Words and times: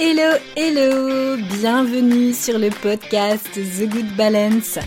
Hello, 0.00 0.38
hello 0.54 1.36
Bienvenue 1.58 2.32
sur 2.32 2.56
le 2.56 2.70
podcast 2.70 3.50
The 3.54 3.88
Good 3.88 4.14
Balance. 4.16 4.78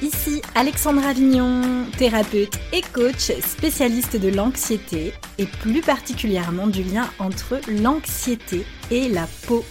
Ici 0.00 0.40
Alexandra 0.54 1.08
Avignon, 1.08 1.86
thérapeute 1.98 2.56
et 2.72 2.80
coach 2.80 3.32
spécialiste 3.44 4.16
de 4.16 4.28
l'anxiété 4.28 5.12
et 5.38 5.46
plus 5.46 5.80
particulièrement 5.80 6.68
du 6.68 6.84
lien 6.84 7.10
entre 7.18 7.58
l'anxiété 7.68 8.64
et 8.92 9.08
la 9.08 9.26
peau. 9.48 9.64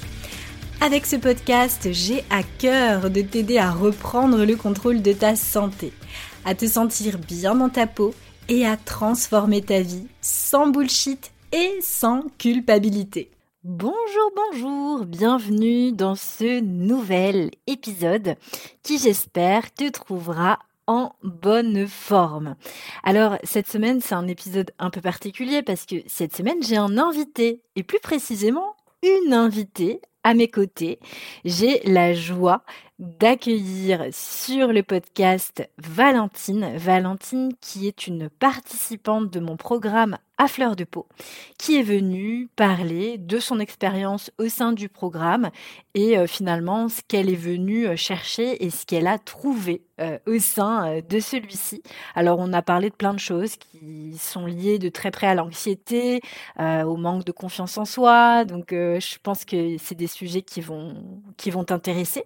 Avec 0.82 1.06
ce 1.06 1.16
podcast, 1.16 1.88
j'ai 1.94 2.26
à 2.30 2.44
cœur 2.44 3.10
de 3.10 3.22
t'aider 3.22 3.58
à 3.58 3.72
reprendre 3.72 4.44
le 4.44 4.58
contrôle 4.58 5.02
de 5.02 5.14
ta 5.14 5.38
santé, 5.38 5.94
à 6.44 6.56
te 6.56 6.68
sentir 6.68 7.20
bien 7.20 7.56
dans 7.56 7.70
ta 7.70 7.88
peau 7.88 8.14
et 8.50 8.66
à 8.66 8.76
transformer 8.76 9.62
ta 9.62 9.80
vie 9.80 10.08
sans 10.20 10.68
bullshit 10.68 11.32
et 11.54 11.80
sans 11.82 12.24
culpabilité. 12.38 13.30
Bonjour, 13.66 14.32
bonjour, 14.34 15.06
bienvenue 15.06 15.92
dans 15.92 16.16
ce 16.16 16.62
nouvel 16.62 17.52
épisode 17.68 18.38
qui 18.84 18.98
j'espère 18.98 19.74
te 19.74 19.90
trouvera 19.90 20.60
en 20.88 21.12
bonne 21.24 21.86
forme. 21.86 22.56
Alors 23.04 23.38
cette 23.44 23.68
semaine 23.68 24.00
c'est 24.00 24.16
un 24.16 24.30
épisode 24.30 24.72
un 24.80 24.90
peu 24.90 25.02
particulier 25.02 25.62
parce 25.62 25.86
que 25.86 25.98
cette 26.08 26.34
semaine 26.34 26.64
j'ai 26.64 26.78
un 26.78 26.98
invité 26.98 27.62
et 27.76 27.84
plus 27.84 28.00
précisément 28.00 28.78
une 29.04 29.34
invitée 29.34 30.00
à 30.24 30.34
mes 30.34 30.48
côtés. 30.48 31.00
J'ai 31.44 31.82
la 31.84 32.14
joie 32.14 32.64
d'accueillir 32.98 34.08
sur 34.12 34.72
le 34.72 34.84
podcast 34.84 35.70
Valentine. 35.78 36.78
Valentine 36.78 37.52
qui 37.60 37.88
est 37.88 38.08
une 38.08 38.30
participante 38.30 39.30
de 39.30 39.42
mon 39.42 39.58
programme 39.58 40.18
à 40.40 40.48
fleur 40.48 40.78
de 40.78 40.86
peau, 40.86 41.06
qui 41.58 41.78
est 41.78 41.84
venue 41.84 42.48
parler 42.56 43.18
de 43.18 43.40
son 43.40 43.60
expérience 43.60 44.32
au 44.40 44.48
sein 44.48 44.72
du 44.72 44.88
programme 44.88 45.50
et 45.94 46.18
euh, 46.18 46.28
finalement 46.28 46.88
ce 46.88 47.02
qu'elle 47.06 47.30
est 47.30 47.36
venue 47.36 47.86
euh, 47.88 47.98
chercher 47.98 48.64
et 48.64 48.70
ce 48.70 48.86
qu'elle 48.86 49.08
a 49.08 49.18
trouvé 49.18 49.84
euh, 50.00 50.18
au 50.26 50.40
sein 50.40 51.02
de 51.08 51.20
celui-ci. 51.20 51.84
Alors 52.16 52.40
on 52.40 52.54
a 52.54 52.62
parlé 52.62 52.90
de 52.90 52.96
plein 52.96 53.14
de 53.14 53.20
choses 53.20 53.58
qui 53.58 54.18
sont 54.18 54.46
liées 54.46 54.80
de 54.80 54.88
très 54.88 55.12
près 55.12 55.28
à 55.28 55.36
l'anxiété, 55.36 56.22
au 56.58 56.96
manque 56.96 57.26
de 57.26 57.34
confiance 57.34 57.78
en 57.78 57.84
soi, 57.84 58.46
donc 58.46 58.68
je 58.72 59.18
pense 59.22 59.44
que 59.44 59.76
c'est 59.78 59.96
des 59.96 60.08
sujets 60.08 60.42
qui 60.42 60.62
vont 60.62 60.96
qui 61.36 61.52
vont 61.52 61.66
t'intéresser. 61.66 62.24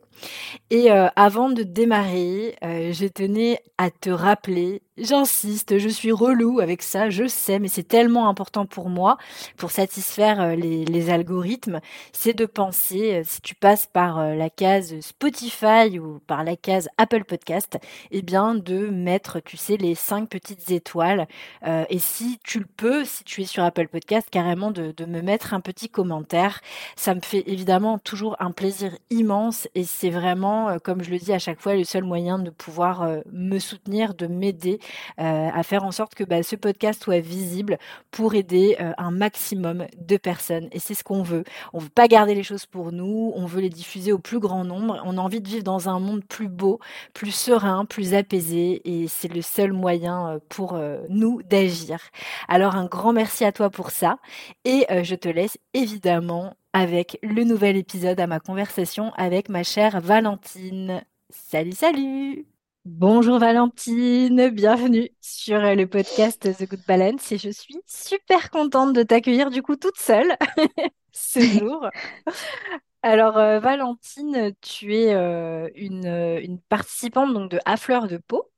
Et 0.69 0.91
avant 0.91 1.49
de 1.49 1.63
démarrer, 1.63 2.55
je 2.61 3.07
tenais 3.07 3.59
à 3.79 3.89
te 3.89 4.11
rappeler 4.11 4.83
J'insiste, 4.99 5.79
je 5.79 5.89
suis 5.89 6.11
relou 6.11 6.59
avec 6.59 6.83
ça, 6.83 7.09
je 7.09 7.25
sais, 7.25 7.57
mais 7.57 7.67
c'est 7.67 7.81
tellement 7.81 8.29
important 8.29 8.67
pour 8.67 8.89
moi, 8.89 9.17
pour 9.57 9.71
satisfaire 9.71 10.39
euh, 10.39 10.55
les, 10.55 11.09
algorithmes, 11.09 11.79
c'est 12.11 12.37
de 12.37 12.45
penser, 12.45 13.15
euh, 13.15 13.23
si 13.25 13.41
tu 13.41 13.55
passes 13.55 13.87
par 13.87 14.19
euh, 14.19 14.35
la 14.35 14.51
case 14.51 14.99
Spotify 14.99 15.97
ou 15.97 16.19
par 16.27 16.43
la 16.43 16.55
case 16.55 16.89
Apple 16.99 17.23
Podcast, 17.23 17.79
eh 18.11 18.21
bien 18.21 18.53
de 18.53 18.85
mettre, 18.85 19.39
tu 19.39 19.57
sais, 19.57 19.77
les 19.77 19.95
cinq 19.95 20.29
petites 20.29 20.69
étoiles. 20.69 21.27
et 21.65 21.97
si 21.97 22.37
tu 22.43 22.59
le 22.59 22.67
peux, 22.77 23.03
si 23.03 23.23
tu 23.23 23.41
es 23.41 23.45
sur 23.45 23.63
Apple 23.63 23.87
Podcast, 23.87 24.27
carrément 24.29 24.69
de, 24.69 24.91
de 24.91 25.05
me 25.05 25.21
mettre 25.21 25.55
un 25.55 25.59
petit 25.59 25.89
commentaire. 25.89 26.61
Ça 26.95 27.15
me 27.15 27.21
fait 27.21 27.43
évidemment 27.47 27.97
toujours 27.97 28.35
un 28.39 28.51
plaisir 28.51 28.95
immense 29.09 29.67
et 29.73 29.85
c'est 29.85 30.11
vraiment, 30.11 30.77
comme 30.83 31.03
je 31.03 31.09
le 31.09 31.17
dis 31.17 31.33
à 31.33 31.39
chaque 31.39 31.59
fois, 31.59 31.75
le 31.75 31.83
seul 31.83 32.03
moyen 32.03 32.37
de 32.37 32.51
pouvoir 32.51 33.07
me 33.31 33.59
soutenir, 33.59 34.13
de 34.13 34.27
m'aider 34.27 34.79
euh, 34.82 34.82
à 35.17 35.63
faire 35.63 35.83
en 35.83 35.91
sorte 35.91 36.15
que 36.15 36.23
bah, 36.23 36.43
ce 36.43 36.55
podcast 36.55 37.03
soit 37.03 37.19
visible 37.19 37.77
pour 38.11 38.35
aider 38.35 38.75
euh, 38.79 38.91
un 38.97 39.11
maximum 39.11 39.85
de 39.97 40.17
personnes. 40.17 40.67
Et 40.71 40.79
c'est 40.79 40.93
ce 40.93 41.03
qu'on 41.03 41.23
veut. 41.23 41.43
On 41.73 41.79
veut 41.79 41.89
pas 41.89 42.07
garder 42.07 42.35
les 42.35 42.43
choses 42.43 42.65
pour 42.65 42.91
nous, 42.91 43.31
on 43.35 43.45
veut 43.45 43.61
les 43.61 43.69
diffuser 43.69 44.11
au 44.11 44.19
plus 44.19 44.39
grand 44.39 44.63
nombre. 44.63 45.01
On 45.05 45.17
a 45.17 45.21
envie 45.21 45.41
de 45.41 45.47
vivre 45.47 45.63
dans 45.63 45.89
un 45.89 45.99
monde 45.99 46.23
plus 46.23 46.47
beau, 46.47 46.79
plus 47.13 47.31
serein, 47.31 47.85
plus 47.85 48.13
apaisé. 48.13 48.81
Et 48.85 49.07
c'est 49.07 49.33
le 49.33 49.41
seul 49.41 49.73
moyen 49.73 50.27
euh, 50.27 50.39
pour 50.49 50.79
nous 51.09 51.41
d'agir. 51.43 51.99
Alors 52.47 52.75
un 52.75 52.85
grand 52.85 53.13
merci 53.13 53.45
à 53.45 53.51
toi 53.51 53.69
pour 53.69 53.91
ça. 53.91 54.17
Et 54.65 54.85
je 55.03 55.15
te 55.15 55.27
laisse 55.27 55.57
évidemment 55.73 56.55
avec 56.73 57.19
le 57.21 57.43
nouvel 57.43 57.77
épisode 57.77 58.19
à 58.19 58.27
ma 58.27 58.39
conversation 58.39 59.11
avec 59.15 59.49
ma 59.49 59.63
chère 59.63 60.01
Valentine. 60.01 61.03
Salut, 61.29 61.73
salut 61.73 62.52
Bonjour 62.85 63.39
Valentine, 63.39 64.49
bienvenue 64.49 65.09
sur 65.21 65.55
euh, 65.63 65.73
le 65.73 65.87
podcast 65.87 66.53
The 66.53 66.69
Good 66.69 66.81
Balance 66.85 67.31
et 67.31 67.37
je 67.37 67.49
suis 67.49 67.77
super 67.87 68.49
contente 68.49 68.91
de 68.93 69.03
t'accueillir 69.03 69.49
du 69.51 69.61
coup 69.61 69.77
toute 69.77 69.97
seule 69.97 70.35
ce 71.13 71.39
jour. 71.59 71.87
Alors 73.01 73.37
euh, 73.37 73.59
Valentine, 73.59 74.53
tu 74.61 74.95
es 74.95 75.13
euh, 75.13 75.69
une, 75.75 76.07
une 76.41 76.59
participante 76.59 77.33
donc 77.33 77.51
de 77.51 77.59
À 77.65 77.77
fleur 77.77 78.07
de 78.07 78.17
peau. 78.17 78.49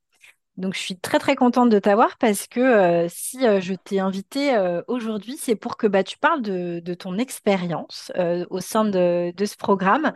Donc 0.58 0.74
je 0.74 0.80
suis 0.80 0.98
très 0.98 1.20
très 1.20 1.36
contente 1.36 1.70
de 1.70 1.80
t'avoir 1.80 2.18
parce 2.18 2.48
que 2.48 3.08
si 3.10 3.40
je 3.42 3.74
t'ai 3.74 4.00
invitée 4.00 4.58
aujourd'hui, 4.88 5.36
c'est 5.38 5.56
pour 5.56 5.76
que 5.78 5.86
bah, 5.86 6.04
tu 6.04 6.18
parles 6.18 6.42
de, 6.42 6.80
de 6.80 6.94
ton 6.94 7.18
expérience 7.18 8.12
au 8.50 8.62
sein 8.62 8.86
de, 8.86 9.34
de 9.36 9.46
ce 9.46 9.58
programme. 9.58 10.14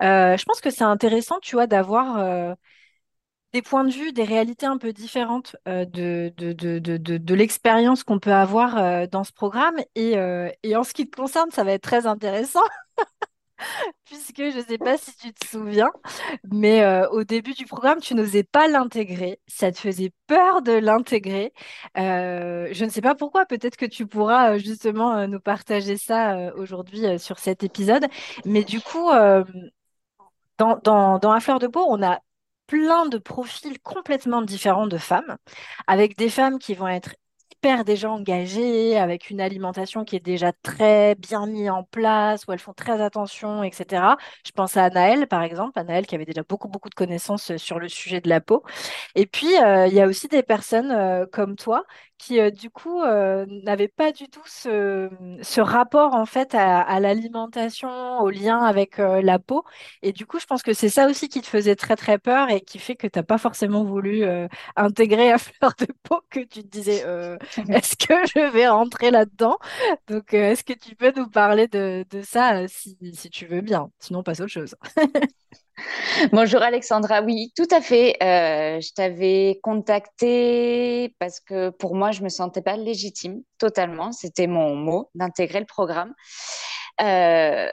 je 0.00 0.44
pense 0.44 0.62
que 0.62 0.70
c'est 0.70 0.84
intéressant, 0.84 1.38
tu 1.42 1.56
vois, 1.56 1.66
d'avoir 1.66 2.56
des 3.54 3.62
points 3.62 3.84
de 3.84 3.92
vue, 3.92 4.12
des 4.12 4.24
réalités 4.24 4.66
un 4.66 4.78
peu 4.78 4.92
différentes 4.92 5.54
euh, 5.68 5.84
de, 5.84 6.32
de, 6.36 6.52
de, 6.52 6.98
de, 6.98 7.34
l'expérience 7.34 8.02
qu'on 8.02 8.18
peut 8.18 8.32
avoir 8.32 8.76
euh, 8.78 9.06
dans 9.06 9.22
ce 9.22 9.32
programme. 9.32 9.76
Et, 9.94 10.18
euh, 10.18 10.50
et, 10.64 10.74
en 10.76 10.82
ce 10.82 10.92
qui 10.92 11.08
te 11.08 11.16
concerne, 11.16 11.52
ça 11.52 11.62
va 11.62 11.70
être 11.72 11.82
très 11.84 12.08
intéressant, 12.08 12.64
puisque 14.06 14.38
je 14.38 14.58
ne 14.58 14.64
sais 14.64 14.78
pas 14.78 14.98
si 14.98 15.16
tu 15.16 15.32
te 15.32 15.46
souviens, 15.46 15.90
mais 16.50 16.84
au 17.12 17.22
début 17.22 17.52
du 17.54 17.64
programme, 17.64 18.00
tu 18.00 18.16
n'osais 18.16 18.42
pas 18.42 18.66
l'intégrer. 18.66 19.40
Ça 19.46 19.70
te 19.70 19.78
faisait 19.78 20.12
peur 20.26 20.60
de 20.60 20.72
l'intégrer. 20.72 21.52
je 21.94 22.84
ne 22.84 22.90
sais 22.90 23.02
pas 23.02 23.14
pourquoi, 23.14 23.46
peut-être 23.46 23.76
que 23.76 23.86
tu 23.86 24.06
pourras 24.06 24.58
justement 24.58 25.28
nous 25.28 25.40
partager 25.40 25.96
ça 25.96 26.52
aujourd'hui 26.56 27.20
sur 27.20 27.38
cet 27.38 27.62
épisode. 27.62 28.06
Mais 28.44 28.64
du 28.64 28.80
coup... 28.80 29.10
Dans, 30.56 30.78
dans, 30.84 31.18
dans, 31.18 31.40
fleur 31.40 31.58
de 31.58 31.66
peau, 31.66 31.84
on 31.88 32.00
a 32.00 32.20
plein 32.66 33.06
de 33.06 33.18
profils 33.18 33.78
complètement 33.80 34.42
différents 34.42 34.86
de 34.86 34.98
femmes, 34.98 35.36
avec 35.86 36.16
des 36.16 36.28
femmes 36.30 36.58
qui 36.58 36.74
vont 36.74 36.88
être 36.88 37.14
hyper 37.52 37.84
déjà 37.84 38.10
engagées, 38.10 38.98
avec 38.98 39.30
une 39.30 39.40
alimentation 39.40 40.04
qui 40.04 40.16
est 40.16 40.20
déjà 40.20 40.52
très 40.62 41.14
bien 41.14 41.46
mise 41.46 41.70
en 41.70 41.82
place, 41.84 42.44
où 42.46 42.52
elles 42.52 42.58
font 42.58 42.74
très 42.74 43.00
attention, 43.00 43.62
etc. 43.62 44.16
Je 44.46 44.50
pense 44.52 44.76
à 44.76 44.84
Anaëlle, 44.84 45.26
par 45.28 45.42
exemple, 45.42 45.78
Anaëlle 45.78 46.06
qui 46.06 46.14
avait 46.14 46.26
déjà 46.26 46.42
beaucoup, 46.42 46.68
beaucoup 46.68 46.90
de 46.90 46.94
connaissances 46.94 47.56
sur 47.56 47.78
le 47.78 47.88
sujet 47.88 48.20
de 48.20 48.28
la 48.28 48.40
peau. 48.40 48.62
Et 49.14 49.26
puis, 49.26 49.56
euh, 49.62 49.86
il 49.86 49.94
y 49.94 50.00
a 50.00 50.06
aussi 50.06 50.28
des 50.28 50.42
personnes 50.42 50.90
euh, 50.90 51.26
comme 51.30 51.56
toi 51.56 51.84
qui 52.18 52.40
euh, 52.40 52.50
du 52.50 52.70
coup 52.70 53.02
euh, 53.02 53.46
n'avait 53.64 53.88
pas 53.88 54.12
du 54.12 54.28
tout 54.28 54.42
ce, 54.46 55.10
ce, 55.42 55.60
rapport 55.60 56.14
en 56.14 56.26
fait 56.26 56.54
à, 56.54 57.00
l'alimentation, 57.00 58.20
au 58.20 58.30
lien 58.30 58.60
avec 58.60 58.98
euh, 58.98 59.20
la 59.22 59.38
peau. 59.38 59.64
Et 60.02 60.12
du 60.12 60.26
coup, 60.26 60.38
je 60.38 60.46
pense 60.46 60.62
que 60.62 60.72
c'est 60.72 60.88
ça 60.88 61.06
aussi 61.08 61.28
qui 61.28 61.40
te 61.40 61.46
faisait 61.46 61.76
très 61.76 61.96
très 61.96 62.18
peur 62.18 62.50
et 62.50 62.60
qui 62.60 62.78
fait 62.78 62.96
que 62.96 63.06
tu 63.06 63.18
n'as 63.18 63.22
pas 63.22 63.38
forcément 63.38 63.84
voulu 63.84 64.24
intégrer 64.76 65.32
à 65.32 65.38
fleur 65.38 65.72
de 65.78 65.86
peau, 66.02 66.20
que 66.30 66.40
tu 66.40 66.62
te 66.62 66.68
disais 66.68 67.04
est-ce 67.68 67.96
que 67.96 68.14
je 68.34 68.50
vais 68.52 68.68
rentrer 68.68 69.10
là-dedans? 69.10 69.58
Donc, 70.08 70.34
est-ce 70.34 70.64
que 70.64 70.72
tu 70.72 70.94
peux 70.96 71.12
nous 71.16 71.28
parler 71.28 71.68
de, 71.68 72.04
de 72.10 72.22
ça 72.22 72.66
si, 72.68 72.96
si 73.14 73.30
tu 73.30 73.46
veux 73.46 73.60
bien? 73.60 73.90
Sinon, 73.98 74.20
on 74.20 74.22
passe 74.22 74.40
à 74.40 74.44
autre 74.44 74.52
chose. 74.52 74.74
Bonjour 76.32 76.62
Alexandra, 76.62 77.22
oui, 77.22 77.52
tout 77.56 77.66
à 77.70 77.80
fait. 77.80 78.16
Euh, 78.22 78.80
je 78.80 78.92
t'avais 78.94 79.58
contacté 79.62 81.14
parce 81.18 81.40
que 81.40 81.70
pour 81.70 81.94
moi, 81.96 82.10
je 82.12 82.22
me 82.22 82.28
sentais 82.28 82.62
pas 82.62 82.76
légitime 82.76 83.42
totalement. 83.58 84.12
C'était 84.12 84.46
mon 84.46 84.74
mot 84.76 85.10
d'intégrer 85.14 85.60
le 85.60 85.66
programme. 85.66 86.14
Euh, 87.00 87.68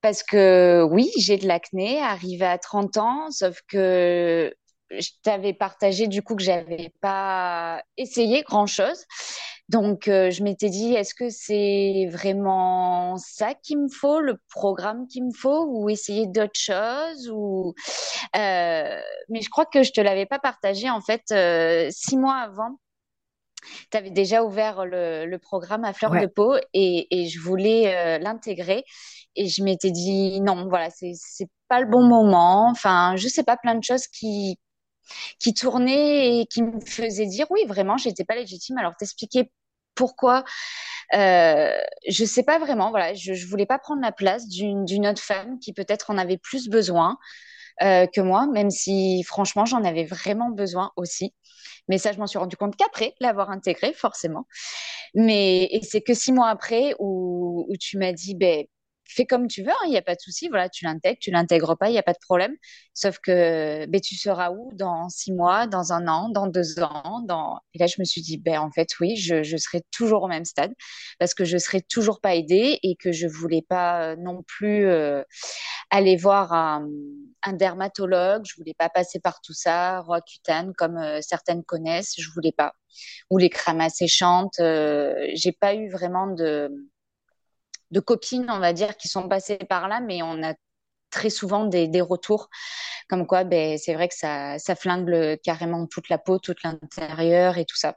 parce 0.00 0.22
que 0.22 0.86
oui, 0.90 1.10
j'ai 1.18 1.38
de 1.38 1.46
l'acné, 1.48 2.00
arrivé 2.00 2.44
à 2.46 2.58
30 2.58 2.96
ans, 2.98 3.30
sauf 3.30 3.60
que 3.68 4.52
je 4.90 5.08
t'avais 5.22 5.54
partagé 5.54 6.08
du 6.08 6.22
coup 6.22 6.36
que 6.36 6.42
j'avais 6.42 6.92
pas 7.00 7.82
essayé 7.96 8.42
grand 8.42 8.66
chose. 8.66 9.04
Donc, 9.72 10.06
euh, 10.06 10.30
je 10.30 10.42
m'étais 10.42 10.68
dit, 10.68 10.92
est-ce 10.92 11.14
que 11.14 11.30
c'est 11.30 12.06
vraiment 12.10 13.16
ça 13.16 13.54
qu'il 13.54 13.78
me 13.78 13.88
faut, 13.88 14.20
le 14.20 14.36
programme 14.50 15.06
qu'il 15.08 15.24
me 15.24 15.32
faut, 15.32 15.64
ou 15.66 15.88
essayer 15.88 16.26
d'autres 16.26 16.60
choses 16.60 17.30
ou... 17.30 17.74
Euh, 18.36 19.00
mais 19.30 19.40
je 19.40 19.48
crois 19.48 19.64
que 19.64 19.82
je 19.82 19.92
te 19.92 20.00
l'avais 20.02 20.26
pas 20.26 20.38
partagé. 20.38 20.90
En 20.90 21.00
fait, 21.00 21.22
euh, 21.32 21.88
six 21.90 22.18
mois 22.18 22.34
avant, 22.34 22.78
tu 23.90 23.96
avais 23.96 24.10
déjà 24.10 24.44
ouvert 24.44 24.84
le, 24.84 25.36
programme 25.38 25.84
à 25.84 25.94
fleur 25.94 26.12
de 26.20 26.26
peau 26.26 26.54
et, 26.74 27.06
et 27.10 27.28
je 27.28 27.40
voulais 27.40 28.18
l'intégrer. 28.18 28.84
Et 29.36 29.48
je 29.48 29.62
m'étais 29.62 29.90
dit, 29.90 30.42
non, 30.42 30.68
voilà, 30.68 30.90
c'est 30.90 31.48
pas 31.68 31.80
le 31.80 31.86
bon 31.86 32.02
moment. 32.02 32.68
Enfin, 32.68 33.16
je 33.16 33.26
sais 33.26 33.42
pas, 33.42 33.56
plein 33.56 33.76
de 33.76 33.84
choses 33.84 34.06
qui, 34.06 34.58
qui 35.38 35.54
tournaient 35.54 36.40
et 36.40 36.46
qui 36.46 36.62
me 36.62 36.78
faisaient 36.80 37.26
dire, 37.26 37.46
oui, 37.50 37.64
vraiment, 37.66 37.96
j'étais 37.96 38.24
pas 38.24 38.34
légitime. 38.34 38.76
Alors, 38.76 38.94
t'expliquer 38.96 39.50
pourquoi 39.94 40.44
Euh, 41.14 41.72
je 42.08 42.24
sais 42.24 42.42
pas 42.44 42.58
vraiment. 42.58 42.90
Voilà, 42.90 43.14
je, 43.14 43.34
je 43.34 43.46
voulais 43.46 43.66
pas 43.66 43.78
prendre 43.78 44.02
la 44.02 44.12
place 44.12 44.48
d'une 44.48 45.06
autre 45.06 45.22
femme 45.22 45.58
qui 45.60 45.72
peut-être 45.72 46.10
en 46.10 46.18
avait 46.18 46.38
plus 46.38 46.68
besoin 46.68 47.18
euh, 47.82 48.06
que 48.06 48.20
moi, 48.20 48.46
même 48.46 48.70
si 48.70 49.22
franchement 49.24 49.64
j'en 49.66 49.84
avais 49.84 50.04
vraiment 50.04 50.50
besoin 50.50 50.92
aussi. 50.96 51.34
Mais 51.88 51.98
ça, 51.98 52.12
je 52.12 52.18
m'en 52.18 52.26
suis 52.28 52.38
rendu 52.38 52.56
compte 52.56 52.76
qu'après 52.76 53.14
l'avoir 53.20 53.50
intégré, 53.50 53.92
forcément. 53.94 54.46
Mais 55.14 55.64
et 55.70 55.82
c'est 55.82 56.00
que 56.02 56.14
six 56.14 56.32
mois 56.32 56.48
après 56.48 56.94
où, 56.98 57.66
où 57.68 57.76
tu 57.78 57.98
m'as 57.98 58.12
dit, 58.12 58.34
ben 58.34 58.64
fais 59.12 59.24
comme 59.24 59.46
tu 59.48 59.62
veux, 59.62 59.70
il 59.84 59.86
hein, 59.86 59.90
n'y 59.90 59.96
a 59.96 60.02
pas 60.02 60.14
de 60.14 60.20
souci. 60.20 60.48
Voilà, 60.48 60.68
tu 60.68 60.84
l'intègres, 60.84 61.18
tu 61.20 61.30
l'intègres 61.30 61.76
pas, 61.76 61.88
il 61.88 61.92
n'y 61.92 61.98
a 61.98 62.02
pas 62.02 62.12
de 62.12 62.18
problème. 62.20 62.54
Sauf 62.94 63.18
que 63.18 63.86
ben, 63.86 64.00
tu 64.00 64.16
seras 64.16 64.50
où 64.50 64.70
dans 64.74 65.08
six 65.08 65.32
mois, 65.32 65.66
dans 65.66 65.92
un 65.92 66.08
an, 66.08 66.28
dans 66.28 66.46
deux 66.46 66.80
ans 66.80 67.22
dans... 67.26 67.60
Et 67.74 67.78
là, 67.78 67.86
je 67.86 67.96
me 67.98 68.04
suis 68.04 68.22
dit, 68.22 68.38
ben, 68.38 68.58
en 68.58 68.70
fait, 68.70 68.88
oui, 69.00 69.16
je, 69.16 69.56
serai 69.56 69.82
toujours 69.90 70.24
au 70.24 70.28
même 70.28 70.44
stade 70.44 70.72
parce 71.18 71.34
que 71.34 71.44
je 71.44 71.58
serai 71.58 71.80
toujours 71.82 72.20
pas 72.20 72.34
aidée 72.34 72.78
et 72.82 72.96
que 72.96 73.12
je 73.12 73.26
voulais 73.26 73.64
pas 73.66 74.12
euh, 74.12 74.16
non 74.16 74.42
plus 74.42 74.86
euh, 74.86 75.22
aller 75.92 76.16
voir 76.16 76.52
un, 76.52 76.88
dermatologue. 77.52 78.42
Je 78.46 78.54
voulais 78.56 78.74
pas 78.76 78.88
passer 78.88 79.20
par 79.20 79.40
tout 79.42 79.52
ça, 79.52 80.00
Roaccutane, 80.00 80.72
comme 80.74 80.96
euh, 80.96 81.20
certaines 81.20 81.62
connaissent. 81.64 82.14
Je 82.18 82.30
voulais 82.34 82.52
pas. 82.52 82.72
Ou 83.30 83.38
les 83.38 83.50
crèmes 83.50 83.80
asséchantes. 83.80 84.58
Euh, 84.60 85.14
j'ai 85.34 85.52
pas 85.52 85.74
eu 85.74 85.90
vraiment 85.90 86.26
de 86.28 86.70
de 87.92 88.00
copines, 88.00 88.50
on 88.50 88.58
va 88.58 88.72
dire, 88.72 88.96
qui 88.96 89.08
sont 89.08 89.28
passées 89.28 89.58
par 89.58 89.88
là, 89.88 90.00
mais 90.00 90.22
on 90.22 90.42
a 90.42 90.54
très 91.10 91.30
souvent 91.30 91.66
des, 91.66 92.00
retours 92.00 92.48
comme 93.08 93.26
quoi 93.26 93.44
ben, 93.44 93.78
c'est 93.78 93.94
vrai 93.94 94.08
que 94.08 94.14
ça, 94.16 94.58
ça 94.58 94.74
flingue 94.74 95.38
carrément 95.44 95.86
toute 95.86 96.08
la 96.08 96.18
peau, 96.18 96.38
tout 96.38 96.54
l'intérieur 96.64 97.58
et 97.58 97.64
tout 97.66 97.76
ça. 97.76 97.96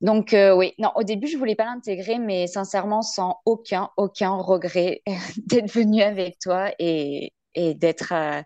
Donc 0.00 0.32
euh, 0.32 0.54
oui, 0.54 0.74
non, 0.78 0.90
au 0.94 1.02
début 1.02 1.26
je 1.26 1.36
voulais 1.36 1.54
pas 1.54 1.64
l'intégrer, 1.64 2.18
mais 2.18 2.46
sincèrement 2.46 3.02
sans 3.02 3.40
aucun 3.44 3.90
aucun 3.96 4.34
regret 4.36 5.02
d'être 5.46 5.70
venue 5.72 6.02
avec 6.02 6.38
toi 6.38 6.70
et, 6.78 7.32
d'être 7.56 8.12
euh, 8.12 8.42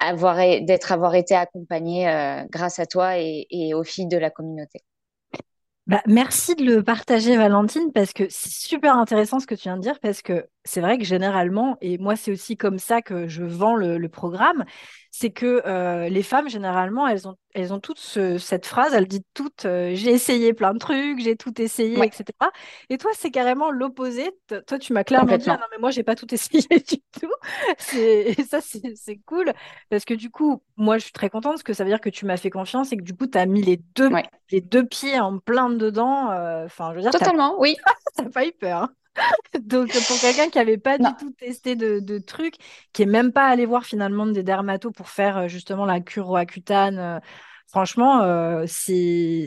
avoir 0.00 0.36
d'être 0.36 0.92
avoir 0.92 1.14
été 1.14 1.34
accompagnée 1.36 2.08
euh, 2.08 2.44
grâce 2.50 2.78
à 2.80 2.86
toi 2.86 3.18
et, 3.18 3.46
et 3.50 3.74
aux 3.74 3.84
filles 3.84 4.08
de 4.08 4.18
la 4.18 4.30
communauté. 4.30 4.80
Bah, 5.92 6.00
merci 6.06 6.54
de 6.54 6.64
le 6.64 6.82
partager, 6.82 7.36
Valentine, 7.36 7.92
parce 7.92 8.14
que 8.14 8.24
c'est 8.30 8.48
super 8.48 8.96
intéressant 8.96 9.40
ce 9.40 9.46
que 9.46 9.54
tu 9.54 9.64
viens 9.64 9.76
de 9.76 9.82
dire, 9.82 10.00
parce 10.00 10.22
que 10.22 10.46
c'est 10.64 10.80
vrai 10.80 10.96
que 10.96 11.04
généralement, 11.04 11.76
et 11.82 11.98
moi 11.98 12.16
c'est 12.16 12.32
aussi 12.32 12.56
comme 12.56 12.78
ça 12.78 13.02
que 13.02 13.28
je 13.28 13.44
vends 13.44 13.76
le, 13.76 14.08
programme, 14.08 14.64
c'est 15.14 15.30
que 15.30 15.62
euh, 15.66 16.08
les 16.08 16.22
femmes, 16.22 16.48
généralement, 16.48 17.06
elles 17.06 17.28
ont, 17.28 17.36
elles 17.52 17.74
ont 17.74 17.80
toutes 17.80 17.98
cette 17.98 18.64
phrase, 18.64 18.94
elles 18.94 19.06
disent 19.06 19.20
toutes 19.34 19.66
euh, 19.66 19.90
j'ai 19.94 20.10
essayé 20.10 20.54
plein 20.54 20.72
de 20.72 20.78
trucs, 20.78 21.20
j'ai 21.20 21.36
tout 21.36 21.60
essayé, 21.60 22.02
etc. 22.02 22.24
Et 22.88 22.96
toi, 22.96 23.10
c'est 23.14 23.30
carrément 23.30 23.70
l'opposé. 23.70 24.30
Toi, 24.66 24.78
tu 24.78 24.94
m'as 24.94 25.04
clairement 25.04 25.36
dit 25.36 25.50
ah 25.50 25.58
non, 25.58 25.66
mais 25.70 25.76
moi, 25.78 25.90
j'ai 25.90 26.02
pas 26.02 26.14
tout 26.14 26.32
essayé 26.32 26.62
du 26.88 26.96
tout. 27.20 27.30
Et 27.94 28.42
ça, 28.42 28.60
c'est 28.62 29.18
cool, 29.26 29.52
parce 29.90 30.06
que 30.06 30.14
du 30.14 30.30
coup, 30.30 30.62
moi, 30.78 30.96
je 30.96 31.04
suis 31.04 31.12
très 31.12 31.28
contente, 31.28 31.52
parce 31.52 31.62
que 31.62 31.74
ça 31.74 31.84
veut 31.84 31.90
dire 31.90 32.00
que 32.00 32.08
tu 32.08 32.24
m'as 32.24 32.38
fait 32.38 32.50
confiance 32.50 32.90
et 32.92 32.96
que 32.96 33.02
du 33.02 33.14
coup, 33.14 33.26
tu 33.26 33.36
as 33.36 33.44
mis 33.44 33.60
les 33.60 33.82
deux, 33.94 34.08
les 34.50 34.62
deux 34.62 34.86
pieds 34.86 35.20
en 35.20 35.38
plein 35.38 35.68
dedans. 35.68 36.30
Euh, 36.30 36.64
enfin, 36.64 36.92
je 36.92 36.96
veux 36.96 37.02
dire, 37.02 37.10
Totalement, 37.10 37.60
oui. 37.60 37.76
T'as 38.16 38.30
pas 38.30 38.46
eu 38.46 38.52
peur. 38.52 38.84
Hein. 38.84 38.94
Donc, 39.60 39.92
pour 40.06 40.20
quelqu'un 40.20 40.48
qui 40.48 40.58
n'avait 40.58 40.78
pas 40.78 40.98
du 40.98 41.06
tout 41.18 41.30
testé 41.32 41.76
de, 41.76 42.18
trucs, 42.18 42.56
qui 42.92 43.02
est 43.02 43.06
même 43.06 43.32
pas 43.32 43.46
allé 43.46 43.66
voir 43.66 43.84
finalement 43.84 44.26
des 44.26 44.42
dermatos 44.42 44.92
pour 44.92 45.08
faire 45.08 45.36
euh, 45.36 45.48
justement 45.48 45.84
la 45.84 46.00
cure 46.00 46.26
roaccutane, 46.26 46.98
euh, 46.98 47.18
franchement, 47.66 48.22
euh, 48.22 48.64
c'est 48.66 49.46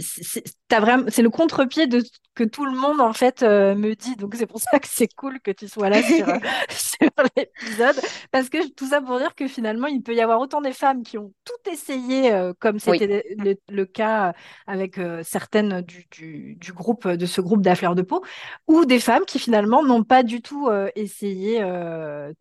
c'est 1.09 1.21
le 1.21 1.29
contre-pied 1.29 1.87
de 1.87 2.03
que 2.35 2.43
tout 2.43 2.65
le 2.65 2.73
monde 2.73 2.99
en 2.99 3.13
fait 3.13 3.41
euh, 3.41 3.75
me 3.75 3.95
dit. 3.95 4.15
Donc 4.17 4.35
c'est 4.35 4.45
pour 4.45 4.59
ça 4.59 4.79
que 4.79 4.87
c'est 4.87 5.07
cool 5.15 5.39
que 5.39 5.51
tu 5.51 5.67
sois 5.67 5.89
là 5.89 6.01
sur, 6.69 7.09
l'épisode, 7.35 7.95
parce 8.31 8.49
que 8.49 8.69
tout 8.73 8.87
ça 8.87 9.01
pour 9.01 9.17
dire 9.17 9.33
que 9.35 9.47
finalement 9.47 9.87
il 9.87 10.03
peut 10.03 10.13
y 10.13 10.21
avoir 10.21 10.39
autant 10.39 10.61
des 10.61 10.73
femmes 10.73 11.03
qui 11.03 11.17
ont 11.17 11.33
tout 11.45 11.71
essayé, 11.71 12.33
euh, 12.33 12.53
comme 12.59 12.77
c'était 12.79 13.23
le, 13.69 13.85
cas 13.85 14.33
avec 14.67 14.99
certaines 15.23 15.81
du, 15.81 16.05
du, 16.11 16.55
du, 16.59 16.73
groupe 16.73 17.07
de 17.07 17.25
ce 17.25 17.39
groupe 17.39 17.61
d'affleurs 17.61 17.95
de 17.95 18.01
peau, 18.01 18.23
ou 18.67 18.85
des 18.85 18.99
femmes 18.99 19.23
qui 19.25 19.39
finalement 19.39 19.83
n'ont 19.83 20.03
pas 20.03 20.23
du 20.23 20.41
tout 20.41 20.69
essayé 20.95 21.63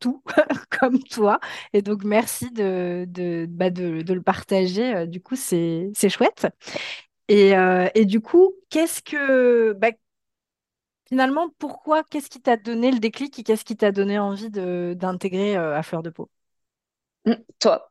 tout 0.01 0.23
comme 0.81 0.99
toi. 0.99 1.39
Et 1.73 1.83
donc 1.83 2.03
merci 2.03 2.51
de 2.51 3.05
de, 3.07 3.47
bah, 3.49 3.71
de, 3.71 4.03
de 4.03 4.15
le 4.15 4.23
partager. 4.23 5.07
Du 5.07 5.21
coup 5.21 5.37
c'est 5.37 5.91
c'est 5.95 6.09
chouette. 6.09 6.49
Et, 7.29 7.57
euh, 7.57 7.89
et 7.95 8.05
du 8.05 8.21
coup, 8.21 8.53
qu'est-ce 8.71 9.03
que 9.03 9.73
bah, 9.75 9.91
finalement, 11.09 11.49
pourquoi, 11.59 12.03
qu'est-ce 12.05 12.31
qui 12.31 12.41
t'a 12.41 12.57
donné 12.57 12.91
le 12.91 12.99
déclic 12.99 13.39
et 13.39 13.43
qu'est-ce 13.45 13.65
qui 13.65 13.77
t'a 13.77 13.93
donné 13.93 14.19
envie 14.19 14.51
de 14.51 14.95
d'intégrer 14.99 15.57
euh, 15.57 15.77
à 15.77 15.83
Fleur 15.83 16.03
de 16.03 16.11
Peau? 16.11 16.31
Mmh, 17.27 17.35
toi. 17.61 17.91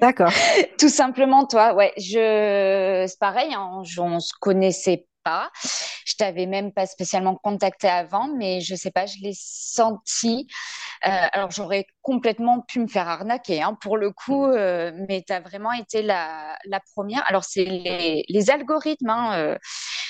D'accord. 0.00 0.32
Tout 0.78 0.88
simplement 0.88 1.46
toi. 1.46 1.74
Ouais, 1.74 1.92
je 1.98 3.06
c'est 3.08 3.18
pareil, 3.18 3.54
hein, 3.54 3.82
on 3.98 4.20
se 4.20 4.32
connaissait 4.40 5.06
pas. 5.24 5.50
Je 6.04 6.14
t'avais 6.16 6.46
même 6.46 6.72
pas 6.72 6.86
spécialement 6.86 7.36
contacté 7.36 7.88
avant, 7.88 8.28
mais 8.36 8.60
je 8.60 8.74
sais 8.74 8.90
pas, 8.90 9.06
je 9.06 9.18
l'ai 9.22 9.34
senti. 9.34 10.46
Euh, 11.04 11.26
alors 11.32 11.50
j'aurais 11.50 11.86
complètement 12.00 12.60
pu 12.60 12.78
me 12.78 12.86
faire 12.86 13.08
arnaquer 13.08 13.60
hein, 13.60 13.76
pour 13.80 13.96
le 13.96 14.12
coup, 14.12 14.46
euh, 14.46 14.92
mais 15.08 15.24
tu 15.26 15.32
as 15.32 15.40
vraiment 15.40 15.72
été 15.72 16.02
la, 16.02 16.56
la 16.64 16.80
première. 16.94 17.24
Alors 17.28 17.44
c'est 17.44 17.64
les, 17.64 18.24
les, 18.28 18.50
algorithmes 18.50 19.10
hein, 19.10 19.36
euh, 19.36 19.58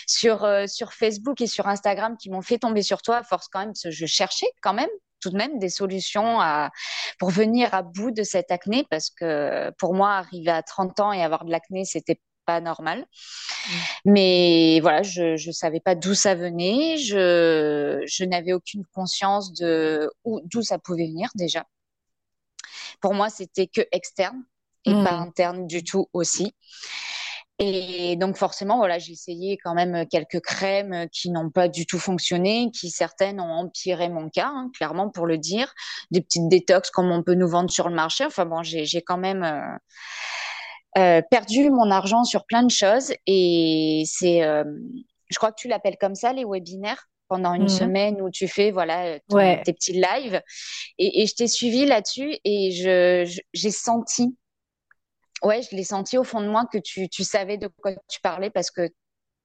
sur, 0.06 0.46
sur 0.66 0.92
Facebook 0.92 1.40
et 1.40 1.46
sur 1.46 1.66
Instagram 1.66 2.16
qui 2.18 2.30
m'ont 2.30 2.42
fait 2.42 2.58
tomber 2.58 2.82
sur 2.82 3.00
toi 3.00 3.18
à 3.18 3.22
force 3.22 3.48
quand 3.48 3.60
même, 3.60 3.70
parce 3.70 3.82
que 3.84 3.90
je 3.90 4.06
cherchais 4.06 4.48
quand 4.60 4.74
même 4.74 4.90
tout 5.22 5.30
de 5.30 5.36
même 5.36 5.58
des 5.58 5.70
solutions 5.70 6.40
à, 6.40 6.70
pour 7.18 7.30
venir 7.30 7.72
à 7.72 7.82
bout 7.82 8.10
de 8.10 8.24
cette 8.24 8.50
acné 8.50 8.84
parce 8.90 9.08
que 9.08 9.70
pour 9.78 9.94
moi, 9.94 10.14
arriver 10.14 10.50
à 10.50 10.62
30 10.62 11.00
ans 11.00 11.12
et 11.12 11.22
avoir 11.22 11.44
de 11.44 11.50
l'acné, 11.50 11.84
c'était 11.84 12.20
pas 12.44 12.60
normal. 12.60 13.00
Mm. 13.00 13.72
Mais 14.06 14.80
voilà, 14.80 15.02
je 15.02 15.46
ne 15.46 15.52
savais 15.52 15.80
pas 15.80 15.94
d'où 15.94 16.14
ça 16.14 16.34
venait. 16.34 16.96
Je, 16.98 18.02
je 18.06 18.24
n'avais 18.24 18.52
aucune 18.52 18.84
conscience 18.94 19.52
de 19.52 20.10
d'où 20.24 20.62
ça 20.62 20.78
pouvait 20.78 21.06
venir 21.06 21.30
déjà. 21.34 21.64
Pour 23.00 23.14
moi, 23.14 23.30
c'était 23.30 23.66
que 23.66 23.82
externe 23.92 24.44
et 24.84 24.92
pas 24.92 25.12
mm. 25.12 25.22
interne 25.22 25.66
du 25.66 25.84
tout 25.84 26.08
aussi. 26.12 26.54
Et 27.58 28.16
donc 28.16 28.36
forcément, 28.36 28.78
voilà, 28.78 28.98
j'ai 28.98 29.12
essayé 29.12 29.56
quand 29.62 29.74
même 29.74 30.06
quelques 30.08 30.40
crèmes 30.40 31.06
qui 31.12 31.30
n'ont 31.30 31.50
pas 31.50 31.68
du 31.68 31.86
tout 31.86 31.98
fonctionné, 31.98 32.70
qui 32.72 32.90
certaines 32.90 33.40
ont 33.40 33.52
empiré 33.52 34.08
mon 34.08 34.28
cas, 34.30 34.48
hein, 34.48 34.70
clairement 34.74 35.10
pour 35.10 35.26
le 35.26 35.38
dire. 35.38 35.72
Des 36.10 36.22
petites 36.22 36.48
détox 36.48 36.90
comme 36.90 37.12
on 37.12 37.22
peut 37.22 37.34
nous 37.34 37.48
vendre 37.48 37.70
sur 37.70 37.88
le 37.88 37.94
marché. 37.94 38.24
Enfin 38.24 38.46
bon, 38.46 38.64
j'ai 38.64 39.02
quand 39.02 39.18
même 39.18 39.44
euh, 39.44 39.76
euh, 40.98 41.22
perdu 41.30 41.70
mon 41.70 41.90
argent 41.90 42.24
sur 42.24 42.44
plein 42.44 42.62
de 42.62 42.70
choses 42.70 43.12
et 43.26 44.04
c'est, 44.06 44.42
euh, 44.42 44.64
je 45.30 45.36
crois 45.36 45.50
que 45.50 45.56
tu 45.58 45.68
l'appelles 45.68 45.96
comme 45.98 46.14
ça, 46.14 46.32
les 46.32 46.44
webinaires 46.44 47.08
pendant 47.28 47.54
une 47.54 47.62
mhm. 47.62 47.68
semaine 47.68 48.20
où 48.20 48.30
tu 48.30 48.46
fais 48.46 48.72
voilà 48.72 49.18
tes 49.20 49.72
petits 49.72 49.94
lives. 49.94 50.42
Et, 50.98 51.22
et 51.22 51.26
je 51.26 51.34
t'ai 51.34 51.48
suivi 51.48 51.86
là-dessus 51.86 52.36
et 52.44 52.70
je, 52.72 53.40
j'ai 53.54 53.70
senti 53.70 54.36
ouais 55.42 55.62
je 55.62 55.74
l'ai 55.74 55.84
senti 55.84 56.18
au 56.18 56.24
fond 56.24 56.42
de 56.42 56.48
moi 56.48 56.66
que 56.70 56.78
tu, 56.78 57.08
tu 57.08 57.24
savais 57.24 57.56
de 57.56 57.68
quoi 57.68 57.92
tu 58.08 58.20
parlais 58.20 58.50
parce 58.50 58.70
que 58.70 58.90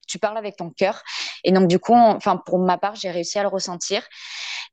tu 0.05 0.19
parles 0.19 0.37
avec 0.37 0.57
ton 0.57 0.69
cœur. 0.69 1.01
Et 1.45 1.51
donc 1.53 1.69
du 1.69 1.79
coup 1.79 1.95
enfin 1.95 2.41
pour 2.45 2.59
ma 2.59 2.77
part 2.77 2.95
j'ai 2.95 3.09
réussi 3.09 3.39
à 3.39 3.43
le 3.43 3.49
ressentir 3.49 4.03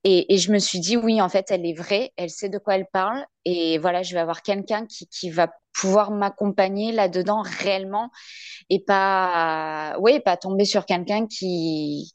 et, 0.05 0.35
et, 0.35 0.39
je 0.39 0.53
me 0.53 0.59
suis 0.59 0.81
dit 0.81 0.97
oui 0.97 1.21
en 1.21 1.29
fait 1.29 1.51
elle 1.51 1.67
est 1.67 1.75
vraie 1.75 2.13
elle 2.17 2.31
sait 2.31 2.49
de 2.49 2.59
quoi 2.59 2.77
elle 2.77 2.87
parle 2.93 3.25
et 3.45 3.79
voilà 3.79 4.03
je 4.03 4.15
vais 4.15 4.21
avoir 4.21 4.43
quelqu'un 4.43 4.87
qui, 4.87 5.07
qui 5.09 5.31
va 5.31 5.49
pouvoir 5.75 6.11
m'accompagner 6.11 6.93
là-dedans 6.93 7.43
réellement 7.43 8.11
et 8.71 8.81
pas, 8.81 9.97
ouais, 9.99 10.21
pas 10.21 10.37
tomber 10.37 10.65
sur 10.65 10.87
quelqu'un 10.87 11.27
qui, 11.27 12.13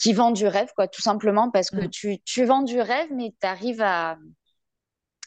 qui 0.00 0.12
vend 0.12 0.30
du 0.30 0.46
rêve, 0.46 0.68
quoi, 0.76 0.86
tout 0.86 1.02
simplement 1.02 1.50
parce 1.50 1.70
que 1.70 1.86
mm. 1.86 1.90
tu, 1.90 2.18
tu 2.24 2.44
vends 2.44 2.62
du 2.62 2.80
rêve, 2.80 3.08
mais 3.12 3.34
tu 3.40 3.46
arrives 3.46 3.82
à, 3.82 4.16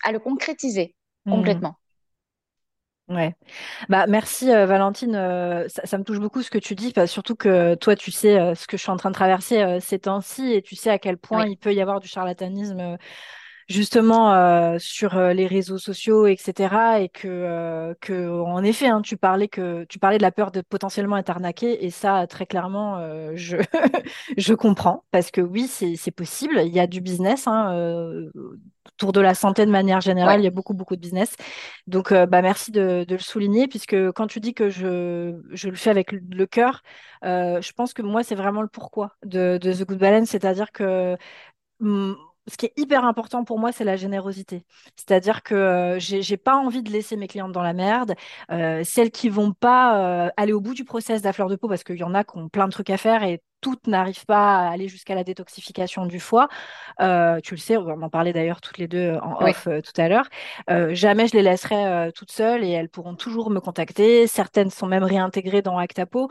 à 0.03 0.11
le 0.11 0.19
concrétiser 0.19 0.95
mm. 1.25 1.31
complètement. 1.31 1.75
Ouais. 3.11 3.35
Bah, 3.89 4.07
merci 4.07 4.51
euh, 4.51 4.65
Valentine. 4.65 5.15
Euh, 5.15 5.67
ça, 5.67 5.97
me 5.97 6.03
touche 6.03 6.19
beaucoup 6.19 6.41
ce 6.41 6.49
que 6.49 6.57
tu 6.57 6.75
dis, 6.75 6.93
surtout 7.07 7.35
que 7.35 7.75
toi, 7.75 7.95
tu 7.95 8.09
sais 8.09 8.39
euh, 8.39 8.55
ce 8.55 8.67
que 8.67 8.77
je 8.77 8.81
suis 8.81 8.91
en 8.91 8.97
train 8.97 9.09
de 9.09 9.15
traverser 9.15 9.79
ces 9.81 9.99
temps-ci 9.99 10.53
et 10.53 10.61
tu 10.61 10.75
sais 10.75 10.89
à 10.89 10.97
quel 10.97 11.17
point 11.17 11.45
il 11.45 11.57
peut 11.57 11.73
y 11.73 11.81
avoir 11.81 11.99
du 11.99 12.07
charlatanisme 12.07 12.97
justement 13.71 14.33
euh, 14.33 14.77
sur 14.79 15.17
euh, 15.17 15.33
les 15.33 15.47
réseaux 15.47 15.77
sociaux, 15.77 16.27
etc. 16.27 17.01
Et 17.01 17.09
que, 17.09 17.27
euh, 17.27 17.93
que 18.01 18.29
en 18.29 18.63
effet, 18.63 18.87
hein, 18.87 19.01
tu 19.01 19.17
parlais 19.17 19.47
que 19.47 19.85
tu 19.85 19.97
parlais 19.97 20.17
de 20.17 20.21
la 20.21 20.31
peur 20.31 20.51
de 20.51 20.61
potentiellement 20.61 21.17
être 21.17 21.29
arnaqué, 21.29 21.85
et 21.85 21.89
ça, 21.89 22.27
très 22.27 22.45
clairement, 22.45 22.99
je 23.35 23.57
je 24.37 24.53
comprends 24.53 25.03
parce 25.11 25.31
que 25.31 25.41
oui, 25.41 25.67
c'est 25.67 26.11
possible. 26.11 26.61
Il 26.65 26.73
y 26.73 26.79
a 26.79 26.87
du 26.87 27.01
business 27.01 27.47
hein, 27.47 28.29
autour 28.85 29.13
de 29.13 29.21
la 29.21 29.33
santé 29.33 29.65
de 29.65 29.71
manière 29.71 30.01
générale. 30.01 30.41
Il 30.41 30.43
y 30.43 30.47
a 30.47 30.51
beaucoup 30.51 30.73
beaucoup 30.73 30.95
de 30.95 31.01
business. 31.01 31.35
Donc, 31.87 32.13
bah 32.13 32.41
merci 32.41 32.71
de, 32.71 33.05
de, 33.07 33.15
le 33.15 33.21
souligner 33.21 33.67
puisque 33.67 34.11
quand 34.11 34.27
tu 34.27 34.39
dis 34.39 34.53
que 34.53 34.69
je 34.69 35.39
je 35.51 35.69
le 35.69 35.75
fais 35.75 35.89
avec 35.89 36.11
le 36.11 36.45
cœur, 36.45 36.83
je 37.23 37.71
pense 37.73 37.93
que 37.93 38.01
moi, 38.01 38.23
c'est 38.23 38.35
vraiment 38.35 38.61
le 38.61 38.67
pourquoi 38.67 39.15
de, 39.25 39.57
de 39.61 39.73
The 39.73 39.85
Good 39.87 39.97
Balance, 39.99 40.29
c'est-à-dire 40.29 40.71
que 40.71 41.17
hum, 41.81 42.15
ce 42.51 42.57
qui 42.57 42.65
est 42.65 42.73
hyper 42.77 43.05
important 43.05 43.43
pour 43.45 43.59
moi, 43.59 43.71
c'est 43.71 43.85
la 43.85 43.95
générosité. 43.95 44.65
C'est-à-dire 44.97 45.41
que 45.41 45.55
euh, 45.55 45.99
j'ai 45.99 46.37
pas 46.37 46.57
envie 46.57 46.83
de 46.83 46.91
laisser 46.91 47.15
mes 47.15 47.27
clientes 47.27 47.53
dans 47.53 47.63
la 47.63 47.73
merde. 47.73 48.13
Euh, 48.51 48.83
celles 48.83 49.11
qui 49.11 49.29
vont 49.29 49.53
pas 49.53 50.25
euh, 50.25 50.29
aller 50.35 50.51
au 50.51 50.59
bout 50.59 50.73
du 50.73 50.83
process 50.83 51.21
de 51.21 51.27
la 51.27 51.33
fleur 51.33 51.47
de 51.47 51.55
peau, 51.55 51.69
parce 51.69 51.83
qu'il 51.85 51.97
y 51.97 52.03
en 52.03 52.13
a 52.13 52.25
qui 52.25 52.37
ont 52.37 52.49
plein 52.49 52.67
de 52.67 52.71
trucs 52.71 52.89
à 52.89 52.97
faire 52.97 53.23
et 53.23 53.41
toutes 53.61 53.87
n'arrivent 53.87 54.25
pas 54.25 54.57
à 54.57 54.71
aller 54.71 54.87
jusqu'à 54.87 55.13
la 55.15 55.23
détoxification 55.23 56.07
du 56.07 56.19
foie. 56.19 56.49
tu 56.99 57.53
le 57.53 57.57
sais, 57.57 57.77
on 57.77 58.01
en 58.01 58.09
parlait 58.09 58.33
d'ailleurs 58.33 58.59
toutes 58.59 58.79
les 58.79 58.87
deux 58.87 59.17
en 59.21 59.45
off 59.45 59.65
tout 59.65 60.01
à 60.01 60.09
l'heure. 60.09 60.27
jamais 60.95 61.27
je 61.27 61.33
les 61.33 61.43
laisserai 61.43 62.11
toutes 62.15 62.31
seules 62.31 62.63
et 62.63 62.71
elles 62.71 62.89
pourront 62.89 63.13
toujours 63.15 63.51
me 63.51 63.59
contacter. 63.59 64.25
Certaines 64.25 64.71
sont 64.71 64.87
même 64.87 65.03
réintégrées 65.03 65.61
dans 65.61 65.77
Actapo. 65.77 66.27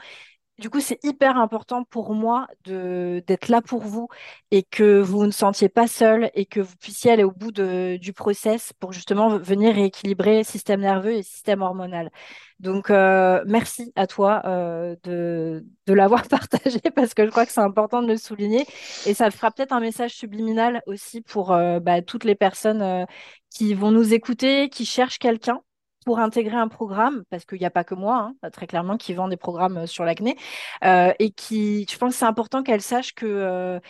Du 0.60 0.68
coup, 0.68 0.80
c'est 0.80 1.02
hyper 1.04 1.38
important 1.38 1.84
pour 1.84 2.12
moi 2.12 2.46
d'être 2.66 3.48
là 3.48 3.62
pour 3.62 3.80
vous 3.80 4.08
et 4.50 4.62
que 4.62 5.00
vous 5.00 5.24
ne 5.24 5.30
sentiez 5.30 5.70
pas 5.70 5.86
seul 5.86 6.30
et 6.34 6.44
que 6.44 6.60
vous 6.60 6.76
puissiez 6.76 7.12
aller 7.12 7.24
au 7.24 7.30
bout 7.30 7.50
du 7.50 8.12
process 8.12 8.74
pour 8.74 8.92
justement 8.92 9.38
venir 9.38 9.74
rééquilibrer 9.74 10.44
système 10.44 10.80
nerveux 10.80 11.14
et 11.14 11.22
système 11.22 11.62
hormonal. 11.62 12.10
Donc, 12.58 12.90
euh, 12.90 13.42
merci 13.46 13.90
à 13.96 14.06
toi 14.06 14.42
euh, 14.44 14.96
de, 15.04 15.64
de 15.86 15.94
l'avoir 15.94 16.28
partagé 16.28 16.80
parce 16.94 17.14
que 17.14 17.24
je 17.24 17.30
crois 17.30 17.46
que 17.46 17.52
c'est 17.52 17.62
important 17.62 18.02
de 18.02 18.08
le 18.08 18.18
souligner 18.18 18.66
et 19.06 19.14
ça 19.14 19.30
fera 19.30 19.50
peut-être 19.50 19.72
un 19.72 19.80
message 19.80 20.12
subliminal 20.12 20.82
aussi 20.86 21.22
pour 21.22 21.52
euh, 21.52 21.80
bah, 21.80 22.02
toutes 22.02 22.24
les 22.24 22.34
personnes 22.34 23.06
qui 23.48 23.72
vont 23.72 23.92
nous 23.92 24.12
écouter, 24.12 24.68
qui 24.68 24.84
cherchent 24.84 25.18
quelqu'un 25.18 25.62
pour 26.04 26.18
intégrer 26.18 26.56
un 26.56 26.68
programme, 26.68 27.24
parce 27.30 27.44
qu'il 27.44 27.58
n'y 27.58 27.66
a 27.66 27.70
pas 27.70 27.84
que 27.84 27.94
moi, 27.94 28.32
hein, 28.42 28.50
très 28.50 28.66
clairement, 28.66 28.96
qui 28.96 29.14
vend 29.14 29.28
des 29.28 29.36
programmes 29.36 29.78
euh, 29.78 29.86
sur 29.86 30.04
l'acné, 30.04 30.36
euh, 30.84 31.12
et 31.18 31.30
qui, 31.30 31.86
je 31.90 31.96
pense 31.98 32.14
que 32.14 32.18
c'est 32.18 32.24
important 32.24 32.62
qu'elle 32.62 32.82
sache 32.82 33.14
que 33.14 33.26
euh, 33.26 33.80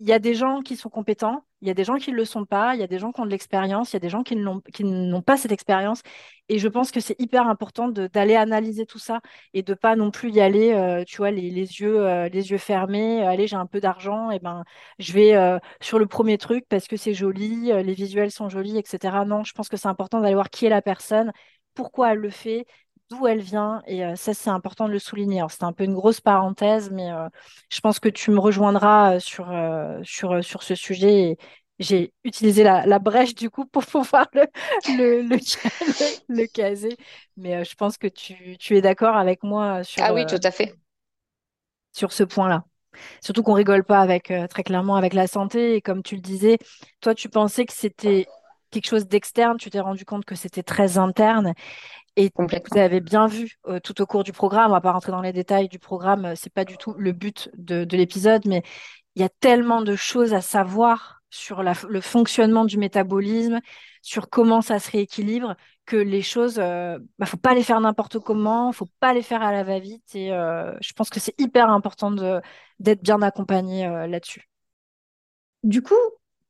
y 0.00 0.12
a 0.12 0.18
des 0.18 0.34
gens 0.34 0.62
qui 0.62 0.76
sont 0.76 0.90
compétents, 0.90 1.44
il 1.62 1.68
y 1.68 1.70
a 1.70 1.74
des 1.74 1.84
gens 1.84 1.96
qui 1.96 2.10
ne 2.10 2.16
le 2.16 2.24
sont 2.24 2.44
pas, 2.44 2.74
il 2.74 2.80
y 2.80 2.84
a 2.84 2.86
des 2.86 2.98
gens 2.98 3.12
qui 3.12 3.20
ont 3.20 3.24
de 3.24 3.30
l'expérience, 3.30 3.92
il 3.92 3.94
y 3.94 3.96
a 3.96 4.00
des 4.00 4.08
gens 4.10 4.22
qui 4.22 4.36
n'ont 4.36 5.22
pas 5.22 5.36
cette 5.36 5.52
expérience. 5.52 6.02
Et 6.48 6.58
je 6.58 6.68
pense 6.68 6.90
que 6.90 7.00
c'est 7.00 7.18
hyper 7.20 7.46
important 7.48 7.88
d'aller 7.88 8.34
analyser 8.36 8.84
tout 8.84 8.98
ça 8.98 9.20
et 9.54 9.62
de 9.62 9.72
pas 9.74 9.96
non 9.96 10.10
plus 10.10 10.30
y 10.32 10.40
aller, 10.40 11.04
tu 11.06 11.18
vois, 11.18 11.30
les, 11.30 11.48
yeux, 11.50 12.26
les 12.28 12.50
yeux 12.50 12.58
fermés. 12.58 13.24
Allez, 13.24 13.46
j'ai 13.46 13.56
un 13.56 13.66
peu 13.66 13.80
d'argent, 13.80 14.30
et 14.30 14.38
ben 14.40 14.64
je 14.98 15.12
vais 15.12 15.58
sur 15.80 15.98
le 15.98 16.06
premier 16.06 16.36
truc 16.38 16.66
parce 16.68 16.88
que 16.88 16.96
c'est 16.96 17.14
joli, 17.14 17.66
les 17.72 17.94
visuels 17.94 18.30
sont 18.30 18.48
jolis, 18.48 18.76
etc. 18.76 19.24
Non, 19.24 19.44
je 19.44 19.52
pense 19.52 19.68
que 19.68 19.76
c'est 19.76 19.88
important 19.88 20.20
d'aller 20.20 20.34
voir 20.34 20.50
qui 20.50 20.66
est 20.66 20.68
la 20.70 20.82
personne, 20.82 21.32
pourquoi 21.74 22.12
elle 22.12 22.18
le 22.18 22.30
fait, 22.30 22.66
d'où 23.12 23.26
elle 23.26 23.40
vient. 23.40 23.82
Et 23.86 24.04
euh, 24.04 24.16
ça, 24.16 24.34
c'est 24.34 24.50
important 24.50 24.86
de 24.86 24.92
le 24.92 24.98
souligner. 24.98 25.44
C'est 25.50 25.64
un 25.64 25.72
peu 25.72 25.84
une 25.84 25.94
grosse 25.94 26.20
parenthèse, 26.20 26.90
mais 26.90 27.10
euh, 27.10 27.28
je 27.70 27.80
pense 27.80 27.98
que 27.98 28.08
tu 28.08 28.30
me 28.30 28.38
rejoindras 28.38 29.16
euh, 29.16 29.20
sur, 29.20 29.52
sur, 30.02 30.42
sur 30.44 30.62
ce 30.62 30.74
sujet. 30.74 31.36
J'ai 31.78 32.12
utilisé 32.24 32.62
la, 32.62 32.98
brèche 32.98 33.34
du 33.34 33.50
coup 33.50 33.64
pour 33.72 33.84
pouvoir 33.84 34.28
le, 34.34 34.46
le, 35.22 35.38
le, 36.28 36.46
caser. 36.46 36.96
Mais 37.36 37.64
je 37.64 37.74
pense 37.74 37.98
que 37.98 38.06
tu, 38.06 38.56
tu 38.58 38.76
es 38.76 38.80
d'accord 38.80 39.16
avec 39.16 39.42
moi 39.42 39.84
sur, 39.84 40.02
ah 40.02 40.14
oui, 40.14 40.24
tout 40.26 40.40
à 40.42 40.50
fait. 40.50 40.74
sur 41.92 42.12
ce 42.12 42.22
point-là. 42.22 42.64
Surtout 43.22 43.42
qu'on 43.42 43.54
rigole 43.54 43.84
pas 43.84 44.00
avec 44.00 44.32
très 44.50 44.62
clairement 44.62 44.96
avec 44.96 45.14
la 45.14 45.26
santé. 45.26 45.76
Et 45.76 45.80
comme 45.80 46.02
tu 46.02 46.14
le 46.14 46.20
disais, 46.20 46.58
toi, 47.00 47.14
tu 47.14 47.28
pensais 47.28 47.64
que 47.64 47.72
c'était 47.72 48.26
quelque 48.72 48.88
chose 48.88 49.06
d'externe, 49.06 49.56
tu 49.58 49.70
t'es 49.70 49.78
rendu 49.80 50.04
compte 50.04 50.24
que 50.24 50.34
c'était 50.34 50.64
très 50.64 50.98
interne. 50.98 51.54
Et 52.16 52.30
vous 52.36 52.78
avez 52.78 53.00
bien 53.00 53.26
vu 53.26 53.58
euh, 53.66 53.80
tout 53.80 54.02
au 54.02 54.06
cours 54.06 54.22
du 54.22 54.32
programme, 54.32 54.70
on 54.70 54.74
va 54.74 54.82
pas 54.82 54.92
rentrer 54.92 55.12
dans 55.12 55.22
les 55.22 55.32
détails 55.32 55.68
du 55.68 55.78
programme, 55.78 56.26
euh, 56.26 56.34
c'est 56.36 56.52
pas 56.52 56.66
du 56.66 56.76
tout 56.76 56.92
le 56.98 57.12
but 57.12 57.50
de, 57.54 57.86
l'épisode, 57.96 58.46
mais 58.46 58.62
il 59.14 59.22
y 59.22 59.24
a 59.24 59.30
tellement 59.30 59.80
de 59.80 59.96
choses 59.96 60.34
à 60.34 60.42
savoir 60.42 61.22
sur 61.30 61.62
le 61.62 62.00
fonctionnement 62.02 62.66
du 62.66 62.76
métabolisme, 62.76 63.60
sur 64.02 64.28
comment 64.28 64.60
ça 64.60 64.78
se 64.78 64.90
rééquilibre, 64.90 65.56
que 65.86 65.96
les 65.96 66.20
choses, 66.20 66.58
euh, 66.58 66.98
bah, 67.18 67.24
faut 67.24 67.38
pas 67.38 67.54
les 67.54 67.62
faire 67.62 67.80
n'importe 67.80 68.18
comment, 68.18 68.70
faut 68.72 68.90
pas 69.00 69.14
les 69.14 69.22
faire 69.22 69.42
à 69.42 69.50
la 69.50 69.64
va-vite. 69.64 70.14
Et 70.14 70.28
je 70.28 70.92
pense 70.92 71.08
que 71.08 71.20
c'est 71.20 71.34
hyper 71.40 71.70
important 71.70 72.10
d'être 72.80 73.02
bien 73.02 73.22
accompagné 73.22 73.86
là-dessus. 74.08 74.50
Du 75.62 75.80
coup, 75.80 75.94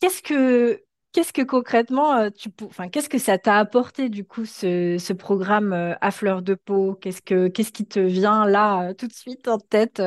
qu'est-ce 0.00 0.22
que 0.22 0.82
Qu'est-ce 1.12 1.34
que 1.34 1.42
concrètement, 1.42 2.16
euh, 2.16 2.30
tu, 2.30 2.48
enfin, 2.64 2.88
qu'est-ce 2.88 3.10
que 3.10 3.18
ça 3.18 3.36
t'a 3.36 3.58
apporté 3.58 4.08
du 4.08 4.24
coup 4.24 4.46
ce, 4.46 5.12
programme 5.12 5.74
euh, 5.74 5.94
à 6.00 6.10
fleur 6.10 6.40
de 6.40 6.54
peau? 6.54 6.94
Qu'est-ce 6.94 7.20
que, 7.20 7.48
qu'est-ce 7.48 7.72
qui 7.72 7.84
te 7.84 8.00
vient 8.00 8.46
là 8.46 8.88
euh, 8.88 8.94
tout 8.94 9.08
de 9.08 9.12
suite 9.12 9.46
en 9.46 9.58
tête 9.58 10.00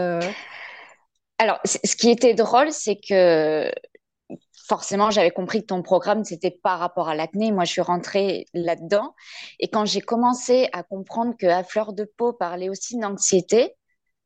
Alors, 1.38 1.60
ce 1.64 1.96
qui 1.96 2.10
était 2.10 2.34
drôle, 2.34 2.72
c'est 2.72 2.96
que 2.96 3.72
forcément, 4.68 5.12
j'avais 5.12 5.30
compris 5.30 5.62
que 5.62 5.68
ton 5.68 5.84
programme, 5.84 6.24
c'était 6.24 6.50
par 6.50 6.80
rapport 6.80 7.08
à 7.08 7.16
l'acné. 7.16 7.52
Moi, 7.52 7.66
je 7.66 7.72
suis 7.72 7.82
rentrée 7.82 8.48
là-dedans. 8.54 9.14
Et 9.60 9.68
quand 9.68 9.86
j'ai 9.86 10.02
commencé 10.02 10.70
à 10.74 10.82
comprendre 10.82 11.36
que 11.38 11.46
à 11.46 11.64
fleur 11.64 11.94
de 11.94 12.06
peau 12.18 12.34
parlait 12.34 12.70
aussi 12.70 12.98
d'anxiété, 12.98 13.76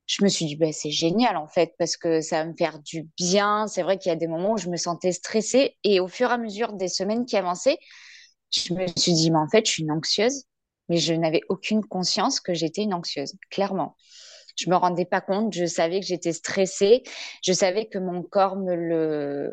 je 0.09 0.23
me 0.23 0.29
suis 0.29 0.45
dit, 0.47 0.55
ben, 0.55 0.73
c'est 0.73 0.89
génial 0.91 1.37
en 1.37 1.47
fait, 1.47 1.75
parce 1.77 1.95
que 1.95 2.21
ça 2.21 2.39
va 2.43 2.45
me 2.49 2.55
faire 2.57 2.79
du 2.79 3.07
bien. 3.17 3.67
C'est 3.67 3.83
vrai 3.83 3.99
qu'il 3.99 4.09
y 4.09 4.13
a 4.13 4.15
des 4.17 4.27
moments 4.27 4.53
où 4.53 4.57
je 4.57 4.69
me 4.69 4.77
sentais 4.77 5.11
stressée 5.11 5.77
et 5.83 5.99
au 5.99 6.07
fur 6.07 6.31
et 6.31 6.33
à 6.33 6.39
mesure 6.39 6.73
des 6.73 6.87
semaines 6.89 7.25
qui 7.27 7.37
avançaient, 7.37 7.77
je 8.51 8.73
me 8.73 8.87
suis 8.97 9.13
dit, 9.13 9.31
mais 9.31 9.37
en 9.39 9.47
fait, 9.49 9.65
je 9.65 9.71
suis 9.71 9.83
une 9.83 9.91
anxieuse, 9.91 10.45
mais 10.89 10.97
je 10.97 11.13
n'avais 11.13 11.41
aucune 11.49 11.83
conscience 11.85 12.39
que 12.39 12.53
j'étais 12.55 12.83
une 12.83 12.93
anxieuse, 12.95 13.33
clairement. 13.51 13.95
Je 14.57 14.69
me 14.69 14.75
rendais 14.77 15.05
pas 15.05 15.21
compte, 15.21 15.53
je 15.53 15.65
savais 15.65 15.99
que 16.01 16.07
j'étais 16.07 16.33
stressée, 16.33 17.03
je 17.43 17.53
savais 17.53 17.87
que 17.87 17.99
mon 17.99 18.23
corps 18.23 18.57
me 18.57 18.75
le, 18.75 19.51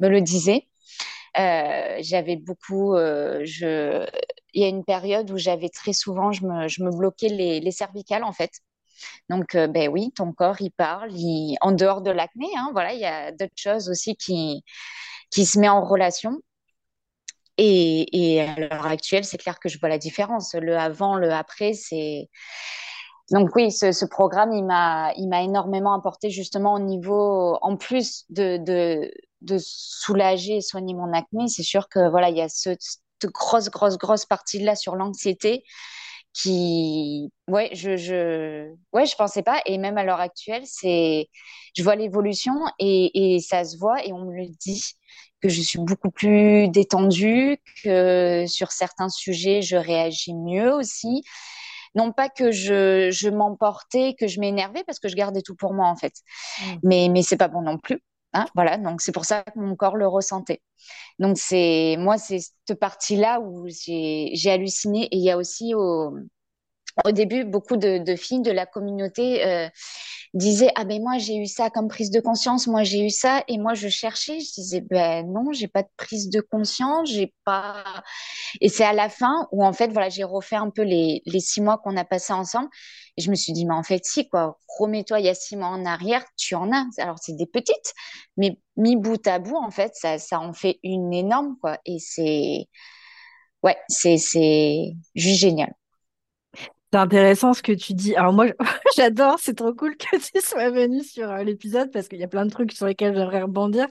me 0.00 0.08
le 0.08 0.20
disait. 0.22 0.68
Euh, 1.38 1.98
j'avais 2.00 2.36
beaucoup, 2.36 2.94
euh, 2.96 3.44
il 4.54 4.62
y 4.62 4.64
a 4.64 4.68
une 4.68 4.84
période 4.84 5.30
où 5.30 5.38
j'avais 5.38 5.68
très 5.70 5.92
souvent, 5.94 6.32
je 6.32 6.46
me, 6.46 6.68
je 6.68 6.82
me 6.82 6.90
bloquais 6.90 7.28
les 7.28 7.70
cervicales 7.72 8.24
en 8.24 8.32
fait. 8.32 8.50
Donc, 9.28 9.54
euh, 9.54 9.66
ben 9.66 9.88
oui, 9.88 10.12
ton 10.14 10.32
corps, 10.32 10.60
il 10.60 10.70
parle. 10.70 11.10
En 11.60 11.72
dehors 11.72 12.02
de 12.02 12.10
l'acné, 12.10 12.48
hein, 12.56 12.70
voilà, 12.72 12.92
il 12.94 13.00
y 13.00 13.04
a 13.06 13.32
d'autres 13.32 13.52
choses 13.56 13.88
aussi 13.88 14.16
qui, 14.16 14.64
qui 15.30 15.46
se 15.46 15.58
mettent 15.58 15.70
en 15.70 15.84
relation. 15.84 16.40
Et, 17.58 18.40
à 18.40 18.54
l'heure 18.58 18.86
actuelle, 18.86 19.24
c'est 19.24 19.38
clair 19.38 19.58
que 19.58 19.68
je 19.68 19.78
vois 19.78 19.88
la 19.88 19.98
différence. 19.98 20.54
Le 20.54 20.76
avant, 20.78 21.16
le 21.16 21.32
après, 21.32 21.72
c'est. 21.74 22.28
Donc 23.30 23.54
oui, 23.56 23.70
ce, 23.70 24.06
programme, 24.06 24.52
il 24.52 24.64
m'a, 24.64 25.12
il 25.16 25.28
m'a 25.28 25.42
énormément 25.42 25.92
apporté 25.94 26.30
justement 26.30 26.74
au 26.74 26.78
niveau, 26.78 27.58
en 27.60 27.76
plus 27.76 28.24
de, 28.30 28.56
de, 28.56 29.10
de 29.42 29.58
soulager 29.60 30.56
et 30.56 30.60
soigner 30.62 30.94
mon 30.94 31.12
acné. 31.12 31.48
C'est 31.48 31.62
sûr 31.62 31.88
que 31.90 32.08
voilà, 32.08 32.30
il 32.30 32.38
y 32.38 32.40
a 32.40 32.48
ce, 32.48 32.70
cette 32.78 33.30
grosse, 33.32 33.68
grosse, 33.68 33.98
grosse 33.98 34.24
partie 34.24 34.60
là 34.60 34.74
sur 34.76 34.96
l'anxiété 34.96 35.64
qui 36.34 37.30
ouais 37.48 37.70
je 37.74 37.96
je 37.96 38.72
ouais 38.92 39.06
je 39.06 39.16
pensais 39.16 39.42
pas. 39.42 39.60
Et 39.66 39.78
même 39.78 39.98
à 39.98 40.04
l'heure 40.04 40.20
actuelle 40.20 40.62
c'est 40.66 41.28
je 41.76 41.82
vois 41.82 41.96
l'évolution 41.96 42.52
et, 42.78 43.36
et 43.36 43.40
ça 43.40 43.64
se 43.64 43.76
voit 43.78 44.04
et 44.06 44.12
on 44.12 44.24
me 44.26 44.34
le 44.36 44.46
dit 44.60 44.82
que 45.40 45.48
je 45.48 45.60
suis 45.60 45.78
beaucoup 45.78 46.10
plus 46.10 46.68
détendue 46.68 47.58
que 47.84 48.44
sur 48.46 48.72
certains 48.72 49.08
sujets 49.08 49.62
je 49.62 49.76
réagis 49.76 50.34
mieux 50.34 50.72
aussi. 50.74 51.22
Non 51.94 52.12
pas 52.12 52.28
que 52.28 52.52
je 52.52 53.10
je 53.10 53.28
m'emportais 53.28 54.14
que 54.18 54.26
je 54.26 54.40
m'énervais 54.40 54.84
parce 54.84 54.98
que 55.00 55.08
je 55.08 55.16
gardais 55.16 55.42
tout 55.42 55.56
pour 55.56 55.74
moi 55.74 55.88
en 55.88 55.96
fait. 55.96 56.14
Mmh. 56.60 56.74
mais 56.84 57.08
mais 57.10 57.22
c'est 57.22 57.36
pas 57.38 57.48
bon 57.48 57.62
non 57.62 57.78
plus 57.78 58.00
Hein, 58.38 58.46
voilà, 58.54 58.78
donc 58.78 59.00
c'est 59.00 59.12
pour 59.12 59.24
ça 59.24 59.42
que 59.42 59.58
mon 59.58 59.74
corps 59.76 59.96
le 59.96 60.06
ressentait. 60.06 60.62
Donc 61.18 61.38
c'est 61.38 61.96
moi, 61.98 62.18
c'est 62.18 62.38
cette 62.40 62.78
partie-là 62.80 63.40
où 63.40 63.66
j'ai 63.68 64.50
halluciné. 64.50 65.06
Et 65.06 65.16
il 65.16 65.24
y 65.24 65.30
a 65.30 65.36
aussi 65.38 65.74
au, 65.74 66.16
au 67.04 67.12
début 67.12 67.44
beaucoup 67.44 67.76
de, 67.76 68.16
filles 68.16 68.42
de 68.42 68.50
la 68.50 68.66
communauté 68.66 69.44
euh, 69.46 69.68
disaient 70.34 70.70
ah 70.76 70.84
ben 70.84 71.00
moi 71.02 71.18
j'ai 71.18 71.36
eu 71.36 71.46
ça 71.46 71.70
comme 71.70 71.88
prise 71.88 72.10
de 72.10 72.20
conscience, 72.20 72.66
moi 72.66 72.82
j'ai 72.82 73.04
eu 73.04 73.10
ça 73.10 73.44
et 73.48 73.58
moi 73.58 73.74
je 73.74 73.88
cherchais, 73.88 74.40
je 74.40 74.52
disais 74.54 74.80
ben 74.80 75.26
non 75.26 75.52
j'ai 75.52 75.68
pas 75.68 75.82
de 75.82 75.88
prise 75.96 76.28
de 76.30 76.40
conscience, 76.40 77.10
j'ai 77.10 77.32
pas 77.44 77.84
et 78.60 78.68
c'est 78.68 78.84
à 78.84 78.92
la 78.92 79.08
fin 79.08 79.48
où 79.52 79.64
en 79.64 79.72
fait 79.72 79.92
voilà 79.92 80.08
j'ai 80.08 80.24
refait 80.24 80.56
un 80.56 80.70
peu 80.70 80.82
les 80.82 81.22
les 81.26 81.40
six 81.40 81.60
mois 81.60 81.78
qu'on 81.78 81.96
a 81.96 82.04
passé 82.04 82.32
ensemble 82.32 82.68
et 83.16 83.22
je 83.22 83.30
me 83.30 83.34
suis 83.36 83.52
dit 83.52 83.66
mais 83.66 83.74
en 83.74 83.82
fait 83.82 84.04
si 84.04 84.28
quoi, 84.28 84.58
remets-toi 84.78 85.20
il 85.20 85.26
y 85.26 85.28
a 85.28 85.34
six 85.34 85.56
mois 85.56 85.68
en 85.68 85.84
arrière, 85.86 86.24
tu 86.36 86.54
en 86.54 86.72
as. 86.72 86.86
Alors 86.98 87.18
c'est 87.20 87.36
des 87.36 87.46
petites, 87.46 87.94
mais 88.36 88.58
mis 88.76 88.96
bout 88.96 89.24
à 89.26 89.38
bout 89.38 89.56
en 89.56 89.70
fait 89.70 89.92
ça 89.94 90.18
ça 90.18 90.40
en 90.40 90.52
fait 90.52 90.78
une 90.82 91.12
énorme 91.14 91.56
quoi 91.60 91.78
et 91.86 91.98
c'est 92.00 92.66
ouais 93.62 93.76
c'est 93.88 94.16
juste 95.14 95.40
génial. 95.40 95.72
C'est 96.90 96.98
intéressant 96.98 97.52
ce 97.52 97.62
que 97.62 97.72
tu 97.72 97.92
dis. 97.92 98.16
Alors 98.16 98.32
moi, 98.32 98.46
j'adore, 98.96 99.36
c'est 99.38 99.54
trop 99.54 99.74
cool 99.74 99.94
que 99.96 100.16
tu 100.16 100.40
sois 100.42 100.70
venu 100.70 101.04
sur 101.04 101.30
euh, 101.30 101.42
l'épisode 101.42 101.90
parce 101.92 102.08
qu'il 102.08 102.18
y 102.18 102.24
a 102.24 102.28
plein 102.28 102.46
de 102.46 102.50
trucs 102.50 102.72
sur 102.72 102.86
lesquels 102.86 103.14
j'aimerais 103.14 103.42
rebondir. 103.42 103.86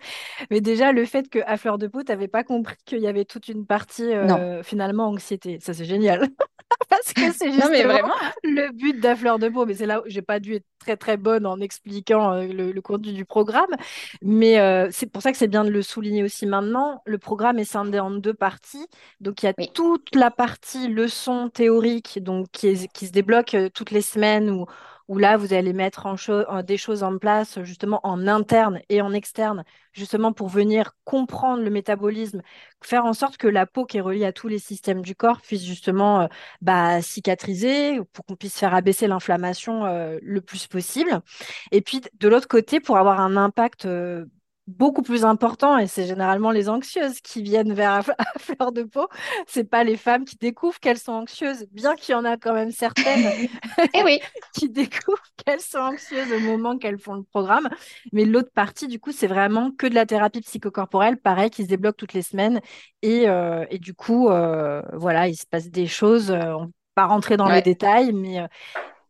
Mais 0.50 0.62
déjà, 0.62 0.92
le 0.92 1.06
fait 1.06 1.30
qu'à 1.30 1.58
Fleur 1.58 1.78
de 1.78 1.88
Peau, 1.88 2.02
tu 2.02 2.12
n'avais 2.12 2.28
pas 2.28 2.44
compris 2.44 2.76
qu'il 2.86 3.00
y 3.00 3.08
avait 3.08 3.26
toute 3.26 3.50
une 3.50 3.68
partie 3.68 4.12
euh, 4.14 4.64
finalement 4.64 5.08
anxiété. 5.10 5.60
Ça, 5.62 5.76
c'est 5.76 5.86
génial. 5.86 6.28
parce 6.90 7.14
que 7.14 7.32
c'est 7.32 7.52
justement 7.52 8.10
le 8.44 8.72
but 8.72 9.00
de 9.00 9.16
Fleur 9.16 9.38
de 9.38 9.48
Peau. 9.50 9.68
Mais 9.68 9.76
c'est 9.76 9.86
là 9.86 10.02
où 10.02 10.04
j'ai 10.08 10.24
pas 10.24 10.40
dû 10.40 10.56
être 10.56 10.66
très 10.80 10.98
très 10.98 11.18
bonne 11.18 11.46
en 11.46 11.60
expliquant 11.60 12.34
euh, 12.34 12.48
le, 12.48 12.82
contenu 12.82 13.14
du 13.14 13.26
programme. 13.26 13.76
Mais 14.24 14.58
c'est 14.92 15.06
pour 15.06 15.22
ça 15.22 15.32
que 15.32 15.38
c'est 15.38 15.48
bien 15.48 15.66
de 15.66 15.70
le 15.70 15.84
souligner 15.84 16.24
aussi 16.24 16.48
maintenant. 16.48 17.04
Le 17.06 17.20
programme 17.20 17.60
est 17.60 17.66
scindé 17.66 18.00
en 18.00 18.10
deux 18.10 18.34
parties. 18.34 18.88
Donc 19.20 19.44
il 19.44 19.46
y 19.46 19.50
a 19.50 19.54
toute 19.68 20.16
la 20.16 20.32
partie 20.32 20.88
leçon 20.88 21.50
théorique, 21.50 22.24
donc 22.24 22.48
qui 22.52 22.68
est 22.68 22.87
qui 22.94 23.08
se 23.08 23.12
débloquent 23.12 23.58
euh, 23.58 23.70
toutes 23.70 23.92
les 23.92 24.02
semaines 24.02 24.50
où, 24.50 24.66
où 25.08 25.18
là, 25.18 25.38
vous 25.38 25.54
allez 25.54 25.74
mettre 25.74 26.08
des 26.64 26.78
choses 26.78 27.04
en 27.04 27.18
place 27.18 27.62
justement 27.64 28.02
en 28.04 28.28
interne 28.28 28.82
et 28.90 29.02
en 29.02 29.14
externe, 29.14 29.64
justement 29.94 30.34
pour 30.34 30.50
venir 30.50 30.92
comprendre 31.06 31.64
le 31.64 31.70
métabolisme, 31.70 32.42
faire 32.84 33.06
en 33.06 33.14
sorte 33.14 33.38
que 33.38 33.48
la 33.48 33.66
peau 33.66 33.86
qui 33.86 33.98
est 33.98 34.02
reliée 34.02 34.26
à 34.26 34.34
tous 34.34 34.50
les 34.50 34.60
systèmes 34.60 35.02
du 35.02 35.16
corps 35.16 35.42
puisse 35.42 35.64
justement 35.64 36.22
euh, 36.22 36.28
bah, 36.62 37.02
cicatriser, 37.02 38.02
pour 38.14 38.26
qu'on 38.26 38.36
puisse 38.36 38.60
faire 38.60 38.74
abaisser 38.74 39.08
l'inflammation 39.08 39.86
euh, 39.86 40.18
le 40.22 40.42
plus 40.42 40.68
possible. 40.68 41.22
Et 41.72 41.82
puis 41.82 42.02
de 42.20 42.28
l'autre 42.28 42.48
côté, 42.48 42.80
pour 42.80 42.98
avoir 42.98 43.22
un 43.22 43.38
impact 43.38 43.88
beaucoup 44.68 45.02
plus 45.02 45.24
important 45.24 45.78
et 45.78 45.88
c'est 45.88 46.06
généralement 46.06 46.52
les 46.52 46.70
anxieuses 46.70 47.22
qui 47.22 47.42
viennent 47.42 47.74
vers 47.74 47.94
à, 48.18 48.40
fleur 48.40 48.72
de 48.72 48.84
peau. 48.84 49.08
C'est 49.48 49.64
pas 49.64 49.84
les 49.84 49.98
femmes 49.98 50.26
qui 50.26 50.36
découvrent 50.36 50.80
qu'elles 50.80 51.00
sont 51.00 51.14
anxieuses, 51.14 51.66
bien 51.72 51.96
qu'il 51.96 52.14
y 52.14 52.16
en 52.16 52.26
a 52.26 52.38
quand 52.38 52.54
même 52.54 52.72
certaines 52.72 53.26
et 53.26 53.50
eh 53.94 54.04
oui. 54.04 54.20
qui 54.54 54.70
découvrent 54.70 55.24
qu'elles 55.44 55.62
sont 55.62 55.80
anxieuses 55.80 56.32
au 56.34 56.40
moment 56.40 56.78
qu'elles 56.78 57.00
font 57.00 57.16
le 57.16 57.24
programme. 57.24 57.70
Mais 58.12 58.26
l'autre 58.26 58.52
partie, 58.54 58.88
du 58.88 59.00
coup, 59.00 59.12
c'est 59.12 59.28
vraiment 59.28 59.72
que 59.72 59.88
de 59.88 59.96
la 59.96 60.06
thérapie 60.06 60.42
psychocorporelle, 60.42 61.18
pareil, 61.18 61.50
qui 61.50 61.64
se 61.64 61.70
débloque 61.70 61.98
toutes 61.98 62.14
les 62.14 62.22
semaines. 62.22 62.60
Et, 63.02 63.30
euh, 63.30 63.66
et 63.70 63.80
du 63.80 63.94
coup, 63.94 64.30
euh, 64.30 64.82
voilà, 64.94 65.28
il 65.28 65.36
se 65.36 65.46
passe 65.46 65.70
des 65.70 65.88
choses. 65.88 66.32
Euh, 66.32 66.54
on 66.54 66.72
pas 66.96 67.06
rentrer 67.06 67.38
dans 67.38 67.48
les 67.48 67.62
détails, 67.62 68.12
mais 68.12 68.40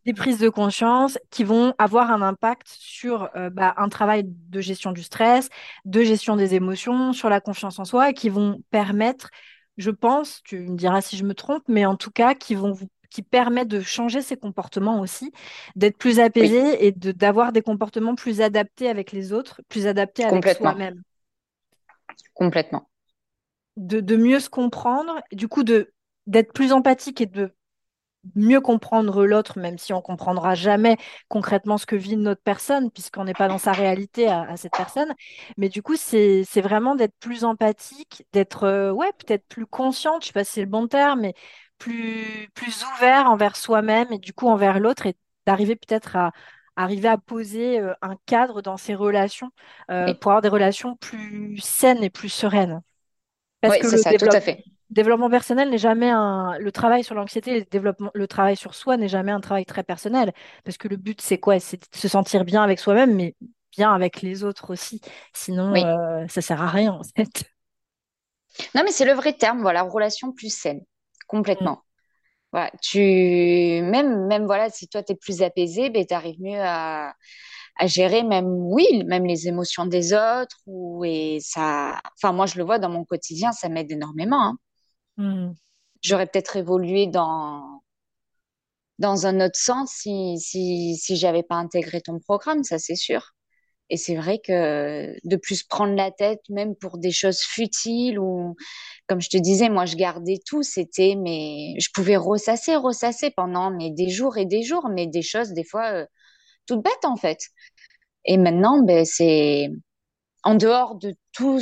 des 0.08 0.14
prises 0.14 0.40
de 0.40 0.48
conscience 0.48 1.20
qui 1.32 1.44
vont 1.44 1.74
avoir 1.78 2.12
un 2.12 2.22
impact 2.22 2.66
sur 2.70 3.30
euh, 3.36 3.50
bah, 3.50 3.74
un 3.76 3.90
travail 3.90 4.24
de 4.26 4.62
gestion 4.62 4.94
du 4.94 5.04
stress, 5.04 5.50
de 5.84 6.02
gestion 6.02 6.38
des 6.38 6.56
émotions, 6.56 7.12
sur 7.12 7.30
la 7.30 7.42
confiance 7.42 7.78
en 7.78 7.84
soi, 7.84 8.12
et 8.12 8.14
qui 8.14 8.30
vont 8.30 8.64
permettre, 8.72 9.30
je 9.76 9.92
pense, 9.92 10.42
tu 10.46 10.60
me 10.60 10.78
diras 10.78 11.02
si 11.02 11.18
je 11.18 11.26
me 11.26 11.34
trompe, 11.34 11.64
mais 11.68 11.86
en 11.86 11.98
tout 11.98 12.10
cas, 12.10 12.36
qui 12.36 12.56
vont 12.56 12.72
vous 12.72 12.88
qui 13.10 13.22
permettent 13.22 13.70
de 13.70 13.80
changer 13.80 14.22
ses 14.22 14.36
comportements 14.36 15.00
aussi, 15.00 15.32
d'être 15.78 15.98
plus 15.98 16.20
apaisé 16.20 16.86
et 16.86 16.92
de, 16.92 17.14
d'avoir 17.14 17.54
des 17.54 17.62
comportements 17.62 18.16
plus 18.16 18.42
adaptés 18.42 18.90
avec 18.90 19.14
les 19.14 19.32
autres, 19.32 19.62
plus 19.70 19.88
adaptés 19.88 20.26
avec 20.26 20.46
soi-même. 20.58 21.02
Complètement. 22.34 22.90
De, 23.78 24.02
de, 24.02 24.18
mieux 24.18 24.42
se 24.42 24.50
comprendre, 24.50 25.22
du 25.32 25.48
coup 25.48 25.64
de 25.64 25.94
d'être 26.26 26.52
plus 26.52 26.74
empathique 26.74 27.22
et 27.22 27.28
de 27.28 27.54
mieux 28.36 28.62
comprendre 28.62 29.26
l'autre, 29.26 29.60
même 29.60 29.78
si 29.78 29.94
on 29.94 30.02
comprendra 30.02 30.56
jamais 30.56 30.98
concrètement 31.28 31.78
ce 31.78 31.86
que 31.86 31.96
vit 31.96 32.18
notre 32.18 32.42
personne, 32.42 32.92
puisqu'on 32.92 33.26
n'est 33.26 33.34
pas 33.34 33.48
dans 33.48 33.58
sa 33.58 33.72
réalité 33.72 34.28
à, 34.28 34.56
cette 34.58 34.74
personne. 34.74 35.14
Mais 35.58 35.70
du 35.70 35.82
coup, 35.82 35.96
c'est 35.96 36.44
vraiment 36.62 36.96
d'être 36.96 37.16
plus 37.20 37.44
empathique, 37.44 38.26
d'être 38.34 38.64
euh, 38.64 38.92
ouais, 38.92 39.12
peut-être 39.20 39.46
plus 39.48 39.66
consciente, 39.66 40.24
je 40.24 40.28
sais 40.28 40.34
pas 40.34 40.44
si 40.44 40.54
c'est 40.54 40.62
le 40.62 40.68
bon 40.68 40.88
terme, 40.88 41.22
mais 41.22 41.34
plus, 41.78 42.50
plus 42.54 42.84
ouvert 42.96 43.30
envers 43.30 43.56
soi-même 43.56 44.12
et 44.12 44.18
du 44.18 44.34
coup 44.34 44.48
envers 44.48 44.80
l'autre 44.80 45.06
et 45.06 45.16
d'arriver 45.46 45.76
peut-être 45.76 46.16
à 46.16 46.32
arriver 46.76 47.08
à 47.08 47.18
poser 47.18 47.80
euh, 47.80 47.94
un 48.02 48.16
cadre 48.26 48.62
dans 48.62 48.78
ses 48.78 48.96
relations 48.96 49.52
euh, 49.92 50.14
pour 50.14 50.32
avoir 50.32 50.42
des 50.42 50.50
relations 50.50 50.96
plus 50.96 51.58
saines 51.60 52.04
et 52.04 52.10
plus 52.10 52.30
sereines. 52.30 52.82
Parce 53.62 53.76
oui, 53.76 53.88
c'est 53.90 53.98
ça, 53.98 54.14
tout 54.14 54.26
à 54.32 54.42
fait 54.42 54.64
développement 54.90 55.30
personnel 55.30 55.70
n'est 55.70 55.78
jamais 55.78 56.10
un. 56.10 56.58
Le 56.60 56.72
travail 56.72 57.04
sur 57.04 57.16
l'anxiété, 57.16 57.60
le 57.60 57.66
développement, 57.66 58.12
le 58.14 58.28
travail 58.28 58.56
sur 58.56 58.76
soi 58.76 58.98
n'est 58.98 59.08
jamais 59.08 59.32
un 59.32 59.42
travail 59.42 59.66
très 59.66 59.84
personnel. 59.84 60.34
Parce 60.64 60.78
que 60.78 60.88
le 60.88 60.98
but, 60.98 61.22
c'est 61.22 61.38
quoi? 61.40 61.60
C'est 61.60 61.78
de 61.78 61.98
se 61.98 62.08
sentir 62.08 62.46
bien 62.46 62.64
avec 62.64 62.80
soi-même, 62.80 63.16
mais 63.16 63.36
bien 63.76 63.94
avec 63.94 64.22
les 64.22 64.44
autres 64.44 64.72
aussi. 64.72 65.02
Sinon, 65.34 65.76
ça 65.76 65.88
euh, 65.88 66.28
ça 66.28 66.42
sert 66.42 66.62
à 66.62 66.68
rien, 66.68 66.94
en 66.94 67.04
fait. 67.04 67.44
Non, 68.74 68.82
mais 68.84 68.92
c'est 68.92 69.06
le 69.06 69.14
vrai 69.14 69.34
terme, 69.34 69.62
voilà, 69.62 69.84
relation 69.84 70.32
plus 70.32 70.52
saine, 70.52 70.82
complètement. 71.28 71.84
Mm. 72.54 72.60
tu 72.82 73.00
même 73.84 74.26
même 74.26 74.46
voilà, 74.46 74.72
si 74.72 74.88
toi 74.88 75.04
tu 75.04 75.14
es 75.14 75.16
plus 75.16 75.44
apaisé, 75.44 75.92
ben 75.92 76.04
tu 76.06 76.14
arrives 76.16 76.42
mieux 76.42 76.60
à, 76.60 77.14
à 77.78 77.88
gérer 77.88 78.24
même 78.24 78.48
oui, 78.48 79.04
même 79.06 79.26
les 79.26 79.48
émotions 79.48 79.86
des 79.86 80.14
autres 80.14 80.58
ou 80.66 81.06
et 81.06 81.38
ça 81.40 82.02
enfin 82.16 82.32
moi 82.34 82.48
je 82.48 82.58
le 82.58 82.64
vois 82.64 82.80
dans 82.80 82.90
mon 82.90 83.06
quotidien, 83.06 83.52
ça 83.52 83.70
m'aide 83.70 83.92
énormément. 83.92 84.42
Hein. 84.42 84.58
Hmm. 85.18 85.52
J'aurais 86.02 86.26
peut-être 86.28 86.56
évolué 86.58 87.06
dans, 87.08 87.82
dans 89.00 89.28
un 89.28 89.40
autre 89.46 89.58
sens 89.58 89.92
si, 89.92 90.38
si, 90.40 90.96
si 90.98 91.16
j'avais 91.18 91.44
pas 91.44 91.56
intégré 91.56 92.02
ton 92.02 92.20
programme, 92.20 92.64
ça 92.64 92.80
c'est 92.80 92.96
sûr. 92.96 93.34
Et 93.90 93.98
c'est 93.98 94.16
vrai 94.16 94.40
que 94.40 95.16
de 95.28 95.36
plus 95.38 95.64
prendre 95.64 95.96
la 95.96 96.12
tête, 96.12 96.42
même 96.50 96.76
pour 96.76 96.98
des 97.00 97.12
choses 97.12 97.42
futiles 97.42 98.20
ou, 98.20 98.56
comme 99.08 99.22
je 99.22 99.30
te 99.30 99.38
disais, 99.38 99.70
moi 99.70 99.86
je 99.86 99.96
gardais 99.98 100.40
tout, 100.46 100.64
c'était, 100.64 101.16
mais 101.18 101.76
je 101.80 101.90
pouvais 101.94 102.18
ressasser, 102.18 102.76
ressasser 102.78 103.32
pendant 103.32 103.72
mais 103.72 103.92
des 103.92 104.10
jours 104.10 104.38
et 104.38 104.46
des 104.46 104.64
jours, 104.64 104.90
mais 104.90 105.08
des 105.08 105.24
choses 105.24 105.52
des 105.54 105.66
fois 105.66 105.92
euh, 105.94 106.06
toutes 106.68 106.84
bêtes 106.84 107.06
en 107.06 107.18
fait. 107.18 107.40
Et 108.26 108.38
maintenant, 108.38 108.82
ben 108.84 109.06
c'est 109.06 109.70
en 110.44 110.56
dehors 110.56 110.96
de 110.96 111.16
tout 111.34 111.62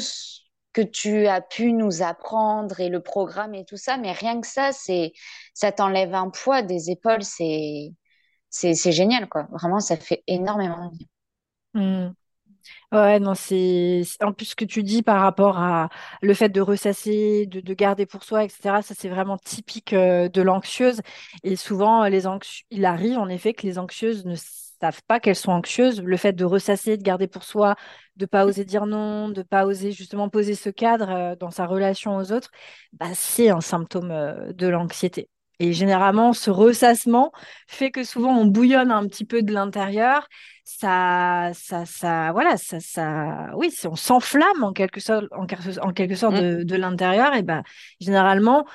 que 0.75 0.81
tu 0.81 1.27
as 1.27 1.41
pu 1.41 1.73
nous 1.73 2.03
apprendre 2.03 2.79
et 2.81 2.89
le 2.89 3.01
programme 3.01 3.55
et 3.55 3.65
tout 3.65 3.77
ça, 3.77 3.97
mais 3.97 4.11
rien 4.11 4.41
que 4.41 4.47
ça, 4.47 4.73
c'est 4.73 5.13
ça 5.53 5.71
t'enlève 5.71 6.13
un 6.13 6.29
poids 6.29 6.61
des 6.63 6.91
épaules, 6.91 7.23
c'est 7.23 7.93
c'est 8.49 8.91
génial 8.91 9.29
quoi. 9.29 9.47
Vraiment, 9.51 9.79
ça 9.79 9.97
fait 9.97 10.23
énormément 10.27 10.89
de 10.91 10.97
bien. 10.97 11.07
Mmh. 11.73 12.13
Ouais, 12.91 13.19
non, 13.19 13.35
c'est 13.35 14.03
en 14.21 14.33
plus 14.33 14.45
ce 14.47 14.55
que 14.55 14.65
tu 14.65 14.83
dis 14.83 15.03
par 15.03 15.21
rapport 15.21 15.59
à 15.59 15.89
le 16.21 16.33
fait 16.33 16.49
de 16.49 16.61
ressasser, 16.61 17.45
de, 17.47 17.59
de 17.61 17.73
garder 17.73 18.05
pour 18.05 18.23
soi, 18.23 18.43
etc. 18.45 18.81
Ça, 18.81 18.95
c'est 18.97 19.09
vraiment 19.09 19.37
typique 19.37 19.93
euh, 19.93 20.29
de 20.29 20.41
l'anxieuse. 20.41 21.01
Et 21.43 21.55
souvent, 21.55 22.05
les 22.05 22.27
anxieux, 22.27 22.65
il 22.71 22.85
arrive 22.85 23.17
en 23.19 23.27
effet 23.29 23.53
que 23.53 23.67
les 23.67 23.79
anxieuses 23.79 24.25
ne 24.25 24.35
savent 24.85 25.01
pas 25.07 25.19
qu'elles 25.19 25.35
sont 25.35 25.51
anxieuses. 25.51 26.01
Le 26.01 26.17
fait 26.17 26.33
de 26.33 26.45
ressasser, 26.45 26.97
de 26.97 27.03
garder 27.03 27.27
pour 27.27 27.43
soi, 27.43 27.75
de 28.15 28.25
pas 28.25 28.45
oser 28.45 28.65
dire 28.65 28.85
non, 28.85 29.29
de 29.29 29.41
pas 29.41 29.65
oser 29.65 29.91
justement 29.91 30.29
poser 30.29 30.55
ce 30.55 30.69
cadre 30.69 31.09
euh, 31.09 31.35
dans 31.35 31.51
sa 31.51 31.65
relation 31.65 32.17
aux 32.17 32.31
autres, 32.31 32.51
bah, 32.93 33.07
c'est 33.13 33.49
un 33.49 33.61
symptôme 33.61 34.11
euh, 34.11 34.53
de 34.53 34.67
l'anxiété. 34.67 35.29
Et 35.59 35.71
généralement, 35.73 36.33
ce 36.33 36.51
ressassement 36.51 37.31
fait 37.67 37.89
que 37.89 38.03
souvent 38.03 38.37
on 38.37 38.45
bouillonne 38.45 38.91
un 38.91 39.07
petit 39.07 39.25
peu 39.25 39.41
de 39.41 39.53
l'intérieur. 39.53 40.27
Ça, 40.65 41.51
ça, 41.53 41.85
ça, 41.85 42.31
voilà, 42.33 42.57
ça, 42.57 42.79
ça, 42.79 43.51
oui, 43.55 43.73
on 43.85 43.95
s'enflamme 43.95 44.63
en 44.63 44.73
quelque 44.73 44.99
sorte, 44.99 45.25
en, 45.31 45.45
quelque 45.45 46.15
sorte 46.15 46.35
mmh. 46.35 46.57
de, 46.57 46.63
de 46.63 46.75
l'intérieur. 46.75 47.33
Et 47.35 47.43
ben, 47.43 47.63
généralement, 48.01 48.65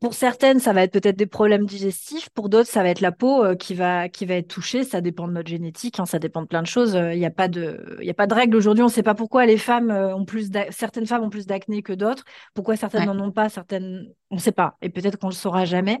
pour 0.00 0.14
certaines, 0.14 0.60
ça 0.60 0.72
va 0.72 0.82
être 0.82 0.92
peut-être 0.92 1.16
des 1.16 1.26
problèmes 1.26 1.66
digestifs. 1.66 2.30
Pour 2.30 2.48
d'autres, 2.48 2.70
ça 2.70 2.82
va 2.82 2.88
être 2.88 3.02
la 3.02 3.12
peau 3.12 3.44
euh, 3.44 3.54
qui 3.54 3.74
va 3.74 4.08
qui 4.08 4.24
va 4.24 4.34
être 4.34 4.48
touchée. 4.48 4.82
Ça 4.82 5.02
dépend 5.02 5.28
de 5.28 5.32
notre 5.32 5.50
génétique. 5.50 6.00
Hein, 6.00 6.06
ça 6.06 6.18
dépend 6.18 6.40
de 6.40 6.46
plein 6.46 6.62
de 6.62 6.66
choses. 6.66 6.94
Il 6.94 7.18
n'y 7.18 7.26
a 7.26 7.30
pas 7.30 7.48
de 7.48 7.98
il 8.00 8.08
a 8.08 8.14
pas 8.14 8.26
de 8.26 8.32
règle 8.32 8.56
aujourd'hui. 8.56 8.82
On 8.82 8.86
ne 8.86 8.92
sait 8.92 9.02
pas 9.02 9.14
pourquoi 9.14 9.44
les 9.44 9.58
femmes 9.58 9.90
euh, 9.90 10.16
ont 10.16 10.24
plus 10.24 10.50
certaines 10.70 11.06
femmes 11.06 11.22
ont 11.24 11.30
plus 11.30 11.46
d'acné 11.46 11.82
que 11.82 11.92
d'autres. 11.92 12.24
Pourquoi 12.54 12.76
certaines 12.76 13.04
n'en 13.04 13.20
ont 13.20 13.30
pas, 13.30 13.50
certaines 13.50 14.06
on 14.30 14.36
ne 14.36 14.40
sait 14.40 14.52
pas. 14.52 14.76
Et 14.80 14.90
peut-être 14.90 15.18
qu'on 15.18 15.28
le 15.28 15.34
saura 15.34 15.64
jamais. 15.64 15.98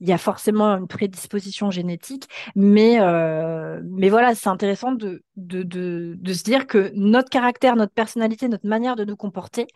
Il 0.00 0.08
y 0.08 0.12
a 0.12 0.18
forcément 0.18 0.76
une 0.76 0.86
prédisposition 0.86 1.70
génétique, 1.70 2.28
mais 2.54 3.00
euh, 3.00 3.80
mais 3.84 4.08
voilà, 4.08 4.34
c'est 4.34 4.48
intéressant 4.48 4.92
de, 4.92 5.22
de 5.36 5.62
de 5.64 6.14
de 6.16 6.32
se 6.32 6.44
dire 6.44 6.66
que 6.66 6.92
notre 6.94 7.30
caractère, 7.30 7.76
notre 7.76 7.92
personnalité, 7.92 8.48
notre 8.48 8.66
manière 8.66 8.96
de 8.96 9.04
nous 9.04 9.16
comporter 9.16 9.66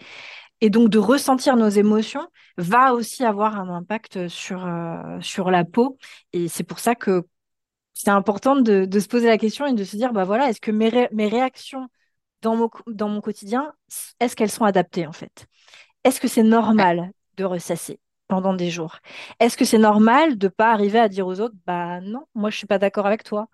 et 0.60 0.70
donc 0.70 0.88
de 0.90 0.98
ressentir 0.98 1.56
nos 1.56 1.68
émotions 1.68 2.26
va 2.56 2.94
aussi 2.94 3.24
avoir 3.24 3.58
un 3.58 3.68
impact 3.68 4.28
sur, 4.28 4.66
euh, 4.66 5.50
la 5.50 5.64
peau. 5.64 5.98
Et 6.32 6.48
c'est 6.48 6.64
pour 6.64 6.78
ça 6.78 6.94
que 6.94 7.24
c'est 7.94 8.10
important 8.10 8.56
de, 8.56 8.88
se 8.98 9.08
poser 9.08 9.26
la 9.26 9.38
question 9.38 9.66
et 9.66 9.74
de 9.74 9.84
se 9.84 9.96
dire, 9.96 10.12
bah 10.12 10.24
voilà, 10.24 10.48
est-ce 10.48 10.60
que 10.60 10.70
mes, 10.70 11.08
mes 11.12 11.28
réactions 11.28 11.88
dans 12.42 12.56
mon, 12.56 12.70
dans 12.86 13.08
mon 13.08 13.20
quotidien, 13.20 13.72
est-ce 14.20 14.36
qu'elles 14.36 14.50
sont 14.50 14.64
adaptées 14.64 15.06
en 15.06 15.12
fait? 15.12 15.46
Est-ce 16.04 16.20
que 16.20 16.28
c'est 16.28 16.42
normal 16.42 17.10
de 17.36 17.44
ressasser? 17.44 17.98
Pendant 18.28 18.54
des 18.54 18.70
jours. 18.70 18.98
Est-ce 19.40 19.56
que 19.56 19.64
c'est 19.64 19.78
normal 19.78 20.38
de 20.38 20.48
pas 20.48 20.72
arriver 20.72 20.98
à 20.98 21.08
dire 21.08 21.26
aux 21.26 21.40
autres, 21.40 21.54
bah 21.66 22.00
non, 22.00 22.26
moi 22.34 22.50
je 22.50 22.58
suis 22.58 22.66
pas 22.66 22.78
d'accord 22.78 23.06
avec 23.06 23.24
toi? 23.24 23.48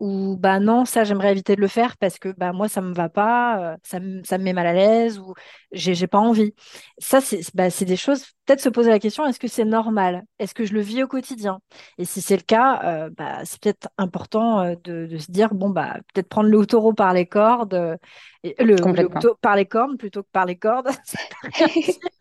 Ou 0.00 0.36
bah 0.36 0.60
non, 0.60 0.84
ça 0.84 1.04
j'aimerais 1.04 1.32
éviter 1.32 1.56
de 1.56 1.60
le 1.60 1.68
faire 1.68 1.96
parce 1.96 2.18
que 2.18 2.28
bah 2.30 2.52
moi 2.52 2.68
ça 2.68 2.82
me 2.82 2.92
va 2.92 3.08
pas, 3.08 3.74
euh, 3.74 3.76
ça, 3.82 4.00
me, 4.00 4.22
ça 4.24 4.36
me 4.38 4.44
met 4.44 4.52
mal 4.52 4.66
à 4.66 4.72
l'aise 4.74 5.18
ou 5.18 5.34
j'ai, 5.72 5.94
j'ai 5.94 6.06
pas 6.06 6.18
envie. 6.18 6.54
Ça 6.98 7.20
c'est 7.20 7.40
bah, 7.54 7.70
c'est 7.70 7.84
des 7.86 7.96
choses, 7.96 8.24
peut-être 8.44 8.60
se 8.60 8.68
poser 8.68 8.90
la 8.90 8.98
question, 8.98 9.24
est-ce 9.26 9.40
que 9.40 9.48
c'est 9.48 9.64
normal? 9.64 10.24
Est-ce 10.38 10.54
que 10.54 10.64
je 10.66 10.74
le 10.74 10.80
vis 10.80 11.02
au 11.02 11.08
quotidien? 11.08 11.60
Et 11.98 12.04
si 12.04 12.20
c'est 12.20 12.36
le 12.36 12.42
cas, 12.42 12.82
euh, 12.84 13.10
bah, 13.16 13.44
c'est 13.44 13.60
peut-être 13.60 13.88
important 13.96 14.60
euh, 14.60 14.74
de, 14.84 15.06
de, 15.06 15.18
se 15.18 15.30
dire, 15.30 15.54
bon 15.54 15.70
bah 15.70 15.94
peut-être 16.12 16.28
prendre 16.28 16.50
le 16.50 16.66
taureau 16.66 16.92
par 16.92 17.14
les 17.14 17.26
cordes, 17.26 17.98
et, 18.42 18.54
le, 18.62 18.74
le 18.74 19.36
par 19.40 19.56
les 19.56 19.66
cornes 19.66 19.96
plutôt 19.96 20.22
que 20.22 20.28
par 20.32 20.46
les 20.46 20.56
cordes. 20.56 20.90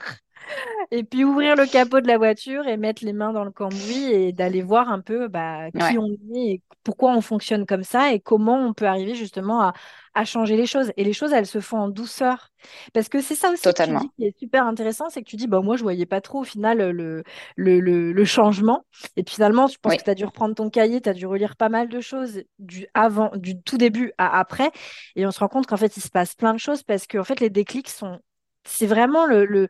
et 0.91 1.03
puis 1.03 1.23
ouvrir 1.23 1.55
le 1.55 1.65
capot 1.65 2.01
de 2.01 2.07
la 2.07 2.17
voiture 2.17 2.67
et 2.67 2.77
mettre 2.77 3.03
les 3.05 3.13
mains 3.13 3.33
dans 3.33 3.43
le 3.43 3.51
cambouis 3.51 4.11
et 4.11 4.31
d'aller 4.33 4.61
voir 4.61 4.89
un 4.89 5.01
peu 5.01 5.27
bah, 5.27 5.71
qui 5.71 5.97
on 5.97 6.07
est 6.07 6.17
et 6.35 6.61
pourquoi 6.83 7.11
on 7.15 7.21
fonctionne 7.21 7.65
comme 7.65 7.83
ça 7.83 8.13
et 8.13 8.19
comment 8.19 8.57
on 8.67 8.73
peut 8.73 8.85
arriver 8.85 9.15
justement 9.15 9.61
à, 9.61 9.73
à 10.13 10.25
changer 10.25 10.55
les 10.57 10.65
choses. 10.67 10.91
Et 10.97 11.03
les 11.03 11.13
choses, 11.13 11.33
elles 11.33 11.47
se 11.47 11.59
font 11.59 11.77
en 11.79 11.89
douceur. 11.89 12.49
Parce 12.93 13.09
que 13.09 13.21
c'est 13.21 13.35
ça 13.35 13.51
aussi 13.51 13.73
qui 14.17 14.25
est 14.25 14.37
super 14.39 14.65
intéressant, 14.65 15.09
c'est 15.09 15.21
que 15.23 15.29
tu 15.29 15.35
dis, 15.35 15.47
bah, 15.47 15.61
moi, 15.61 15.77
je 15.77 15.83
voyais 15.83 16.05
pas 16.05 16.21
trop 16.21 16.39
au 16.41 16.43
final 16.43 16.77
le, 16.91 17.23
le, 17.55 17.79
le, 17.79 18.11
le 18.13 18.25
changement. 18.25 18.85
Et 19.15 19.23
puis 19.23 19.35
finalement, 19.35 19.67
je 19.67 19.77
pense 19.81 19.97
que 19.97 20.03
tu 20.03 20.09
as 20.09 20.15
dû 20.15 20.25
reprendre 20.25 20.55
ton 20.55 20.69
cahier, 20.69 21.01
tu 21.01 21.09
as 21.09 21.13
dû 21.13 21.25
relire 21.25 21.55
pas 21.55 21.69
mal 21.69 21.89
de 21.89 21.99
choses 22.01 22.43
du, 22.59 22.87
avant, 22.93 23.31
du 23.35 23.61
tout 23.61 23.77
début 23.77 24.13
à 24.17 24.39
après. 24.39 24.71
Et 25.15 25.25
on 25.25 25.31
se 25.31 25.39
rend 25.39 25.47
compte 25.47 25.67
qu'en 25.67 25.77
fait, 25.77 25.97
il 25.97 26.01
se 26.01 26.09
passe 26.09 26.35
plein 26.35 26.53
de 26.53 26.59
choses 26.59 26.83
parce 26.83 27.07
que 27.07 27.17
en 27.17 27.23
fait, 27.23 27.39
les 27.39 27.49
déclics 27.49 27.89
sont... 27.89 28.19
C'est 28.67 28.87
vraiment 28.87 29.25
le, 29.27 29.45
le 29.45 29.67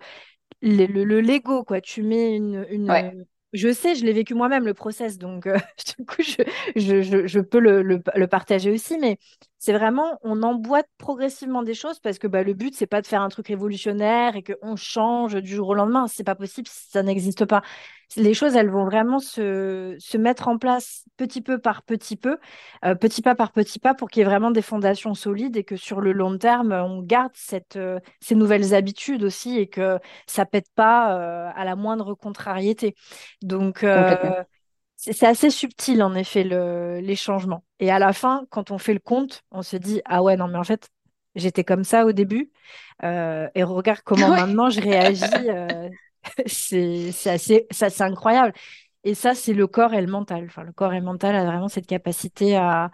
le, 0.65 1.21
Lego, 1.21 1.63
quoi. 1.63 1.81
Tu 1.81 2.03
mets 2.03 2.35
une. 2.35 2.65
une 2.69 3.25
Je 3.53 3.71
sais, 3.71 3.95
je 3.95 4.05
l'ai 4.05 4.13
vécu 4.13 4.33
moi-même, 4.33 4.65
le 4.65 4.73
process, 4.73 5.17
donc 5.17 5.47
euh, 5.47 5.57
du 5.97 6.05
coup, 6.05 6.21
je, 6.21 6.43
je, 6.75 7.27
je, 7.27 7.39
peux 7.39 7.59
le, 7.59 7.81
le, 7.81 8.27
partager 8.27 8.71
aussi, 8.71 8.97
mais 8.97 9.17
c'est 9.65 9.73
vraiment, 9.73 10.19
on 10.21 10.43
emboîte 10.43 10.87
progressivement 10.99 11.63
des 11.63 11.73
choses 11.73 11.99
parce 11.99 12.19
que 12.19 12.27
bah, 12.27 12.43
le 12.43 12.53
but, 12.53 12.75
c'est 12.75 12.85
pas 12.85 13.01
de 13.01 13.07
faire 13.07 13.23
un 13.23 13.29
truc 13.29 13.47
révolutionnaire 13.47 14.35
et 14.35 14.43
qu'on 14.43 14.75
change 14.75 15.35
du 15.35 15.55
jour 15.55 15.69
au 15.69 15.73
lendemain. 15.73 16.05
C'est 16.07 16.23
pas 16.23 16.35
possible, 16.35 16.67
ça 16.71 17.01
n'existe 17.01 17.45
pas 17.45 17.63
les 18.17 18.33
choses, 18.33 18.55
elles 18.55 18.69
vont 18.69 18.85
vraiment 18.85 19.19
se, 19.19 19.95
se, 19.99 20.17
mettre 20.17 20.47
en 20.47 20.57
place 20.57 21.05
petit 21.17 21.41
peu 21.41 21.57
par 21.57 21.81
petit 21.83 22.15
peu, 22.15 22.37
euh, 22.85 22.95
petit 22.95 23.21
pas 23.21 23.35
par 23.35 23.51
petit 23.51 23.79
pas, 23.79 23.93
pour 23.93 24.09
qu'il 24.09 24.21
y 24.21 24.23
ait 24.23 24.29
vraiment 24.29 24.51
des 24.51 24.61
fondations 24.61 25.15
solides 25.15 25.57
et 25.57 25.63
que 25.63 25.75
sur 25.75 26.01
le 26.01 26.13
long 26.13 26.37
terme, 26.37 26.71
on 26.71 27.01
garde 27.01 27.31
cette, 27.33 27.75
euh, 27.75 27.99
ces 28.21 28.35
nouvelles 28.35 28.73
habitudes 28.73 29.23
aussi 29.23 29.57
et 29.57 29.67
que 29.67 29.97
ça 30.27 30.45
pète 30.45 30.67
pas 30.75 31.17
euh, 31.17 31.51
à 31.55 31.65
la 31.65 31.75
moindre 31.75 32.13
contrariété. 32.13 32.95
Donc, 33.41 33.83
c'est 34.97 35.23
assez 35.27 35.49
subtil, 35.49 36.01
en 36.03 36.15
effet, 36.15 36.43
le, 36.43 36.99
les 36.99 37.15
changements. 37.15 37.63
Et 37.79 37.91
à 37.91 37.99
la 37.99 38.13
fin, 38.13 38.45
quand 38.49 38.71
on 38.71 38.77
fait 38.77 38.93
le 38.93 38.99
compte, 38.99 39.43
on 39.51 39.61
se 39.61 39.77
dit, 39.77 40.01
ah 40.05 40.23
ouais, 40.23 40.37
non, 40.37 40.47
mais 40.47 40.57
en 40.57 40.63
fait, 40.63 40.89
j'étais 41.35 41.63
comme 41.63 41.83
ça 41.83 42.05
au 42.05 42.11
début. 42.11 42.51
et 43.03 43.63
regarde 43.63 44.01
comment 44.05 44.29
maintenant 44.29 44.69
je 44.69 44.81
réagis 44.81 45.23
c'est 46.47 47.09
assez, 47.29 47.67
ça, 47.71 47.89
c'est 47.89 48.03
incroyable. 48.03 48.53
Et 49.03 49.13
ça, 49.15 49.35
c'est 49.35 49.53
le 49.53 49.67
corps 49.67 49.93
et 49.93 50.01
le 50.01 50.07
mental. 50.07 50.45
Enfin, 50.45 50.63
le 50.63 50.71
corps 50.73 50.93
et 50.93 50.99
le 50.99 51.05
mental 51.05 51.35
a 51.35 51.45
vraiment 51.45 51.67
cette 51.67 51.87
capacité 51.87 52.55
à, 52.55 52.91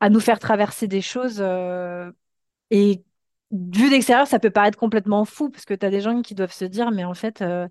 à 0.00 0.10
nous 0.10 0.20
faire 0.20 0.38
traverser 0.38 0.88
des 0.88 1.02
choses. 1.02 1.38
Euh, 1.40 2.10
et 2.70 3.04
vu 3.52 3.90
d'extérieur, 3.90 4.26
ça 4.26 4.38
peut 4.40 4.50
paraître 4.50 4.78
complètement 4.78 5.24
fou, 5.24 5.50
parce 5.50 5.66
que 5.66 5.74
tu 5.74 5.86
as 5.86 5.90
des 5.90 6.00
gens 6.00 6.22
qui 6.22 6.34
doivent 6.34 6.52
se 6.52 6.64
dire, 6.64 6.90
mais 6.92 7.04
en 7.04 7.14
fait, 7.14 7.42
euh, 7.42 7.68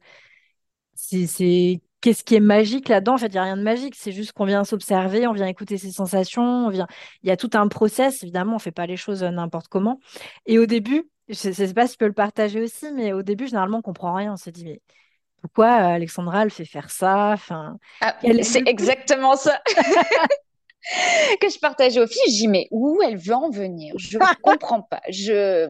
c'est 0.96 1.82
qu'est-ce 2.02 2.24
qui 2.24 2.36
est 2.36 2.42
magique 2.42 2.90
là-dedans? 2.90 3.14
En 3.14 3.18
fait, 3.18 3.28
il 3.28 3.34
n'y 3.34 3.38
a 3.38 3.44
rien 3.44 3.58
de 3.58 3.64
magique. 3.64 3.96
C'est 3.96 4.12
juste 4.12 4.34
qu'on 4.34 4.46
vient 4.46 4.64
s'observer, 4.64 5.28
on 5.28 5.34
vient 5.34 5.48
écouter 5.48 5.78
ses 5.78 5.92
sensations. 5.92 6.66
On 6.66 6.70
vient... 6.70 6.88
Il 7.24 7.30
y 7.30 7.32
a 7.32 7.38
tout 7.38 7.52
un 7.54 7.68
process. 7.68 8.24
Évidemment, 8.24 8.54
on 8.54 8.56
ne 8.56 8.62
fait 8.62 8.72
pas 8.72 8.86
les 8.86 8.98
choses 8.98 9.24
n'importe 9.24 9.68
comment. 9.68 10.00
Et 10.46 10.60
au 10.60 10.66
début, 10.66 11.10
je 11.30 11.48
ne 11.48 11.54
sais 11.54 11.74
pas 11.74 11.86
si 11.86 11.94
tu 11.94 11.98
peux 12.00 12.08
le 12.08 12.14
partager 12.14 12.62
aussi, 12.62 12.92
mais 12.92 13.14
au 13.14 13.22
début, 13.22 13.48
généralement, 13.48 13.78
on 13.78 13.80
ne 13.80 13.84
comprend 13.84 14.14
rien. 14.14 14.34
On 14.34 14.38
se 14.38 14.50
dit, 14.50 14.66
mais 14.66 14.82
pourquoi 15.42 15.70
Alexandra, 15.70 16.44
elle 16.44 16.52
fait 16.52 16.66
faire 16.66 16.90
ça? 16.90 17.32
Enfin, 17.34 17.78
ah, 18.02 18.16
C'est 18.42 18.68
exactement 18.68 19.36
ça. 19.36 19.62
que 21.40 21.50
je 21.50 21.60
partageais 21.60 22.00
aux 22.00 22.08
filles, 22.08 22.22
je 22.28 22.38
dis 22.38 22.48
mais 22.48 22.68
où 22.72 23.02
elle 23.04 23.18
veut 23.18 23.36
en 23.36 23.50
venir? 23.50 23.94
Je 23.98 24.18
ne 24.18 24.42
comprends 24.42 24.82
pas. 24.82 25.02
Je... 25.10 25.70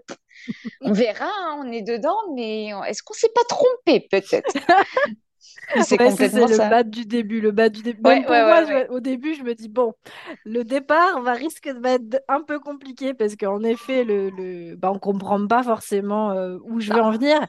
On 0.81 0.91
verra, 0.91 1.25
hein, 1.25 1.61
on 1.63 1.71
est 1.71 1.81
dedans, 1.81 2.17
mais 2.35 2.69
est-ce 2.87 3.03
qu'on 3.03 3.13
s'est 3.13 3.31
pas 3.33 3.43
trompé 3.47 4.07
peut-être? 4.09 4.53
c'est 5.84 5.97
complètement 5.97 6.47
ça. 6.47 6.65
le 6.65 6.69
bas 6.69 6.84
du 6.84 7.05
début, 7.05 7.41
le 7.41 7.51
bas 7.51 7.69
du 7.69 7.81
début. 7.81 8.01
moi, 8.01 8.63
au 8.89 8.99
début, 8.99 9.36
je 9.36 9.43
me 9.43 9.53
dis 9.53 9.69
bon, 9.69 9.93
le 10.45 10.63
départ 10.63 11.21
va 11.21 11.34
risque 11.34 11.67
être 11.67 12.21
un 12.27 12.41
peu 12.41 12.60
compliqué 12.60 13.13
parce 13.13 13.36
qu'en 13.36 13.63
effet, 13.63 14.03
le, 14.03 14.29
le... 14.29 14.75
Bah, 14.75 14.91
on 14.93 14.99
comprend 14.99 15.45
pas 15.47 15.63
forcément 15.63 16.31
euh, 16.31 16.57
où 16.63 16.79
je 16.79 16.93
veux 16.93 17.01
en 17.01 17.12
venir, 17.12 17.39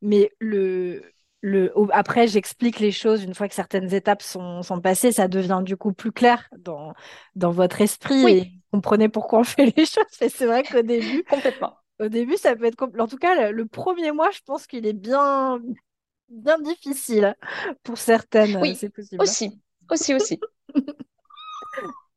mais 0.00 0.30
le 0.38 1.02
le, 1.42 1.72
après, 1.90 2.28
j'explique 2.28 2.78
les 2.78 2.92
choses 2.92 3.24
une 3.24 3.34
fois 3.34 3.48
que 3.48 3.54
certaines 3.54 3.92
étapes 3.92 4.22
sont, 4.22 4.62
sont, 4.62 4.80
passées, 4.80 5.10
ça 5.10 5.26
devient 5.26 5.60
du 5.64 5.76
coup 5.76 5.92
plus 5.92 6.12
clair 6.12 6.48
dans, 6.56 6.94
dans 7.34 7.50
votre 7.50 7.80
esprit 7.80 8.24
et 8.28 8.40
vous 8.40 8.78
comprenez 8.78 9.08
pourquoi 9.08 9.40
on 9.40 9.44
fait 9.44 9.74
les 9.76 9.84
choses. 9.84 10.04
c'est 10.10 10.46
vrai 10.46 10.62
qu'au 10.62 10.82
début, 10.82 11.24
complètement. 11.24 11.74
Au 12.00 12.08
début, 12.08 12.36
ça 12.36 12.56
peut 12.56 12.64
être 12.64 12.82
en 12.98 13.06
tout 13.06 13.16
cas 13.16 13.50
le, 13.50 13.66
premier 13.66 14.12
mois, 14.12 14.30
je 14.30 14.40
pense 14.46 14.66
qu'il 14.66 14.86
est 14.86 14.92
bien 14.92 15.60
bien 16.32 16.58
difficile 16.58 17.36
pour 17.82 17.98
certaines. 17.98 18.56
Oui, 18.56 18.76
c'est 18.76 18.90
possible. 18.90 19.22
Aussi, 19.22 19.60
aussi, 19.90 20.14
aussi. 20.14 20.40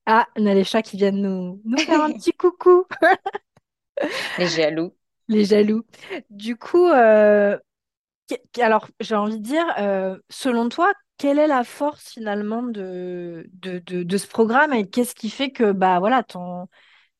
ah, 0.05 0.27
on 0.35 0.45
a 0.45 0.53
les 0.53 0.63
chats 0.63 0.81
qui 0.81 0.97
viennent 0.97 1.21
nous, 1.21 1.61
nous 1.65 1.77
faire 1.77 2.01
un 2.01 2.11
petit 2.11 2.33
coucou. 2.33 2.85
les 4.37 4.47
jaloux. 4.47 4.93
Les 5.27 5.45
jaloux. 5.45 5.83
Du 6.29 6.55
coup, 6.55 6.87
euh, 6.87 7.57
alors 8.59 8.87
j'ai 8.99 9.15
envie 9.15 9.39
de 9.39 9.43
dire, 9.43 9.65
euh, 9.79 10.17
selon 10.29 10.69
toi, 10.69 10.93
quelle 11.17 11.39
est 11.39 11.47
la 11.47 11.63
force 11.63 12.09
finalement 12.09 12.63
de, 12.63 13.49
de, 13.53 13.79
de, 13.79 14.17
ce 14.17 14.27
programme 14.27 14.73
et 14.73 14.87
qu'est-ce 14.87 15.15
qui 15.15 15.29
fait 15.29 15.49
que 15.49 15.71
bah 15.71 15.99
voilà 15.99 16.23
ton 16.23 16.67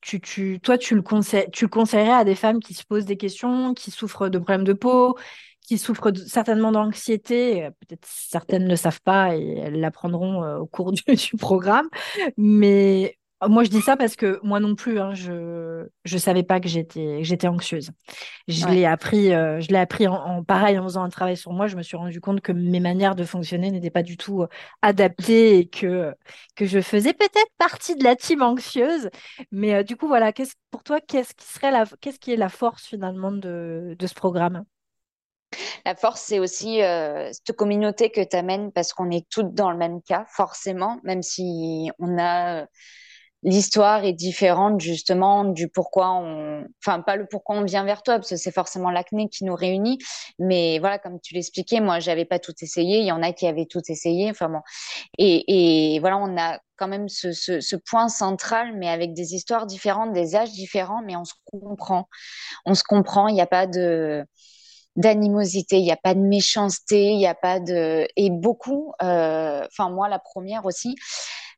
tu, 0.06 0.22
tu, 0.22 0.60
toi, 0.62 0.78
tu 0.78 0.94
le, 0.94 1.02
conseilles, 1.02 1.50
tu 1.52 1.66
le 1.66 1.70
conseillerais 1.70 2.14
à 2.14 2.24
des 2.24 2.36
femmes 2.36 2.60
qui 2.60 2.76
se 2.76 2.84
posent 2.84 3.06
des 3.06 3.18
questions, 3.18 3.74
qui 3.74 3.90
souffrent 3.90 4.30
de 4.30 4.38
problèmes 4.38 4.64
de 4.64 4.74
peau, 4.74 5.18
qui 5.66 5.78
souffrent 5.78 6.12
certainement 6.28 6.72
d'anxiété. 6.72 7.70
Peut-être 7.80 8.08
certaines 8.08 8.66
ne 8.66 8.70
le 8.70 8.76
savent 8.76 9.02
pas 9.02 9.36
et 9.36 9.58
elles 9.58 9.80
l'apprendront 9.80 10.44
euh, 10.44 10.58
au 10.58 10.66
cours 10.66 10.92
du, 10.92 11.04
du, 11.04 11.38
programme. 11.38 11.90
Mais 12.38 13.18
moi, 13.48 13.64
je 13.64 13.70
dis 13.70 13.82
ça 13.82 13.98
parce 13.98 14.16
que 14.16 14.40
moi 14.44 14.60
non 14.60 14.76
plus, 14.76 15.00
hein, 15.00 15.14
je 15.14 15.88
je 16.06 16.18
savais 16.18 16.44
pas 16.44 16.60
que 16.60 16.68
j'étais 16.70 17.24
j'étais 17.24 17.48
anxieuse. 17.48 17.92
Je 18.48 18.66
l'ai 18.68 18.86
appris, 18.86 19.34
euh, 19.34 19.60
je 19.60 19.68
l'ai 19.70 19.78
appris 19.78 20.08
en, 20.08 20.44
pareil 20.44 20.80
en 20.80 20.84
faisant 20.84 21.04
un 21.04 21.10
travail 21.10 21.38
sur 21.38 21.52
moi. 21.52 21.68
Je 21.68 21.76
me 21.76 21.84
suis 21.84 21.98
rendu 21.98 22.22
compte 22.22 22.42
que 22.42 22.52
mes 22.52 22.80
manières 22.80 23.16
de 23.16 23.24
fonctionner 23.24 23.72
n'étaient 23.72 23.90
pas 23.90 24.04
du 24.04 24.18
tout 24.18 24.44
euh, 24.44 24.48
adaptées 24.82 25.60
et 25.60 25.68
que 25.68 26.14
que 26.56 26.66
je 26.66 26.80
faisais 26.82 27.14
peut-être 27.14 27.52
partie 27.58 27.96
de 27.96 28.04
la 28.04 28.16
team 28.16 28.42
anxieuse. 28.42 29.10
Mais 29.52 29.84
du 29.84 29.98
coup, 29.98 30.08
voilà, 30.08 30.32
qu'est-ce 30.34 30.56
pour 30.72 30.84
toi, 30.84 31.00
qu'est-ce 31.02 31.34
qui 31.36 31.46
serait 31.46 31.72
la 31.72 31.86
qu'est-ce 32.02 32.20
qui 32.20 32.32
est 32.34 32.38
la 32.38 32.50
force 32.50 32.86
finalement 32.86 33.32
de 33.32 33.96
de 33.98 34.08
ce 34.08 34.14
programme? 34.14 34.66
La 35.86 35.96
force, 35.96 36.22
c'est 36.22 36.40
aussi 36.40 36.82
euh, 36.82 37.32
cette 37.32 37.56
communauté 37.56 38.10
que 38.10 38.22
tu 38.22 38.36
amènes 38.36 38.72
parce 38.72 38.94
qu'on 38.94 39.12
est 39.12 39.28
toutes 39.30 39.54
dans 39.54 39.72
le 39.72 39.78
même 39.78 40.02
cas, 40.02 40.26
forcément, 40.30 41.00
même 41.04 41.22
si 41.22 41.90
on 42.00 42.18
a 42.20 42.66
l'histoire 43.46 44.04
est 44.04 44.14
différente 44.14 44.82
justement 44.82 45.46
du 45.46 45.70
pourquoi 45.70 46.14
on, 46.14 46.66
enfin 46.84 47.02
pas 47.02 47.16
le 47.16 47.28
pourquoi 47.28 47.56
on 47.56 47.64
vient 47.64 47.86
vers 47.86 48.02
toi 48.02 48.16
parce 48.16 48.30
que 48.30 48.38
c'est 48.38 48.52
forcément 48.52 48.90
l'acné 48.90 49.30
qui 49.30 49.46
nous 49.46 49.56
réunit, 49.56 50.00
mais 50.40 50.80
voilà 50.80 50.98
comme 50.98 51.20
tu 51.22 51.36
l'expliquais, 51.36 51.80
moi 51.80 52.00
j'avais 52.00 52.26
pas 52.26 52.40
tout 52.40 52.54
essayé, 52.62 53.00
il 53.00 53.06
y 53.06 53.12
en 53.12 53.22
a 53.22 53.34
qui 53.34 53.46
avaient 53.46 53.68
tout 53.68 53.82
essayé, 53.88 54.32
enfin 54.32 54.50
bon, 54.50 54.62
et, 55.20 56.00
voilà 56.00 56.18
on 56.18 56.36
a 56.38 56.60
quand 56.78 56.88
même 56.88 57.08
ce, 57.08 57.32
ce, 57.32 57.76
point 57.76 58.10
central, 58.10 58.76
mais 58.76 58.90
avec 58.90 59.14
des 59.14 59.36
histoires 59.36 59.66
différentes, 59.66 60.12
des 60.12 60.36
âges 60.36 60.52
différents, 60.52 61.02
mais 61.06 61.16
on 61.16 61.24
se 61.24 61.34
comprend, 61.46 62.10
on 62.66 62.74
se 62.74 62.84
comprend, 62.84 63.28
il 63.28 63.36
n'y 63.36 63.42
a 63.42 63.48
pas 63.48 63.68
de 63.68 64.26
d'animosité, 64.96 65.78
il 65.78 65.84
n'y 65.84 65.92
a 65.92 65.98
pas 65.98 66.14
de 66.14 66.20
méchanceté, 66.20 67.12
il 67.12 67.18
n'y 67.18 67.28
a 67.28 67.36
pas 67.36 67.60
de 67.60 68.08
et 68.16 68.30
beaucoup, 68.30 68.94
euh, 69.02 69.66
enfin 69.68 69.90
moi 69.90 70.10
la 70.10 70.20
première 70.20 70.66
aussi, 70.66 70.96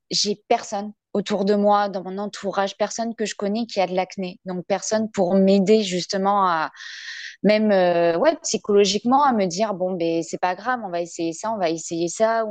j'ai 0.10 0.42
personne 0.48 0.94
autour 1.14 1.46
de 1.46 1.56
moi, 1.56 1.90
dans 1.90 2.04
mon 2.04 2.18
entourage, 2.18 2.78
personne 2.78 3.16
que 3.16 3.26
je 3.26 3.36
connais 3.36 3.66
qui 3.66 3.80
a 3.80 3.88
de 3.88 3.96
l'acné, 3.96 4.40
donc 4.46 4.66
personne 4.68 5.10
pour 5.12 5.36
m'aider 5.36 5.84
justement 5.84 6.48
à 6.48 6.72
même 7.44 7.72
euh, 7.72 8.18
ouais 8.18 8.36
psychologiquement 8.44 9.24
à 9.24 9.34
me 9.34 9.46
dire 9.46 9.74
bon 9.74 9.94
ben 9.94 10.24
c'est 10.24 10.40
pas 10.40 10.56
grave, 10.56 10.80
on 10.84 10.90
va 10.90 11.02
essayer 11.02 11.34
ça, 11.34 11.52
on 11.52 11.58
va 11.58 11.70
essayer 11.70 12.08
ça 12.08 12.46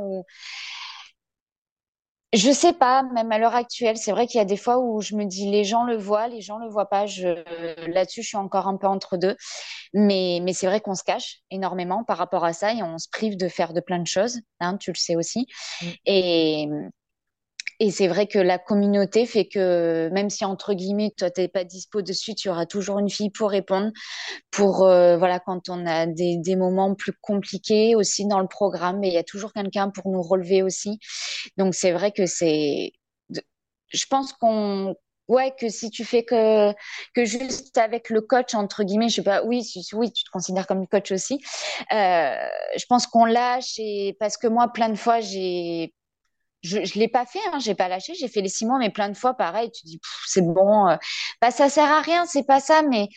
Je 2.33 2.51
sais 2.51 2.73
pas, 2.73 3.03
même 3.03 3.31
à 3.31 3.39
l'heure 3.39 3.55
actuelle, 3.55 3.95
c'est 3.95 4.11
vrai 4.11 4.27
qu'il 4.27 4.37
y 4.37 4.41
a 4.41 4.45
des 4.45 4.57
fois 4.57 4.79
où 4.79 4.99
je 5.01 5.15
me 5.15 5.23
dis 5.23 5.49
les 5.49 5.63
gens 5.63 5.85
le 5.85 5.95
voient, 5.95 6.27
les 6.27 6.41
gens 6.41 6.57
le 6.57 6.67
voient 6.67 6.89
pas. 6.89 7.05
Je, 7.05 7.43
là-dessus, 7.89 8.21
je 8.21 8.27
suis 8.27 8.37
encore 8.37 8.67
un 8.67 8.75
peu 8.75 8.87
entre 8.87 9.15
deux. 9.15 9.37
Mais, 9.93 10.39
mais 10.43 10.51
c'est 10.51 10.67
vrai 10.67 10.81
qu'on 10.81 10.95
se 10.95 11.03
cache 11.03 11.37
énormément 11.51 12.03
par 12.03 12.17
rapport 12.17 12.43
à 12.43 12.51
ça 12.51 12.73
et 12.73 12.83
on 12.83 12.97
se 12.97 13.07
prive 13.09 13.37
de 13.37 13.47
faire 13.47 13.71
de 13.71 13.79
plein 13.79 13.99
de 13.99 14.07
choses. 14.07 14.41
Hein, 14.59 14.75
tu 14.75 14.91
le 14.91 14.97
sais 14.97 15.15
aussi. 15.15 15.47
Mm. 15.81 15.85
Et, 16.05 16.69
et 17.79 17.91
c'est 17.91 18.07
vrai 18.07 18.27
que 18.27 18.39
la 18.39 18.57
communauté 18.57 19.25
fait 19.27 19.47
que 19.47 20.09
même 20.11 20.29
si 20.31 20.43
entre 20.45 20.73
guillemets 20.73 21.11
toi 21.15 21.29
t'es 21.29 21.47
pas 21.47 21.63
dispo 21.63 22.01
dessus, 22.01 22.33
tu 22.35 22.49
auras 22.49 22.65
toujours 22.65 22.99
une 22.99 23.09
fille 23.09 23.29
pour 23.29 23.51
répondre. 23.51 23.91
Pour 24.51 24.85
euh, 24.85 25.17
voilà 25.17 25.39
quand 25.39 25.69
on 25.69 25.85
a 25.87 26.07
des, 26.07 26.37
des 26.37 26.55
moments 26.55 26.95
plus 26.95 27.13
compliqués 27.21 27.95
aussi 27.95 28.27
dans 28.27 28.39
le 28.39 28.47
programme, 28.47 28.99
mais 28.99 29.09
il 29.09 29.13
y 29.15 29.17
a 29.17 29.23
toujours 29.23 29.53
quelqu'un 29.53 29.89
pour 29.91 30.11
nous 30.11 30.21
relever 30.23 30.63
aussi. 30.63 30.99
Donc 31.57 31.75
c'est 31.75 31.91
vrai 31.91 32.11
que 32.11 32.25
c'est, 32.27 32.93
je 33.89 34.05
pense 34.09 34.33
qu'on 34.33 34.95
Ouais, 35.27 35.53
que 35.59 35.67
si 35.67 35.89
tu 35.89 36.05
fais 36.05 36.23
que, 36.23 36.71
que 37.13 37.25
juste 37.25 37.77
avec 37.77 38.09
le 38.09 38.21
coach, 38.21 38.55
entre 38.55 38.85
guillemets, 38.85 39.09
je 39.09 39.15
sais 39.15 39.23
pas, 39.23 39.43
oui, 39.43 39.61
oui, 39.91 40.13
tu 40.13 40.23
te 40.23 40.29
considères 40.31 40.65
comme 40.67 40.87
coach 40.87 41.11
aussi. 41.11 41.41
Euh, 41.91 42.35
je 42.77 42.85
pense 42.87 43.07
qu'on 43.07 43.25
lâche 43.25 43.73
et 43.77 44.15
parce 44.21 44.37
que 44.37 44.47
moi, 44.47 44.69
plein 44.69 44.87
de 44.87 44.95
fois, 44.95 45.19
j'ai 45.19 45.93
je 46.67 46.77
ne 46.79 46.99
l'ai 46.99 47.07
pas 47.07 47.25
fait, 47.25 47.39
hein, 47.53 47.59
j'ai 47.59 47.75
pas 47.75 47.87
lâché, 47.87 48.13
j'ai 48.15 48.27
fait 48.27 48.41
les 48.41 48.49
six 48.49 48.65
mois, 48.65 48.79
mais 48.79 48.89
plein 48.89 49.09
de 49.09 49.17
fois, 49.17 49.33
pareil, 49.33 49.71
tu 49.71 49.85
dis, 49.85 49.99
c'est 50.27 50.41
bon, 50.41 50.87
euh, 50.87 50.95
bah, 51.41 51.51
ça 51.51 51.69
sert 51.69 51.91
à 51.91 52.01
rien, 52.01 52.25
c'est 52.25 52.45
pas 52.45 52.59
ça, 52.59 52.81
mais 52.83 53.07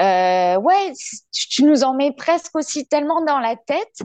euh, 0.00 0.56
ouais, 0.60 0.92
tu 1.32 1.64
nous 1.64 1.84
en 1.84 1.94
mets 1.94 2.12
presque 2.12 2.56
aussi 2.56 2.86
tellement 2.88 3.24
dans 3.24 3.38
la 3.38 3.56
tête 3.56 4.02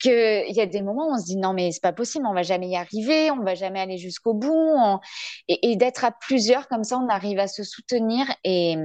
qu'il 0.00 0.52
y 0.54 0.60
a 0.60 0.66
des 0.66 0.82
moments 0.82 1.08
où 1.08 1.14
on 1.14 1.18
se 1.18 1.26
dit, 1.26 1.36
non, 1.36 1.52
mais 1.52 1.70
c'est 1.72 1.82
pas 1.82 1.92
possible, 1.92 2.26
on 2.28 2.34
va 2.34 2.42
jamais 2.42 2.68
y 2.68 2.76
arriver, 2.76 3.30
on 3.30 3.42
va 3.44 3.54
jamais 3.54 3.80
aller 3.80 3.98
jusqu'au 3.98 4.34
bout, 4.34 5.00
et, 5.48 5.70
et 5.72 5.76
d'être 5.76 6.04
à 6.04 6.12
plusieurs, 6.12 6.68
comme 6.68 6.84
ça, 6.84 6.98
on 6.98 7.08
arrive 7.08 7.38
à 7.38 7.46
se 7.48 7.62
soutenir 7.62 8.26
et 8.44 8.76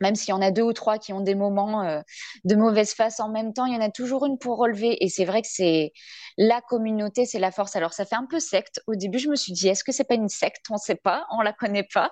même 0.00 0.14
s'il 0.14 0.30
y 0.30 0.32
en 0.32 0.42
a 0.42 0.50
deux 0.50 0.62
ou 0.62 0.72
trois 0.72 0.98
qui 0.98 1.12
ont 1.12 1.20
des 1.20 1.34
moments 1.34 1.82
euh, 1.82 2.00
de 2.44 2.54
mauvaise 2.54 2.92
face 2.92 3.20
en 3.20 3.28
même 3.28 3.52
temps, 3.52 3.66
il 3.66 3.74
y 3.74 3.76
en 3.76 3.80
a 3.80 3.90
toujours 3.90 4.26
une 4.26 4.38
pour 4.38 4.58
relever. 4.58 5.02
Et 5.04 5.08
c'est 5.08 5.24
vrai 5.24 5.42
que 5.42 5.48
c'est 5.50 5.92
la 6.36 6.60
communauté, 6.60 7.26
c'est 7.26 7.38
la 7.38 7.50
force. 7.50 7.76
Alors 7.76 7.92
ça 7.92 8.04
fait 8.04 8.16
un 8.16 8.26
peu 8.26 8.40
secte. 8.40 8.80
Au 8.86 8.94
début, 8.94 9.18
je 9.18 9.28
me 9.28 9.36
suis 9.36 9.52
dit, 9.52 9.68
est-ce 9.68 9.84
que 9.84 9.92
c'est 9.92 10.04
pas 10.04 10.14
une 10.14 10.28
secte? 10.28 10.66
On 10.70 10.74
ne 10.74 10.78
sait 10.78 10.96
pas, 10.96 11.26
on 11.30 11.40
la 11.40 11.52
connaît 11.52 11.86
pas. 11.92 12.10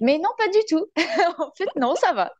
Mais 0.00 0.18
non, 0.18 0.30
pas 0.38 0.48
du 0.48 0.60
tout. 0.68 0.86
en 1.38 1.50
fait, 1.56 1.68
non, 1.76 1.94
ça 1.94 2.12
va. 2.12 2.32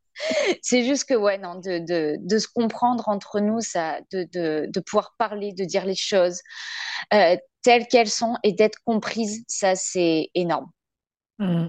C'est 0.61 0.85
juste 0.85 1.05
que, 1.09 1.15
ouais, 1.15 1.39
non, 1.39 1.55
de, 1.57 2.39
se 2.39 2.49
comprendre 2.49 3.09
entre 3.09 3.41
nous, 3.41 3.61
de, 3.61 4.81
pouvoir 4.81 5.15
parler, 5.19 5.53
de 5.53 5.65
dire 5.65 5.87
les 5.87 5.95
choses 5.95 6.41
euh, 7.15 7.37
telles 7.63 7.87
qu'elles 7.87 8.11
sont 8.11 8.37
et 8.43 8.53
d'être 8.53 8.79
comprises, 8.85 9.45
ça, 9.49 9.75
c'est 9.75 10.29
énorme. 10.35 10.71
Mmh. 11.39 11.69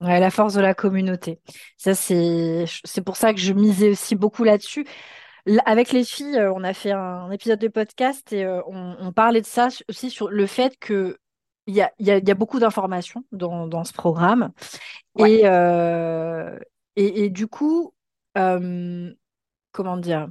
Ouais, 0.00 0.20
la 0.20 0.30
force 0.30 0.54
de 0.54 0.60
la 0.60 0.74
communauté. 0.74 1.40
Ça, 1.76 1.94
c'est, 1.94 2.64
c'est 2.84 3.02
pour 3.02 3.16
ça 3.16 3.34
que 3.34 3.40
je 3.40 3.52
misais 3.52 3.90
aussi 3.90 4.14
beaucoup 4.14 4.44
là-dessus. 4.44 4.86
Avec 5.64 5.92
les 5.92 6.04
filles, 6.04 6.36
euh, 6.36 6.52
on 6.52 6.62
a 6.62 6.74
fait 6.74 6.92
un 6.92 7.30
épisode 7.30 7.58
de 7.58 7.68
podcast 7.68 8.32
et 8.32 8.44
euh, 8.44 8.60
on, 8.66 9.12
parlait 9.12 9.40
de 9.40 9.46
ça 9.46 9.68
aussi 9.88 10.10
sur 10.10 10.28
le 10.28 10.46
fait 10.46 10.76
que 10.78 11.18
il 11.66 11.74
y 11.74 11.82
a, 11.82 11.92
y, 11.98 12.10
a, 12.10 12.18
y 12.18 12.30
a, 12.30 12.34
beaucoup 12.34 12.60
d'informations 12.60 13.24
dans, 13.32 13.66
dans, 13.66 13.84
ce 13.84 13.92
programme. 13.92 14.52
Et, 15.18 15.42
euh, 15.44 16.58
et, 16.96 17.24
et, 17.24 17.30
du 17.30 17.46
coup, 17.46 17.92
comment 18.34 19.96
dire? 19.96 20.28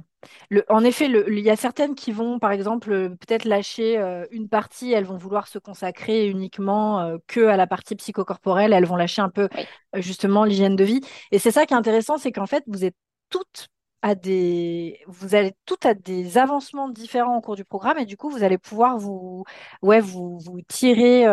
En 0.68 0.84
effet, 0.84 1.06
il 1.06 1.38
y 1.40 1.50
a 1.50 1.56
certaines 1.56 1.94
qui 1.94 2.12
vont, 2.12 2.38
par 2.38 2.52
exemple, 2.52 2.92
euh, 2.92 3.08
peut-être 3.08 3.44
lâcher 3.44 3.98
euh, 3.98 4.26
une 4.30 4.48
partie, 4.48 4.92
elles 4.92 5.04
vont 5.04 5.16
vouloir 5.16 5.46
se 5.48 5.58
consacrer 5.58 6.28
uniquement 6.28 7.00
euh, 7.00 7.18
que 7.26 7.46
à 7.46 7.56
la 7.56 7.66
partie 7.66 7.94
psychocorporelle, 7.96 8.72
elles 8.72 8.86
vont 8.86 8.96
lâcher 8.96 9.22
un 9.22 9.28
peu 9.28 9.48
justement 9.94 10.44
l'hygiène 10.44 10.76
de 10.76 10.84
vie. 10.84 11.00
Et 11.30 11.38
c'est 11.38 11.50
ça 11.50 11.66
qui 11.66 11.74
est 11.74 11.76
intéressant, 11.76 12.18
c'est 12.18 12.32
qu'en 12.32 12.46
fait, 12.46 12.64
vous 12.66 12.84
êtes 12.84 12.96
toutes 13.30 13.68
à 14.00 14.14
des, 14.14 15.00
vous 15.06 15.34
allez 15.34 15.52
toutes 15.66 15.84
à 15.84 15.94
des 15.94 16.38
avancements 16.38 16.88
différents 16.88 17.36
au 17.36 17.40
cours 17.40 17.56
du 17.56 17.64
programme 17.64 17.98
et 17.98 18.06
du 18.06 18.16
coup, 18.16 18.30
vous 18.30 18.44
allez 18.44 18.58
pouvoir 18.58 18.96
vous, 18.96 19.44
ouais, 19.82 20.00
vous, 20.00 20.38
vous 20.38 20.60
tirer 20.68 21.24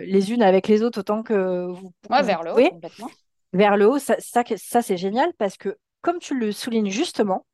les 0.00 0.32
unes 0.32 0.42
avec 0.42 0.68
les 0.68 0.82
autres 0.82 1.00
autant 1.00 1.22
que 1.22 1.66
vous. 1.66 1.92
Ouais, 2.08 2.22
vers 2.22 2.42
le 2.42 2.52
haut, 2.52 2.70
complètement. 2.70 3.10
Vers 3.52 3.76
le 3.76 3.86
haut, 3.86 3.98
ça, 3.98 4.16
ça, 4.18 4.42
ça 4.56 4.80
c'est 4.80 4.96
génial 4.96 5.30
parce 5.36 5.58
que 5.58 5.76
comme 6.02 6.18
tu 6.18 6.38
le 6.38 6.52
soulignes 6.52 6.90
justement, 6.90 7.46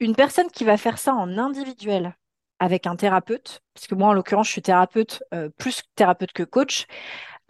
une 0.00 0.16
personne 0.16 0.50
qui 0.50 0.64
va 0.64 0.76
faire 0.76 0.98
ça 0.98 1.14
en 1.14 1.38
individuel 1.38 2.16
avec 2.58 2.86
un 2.86 2.96
thérapeute, 2.96 3.62
parce 3.74 3.86
que 3.86 3.94
moi 3.94 4.08
en 4.08 4.12
l'occurrence 4.12 4.48
je 4.48 4.52
suis 4.52 4.62
thérapeute, 4.62 5.22
euh, 5.34 5.48
plus 5.58 5.82
thérapeute 5.94 6.32
que 6.32 6.42
coach, 6.42 6.86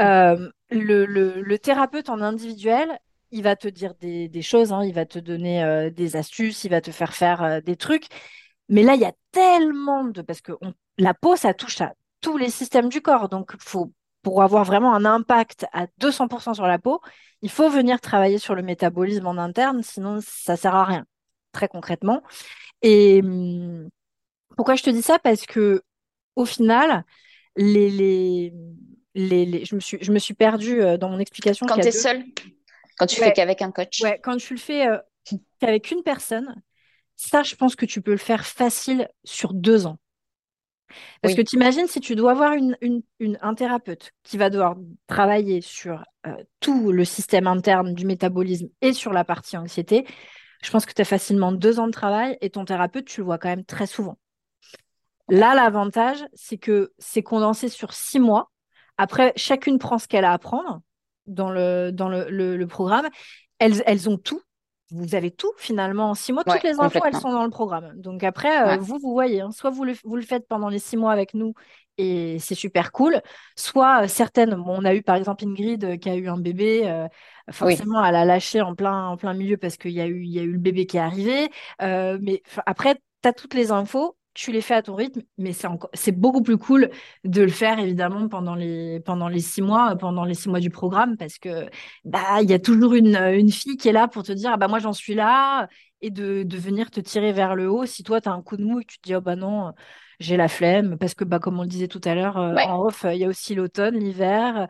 euh, 0.00 0.50
le, 0.70 1.56
thérapeute 1.56 2.08
en 2.10 2.20
individuel, 2.20 2.98
il 3.32 3.42
va 3.42 3.56
te 3.56 3.68
dire 3.68 3.94
des, 4.00 4.42
choses, 4.42 4.72
hein, 4.72 4.84
il 4.84 4.94
va 4.94 5.06
te 5.06 5.18
donner 5.18 5.62
euh, 5.64 5.90
des 5.90 6.16
astuces, 6.16 6.64
il 6.64 6.70
va 6.70 6.80
te 6.80 6.90
faire 6.90 7.14
faire 7.14 7.62
des 7.62 7.76
trucs. 7.76 8.06
Mais 8.68 8.82
là, 8.82 8.94
il 8.94 9.00
y 9.00 9.04
a 9.04 9.12
tellement 9.32 10.04
de... 10.04 10.22
Parce 10.22 10.40
que 10.40 10.52
la 10.98 11.14
peau, 11.14 11.36
ça 11.36 11.54
touche 11.54 11.80
à 11.80 11.94
tous 12.20 12.36
les 12.38 12.50
systèmes 12.50 12.88
du 12.88 13.02
corps. 13.02 13.28
Donc, 13.28 13.52
faut, 13.60 13.92
pour 14.22 14.42
avoir 14.42 14.64
vraiment 14.64 14.94
un 14.94 15.04
impact 15.04 15.66
à 15.72 15.86
200% 15.98 16.54
sur 16.54 16.66
la 16.66 16.78
peau, 16.78 17.00
il 17.42 17.50
faut 17.50 17.70
venir 17.70 18.00
travailler 18.00 18.38
sur 18.38 18.54
le 18.54 18.62
métabolisme 18.62 19.26
en 19.26 19.38
interne, 19.38 19.82
sinon 19.82 20.18
ça 20.22 20.56
sert 20.56 20.74
à 20.74 20.84
rien, 20.84 21.06
très 21.52 21.68
concrètement. 21.68 22.22
Et 22.82 23.20
hum, 23.22 23.88
pourquoi 24.56 24.74
je 24.74 24.82
te 24.82 24.90
dis 24.90 25.02
ça? 25.02 25.18
Parce 25.18 25.46
que 25.46 25.82
au 26.36 26.44
final, 26.44 27.04
les, 27.56 27.90
les, 27.90 28.52
les, 29.14 29.64
je, 29.64 29.74
me 29.74 29.80
suis, 29.80 29.98
je 30.00 30.12
me 30.12 30.18
suis 30.18 30.34
perdue 30.34 30.82
euh, 30.82 30.96
dans 30.96 31.08
mon 31.08 31.18
explication. 31.18 31.66
Quand 31.66 31.78
tu 31.78 31.88
es 31.88 31.92
seule, 31.92 32.24
quand 32.98 33.06
tu 33.06 33.16
fais 33.16 33.32
qu'avec 33.32 33.62
un 33.62 33.70
coach. 33.70 34.02
Ouais, 34.02 34.20
quand 34.22 34.36
tu 34.36 34.54
le 34.54 34.60
fais 34.60 34.86
euh, 34.86 34.98
qu'avec 35.58 35.90
une 35.90 36.02
personne, 36.02 36.54
ça, 37.16 37.42
je 37.42 37.54
pense 37.54 37.76
que 37.76 37.86
tu 37.86 38.00
peux 38.00 38.12
le 38.12 38.16
faire 38.16 38.46
facile 38.46 39.08
sur 39.24 39.52
deux 39.52 39.86
ans. 39.86 39.98
Parce 41.22 41.34
que 41.34 41.42
tu 41.42 41.56
imagines 41.56 41.86
si 41.86 42.00
tu 42.00 42.14
dois 42.14 42.32
avoir 42.32 42.52
une, 42.52 42.76
un 43.40 43.54
thérapeute 43.54 44.12
qui 44.22 44.36
va 44.36 44.50
devoir 44.50 44.76
travailler 45.06 45.60
sur 45.60 46.04
euh, 46.26 46.34
tout 46.60 46.92
le 46.92 47.04
système 47.04 47.46
interne 47.46 47.94
du 47.94 48.06
métabolisme 48.06 48.68
et 48.80 48.92
sur 48.92 49.12
la 49.12 49.24
partie 49.24 49.56
anxiété, 49.56 50.06
je 50.62 50.70
pense 50.70 50.86
que 50.86 50.92
tu 50.92 51.02
as 51.02 51.06
facilement 51.06 51.52
deux 51.52 51.80
ans 51.80 51.86
de 51.86 51.92
travail 51.92 52.36
et 52.40 52.50
ton 52.50 52.64
thérapeute, 52.64 53.06
tu 53.06 53.20
le 53.20 53.24
vois 53.24 53.38
quand 53.38 53.48
même 53.48 53.64
très 53.64 53.86
souvent. 53.86 54.18
Là, 55.28 55.54
l'avantage, 55.54 56.24
c'est 56.34 56.58
que 56.58 56.92
c'est 56.98 57.22
condensé 57.22 57.68
sur 57.68 57.92
six 57.92 58.18
mois. 58.18 58.50
Après, 58.98 59.32
chacune 59.36 59.78
prend 59.78 59.98
ce 59.98 60.08
qu'elle 60.08 60.24
a 60.24 60.32
à 60.32 60.34
apprendre 60.34 60.80
dans 61.26 61.50
le, 61.50 61.90
dans 61.92 62.08
le, 62.08 62.64
programme. 62.66 63.08
Elles, 63.58 63.82
elles 63.86 64.08
ont 64.10 64.18
tout 64.18 64.42
vous 64.90 65.14
avez 65.14 65.30
tout 65.30 65.52
finalement 65.56 66.10
en 66.10 66.14
six 66.14 66.32
mois. 66.32 66.44
Toutes 66.44 66.62
les 66.62 66.80
infos, 66.80 67.00
elles 67.04 67.16
sont 67.16 67.32
dans 67.32 67.44
le 67.44 67.50
programme. 67.50 67.92
Donc 68.00 68.24
après, 68.24 68.74
euh, 68.74 68.76
vous, 68.76 68.98
vous 68.98 69.12
voyez, 69.12 69.40
hein, 69.40 69.50
soit 69.52 69.70
vous 69.70 69.84
le, 69.84 69.94
vous 70.04 70.16
le, 70.16 70.22
faites 70.22 70.46
pendant 70.48 70.68
les 70.68 70.78
six 70.78 70.96
mois 70.96 71.12
avec 71.12 71.34
nous 71.34 71.54
et 71.98 72.38
c'est 72.38 72.54
super 72.54 72.92
cool, 72.92 73.20
soit 73.56 74.04
euh, 74.04 74.08
certaines, 74.08 74.54
on 74.54 74.84
a 74.84 74.94
eu 74.94 75.02
par 75.02 75.16
exemple 75.16 75.44
Ingrid 75.44 75.84
euh, 75.84 75.96
qui 75.96 76.08
a 76.08 76.14
eu 76.14 76.28
un 76.28 76.38
bébé, 76.38 77.06
forcément 77.50 78.02
elle 78.04 78.14
a 78.14 78.24
lâché 78.24 78.60
en 78.60 78.74
plein, 78.74 79.08
en 79.08 79.16
plein 79.16 79.34
milieu 79.34 79.56
parce 79.56 79.76
qu'il 79.76 79.90
y, 79.92 80.00
a 80.00 80.06
eu, 80.06 80.24
y 80.24 80.38
a 80.38 80.42
eu 80.42 80.52
le 80.52 80.58
bébé 80.58 80.86
qui 80.86 80.96
est 80.96 81.00
arrivé. 81.00 81.50
mais 81.80 82.42
après, 82.66 82.96
tu 83.22 83.28
as 83.28 83.32
toutes 83.32 83.54
les 83.54 83.70
infos 83.70 84.16
tu 84.34 84.52
les 84.52 84.60
fais 84.60 84.74
à 84.74 84.82
ton 84.82 84.94
rythme, 84.94 85.22
mais 85.38 85.52
c'est 85.94 86.12
beaucoup 86.12 86.42
plus 86.42 86.56
cool 86.56 86.90
de 87.24 87.42
le 87.42 87.48
faire 87.50 87.78
évidemment 87.78 88.28
pendant 88.28 88.54
les 88.54 89.00
pendant 89.00 89.28
les 89.28 89.40
six 89.40 89.60
mois, 89.62 89.96
pendant 89.96 90.24
les 90.24 90.34
six 90.34 90.48
mois 90.48 90.60
du 90.60 90.70
programme, 90.70 91.16
parce 91.16 91.38
que 91.38 91.68
bah 92.04 92.40
il 92.42 92.48
y 92.50 92.54
a 92.54 92.58
toujours 92.60 92.94
une, 92.94 93.16
une 93.16 93.50
fille 93.50 93.76
qui 93.76 93.88
est 93.88 93.92
là 93.92 94.08
pour 94.08 94.22
te 94.22 94.32
dire 94.32 94.50
ah 94.54 94.56
bah 94.56 94.68
moi 94.68 94.78
j'en 94.78 94.92
suis 94.92 95.14
là 95.14 95.68
et 96.00 96.10
de, 96.10 96.44
de 96.44 96.56
venir 96.58 96.90
te 96.90 97.00
tirer 97.00 97.32
vers 97.32 97.54
le 97.56 97.68
haut. 97.70 97.86
Si 97.86 98.02
toi 98.04 98.20
tu 98.20 98.28
as 98.28 98.32
un 98.32 98.42
coup 98.42 98.56
de 98.56 98.64
mou 98.64 98.80
et 98.80 98.84
que 98.84 98.92
tu 98.92 98.98
te 98.98 99.08
dis 99.08 99.14
oh 99.16 99.20
bah 99.20 99.36
non 99.36 99.72
j'ai 100.20 100.36
la 100.36 100.48
flemme, 100.48 100.98
parce 100.98 101.14
que 101.14 101.24
bah 101.24 101.38
comme 101.38 101.58
on 101.58 101.62
le 101.62 101.68
disait 101.68 101.88
tout 101.88 102.00
à 102.04 102.14
l'heure 102.14 102.36
euh, 102.38 102.54
en 102.56 102.84
off, 102.86 103.06
il 103.10 103.18
y 103.18 103.24
a 103.24 103.28
aussi 103.28 103.54
l'automne, 103.54 103.98
l'hiver, 103.98 104.68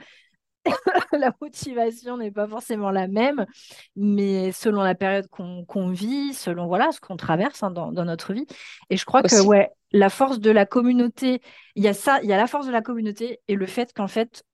la 1.12 1.32
motivation 1.40 2.16
n'est 2.16 2.30
pas 2.30 2.46
forcément 2.46 2.90
la 2.90 3.08
même, 3.08 3.46
mais 3.96 4.52
selon 4.52 4.82
la 4.82 4.94
période 4.94 5.26
qu'on 5.28 5.88
vit, 5.88 6.34
selon 6.34 6.66
voilà 6.66 6.92
ce 6.92 7.00
qu'on 7.00 7.16
traverse 7.16 7.62
hein, 7.62 7.70
dans, 7.70 7.92
notre 7.92 8.32
vie. 8.32 8.46
Et 8.90 8.96
je 8.96 9.04
crois 9.04 9.22
que 9.22 9.42
ouais, 9.42 9.70
la 9.92 10.10
force 10.10 10.38
de 10.38 10.50
la 10.50 10.66
communauté, 10.66 11.40
il 11.76 11.84
y 11.84 11.88
a 11.88 11.94
ça, 11.94 12.20
il 12.22 12.28
y 12.28 12.32
a 12.32 12.36
la 12.36 12.46
force 12.46 12.66
de 12.66 12.72
la 12.72 12.82
communauté 12.82 13.40
et 13.48 13.54
le 13.54 13.66
fait 13.66 13.92
qu'en 13.92 14.08
fait 14.08 14.44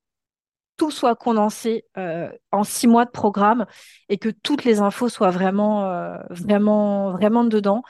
tout 0.76 0.90
soit 0.90 1.16
condensé 1.16 1.84
euh, 1.96 2.30
en 2.52 2.62
six 2.62 2.86
mois 2.86 3.06
de 3.06 3.10
programme 3.10 3.66
et 4.08 4.18
que 4.18 4.28
toutes 4.28 4.64
les 4.64 4.80
infos 4.80 5.08
soient 5.08 5.30
vraiment, 5.30 5.90
euh, 5.90 6.18
vraiment, 6.28 7.12
vraiment 7.12 7.44
dedans, 7.44 7.82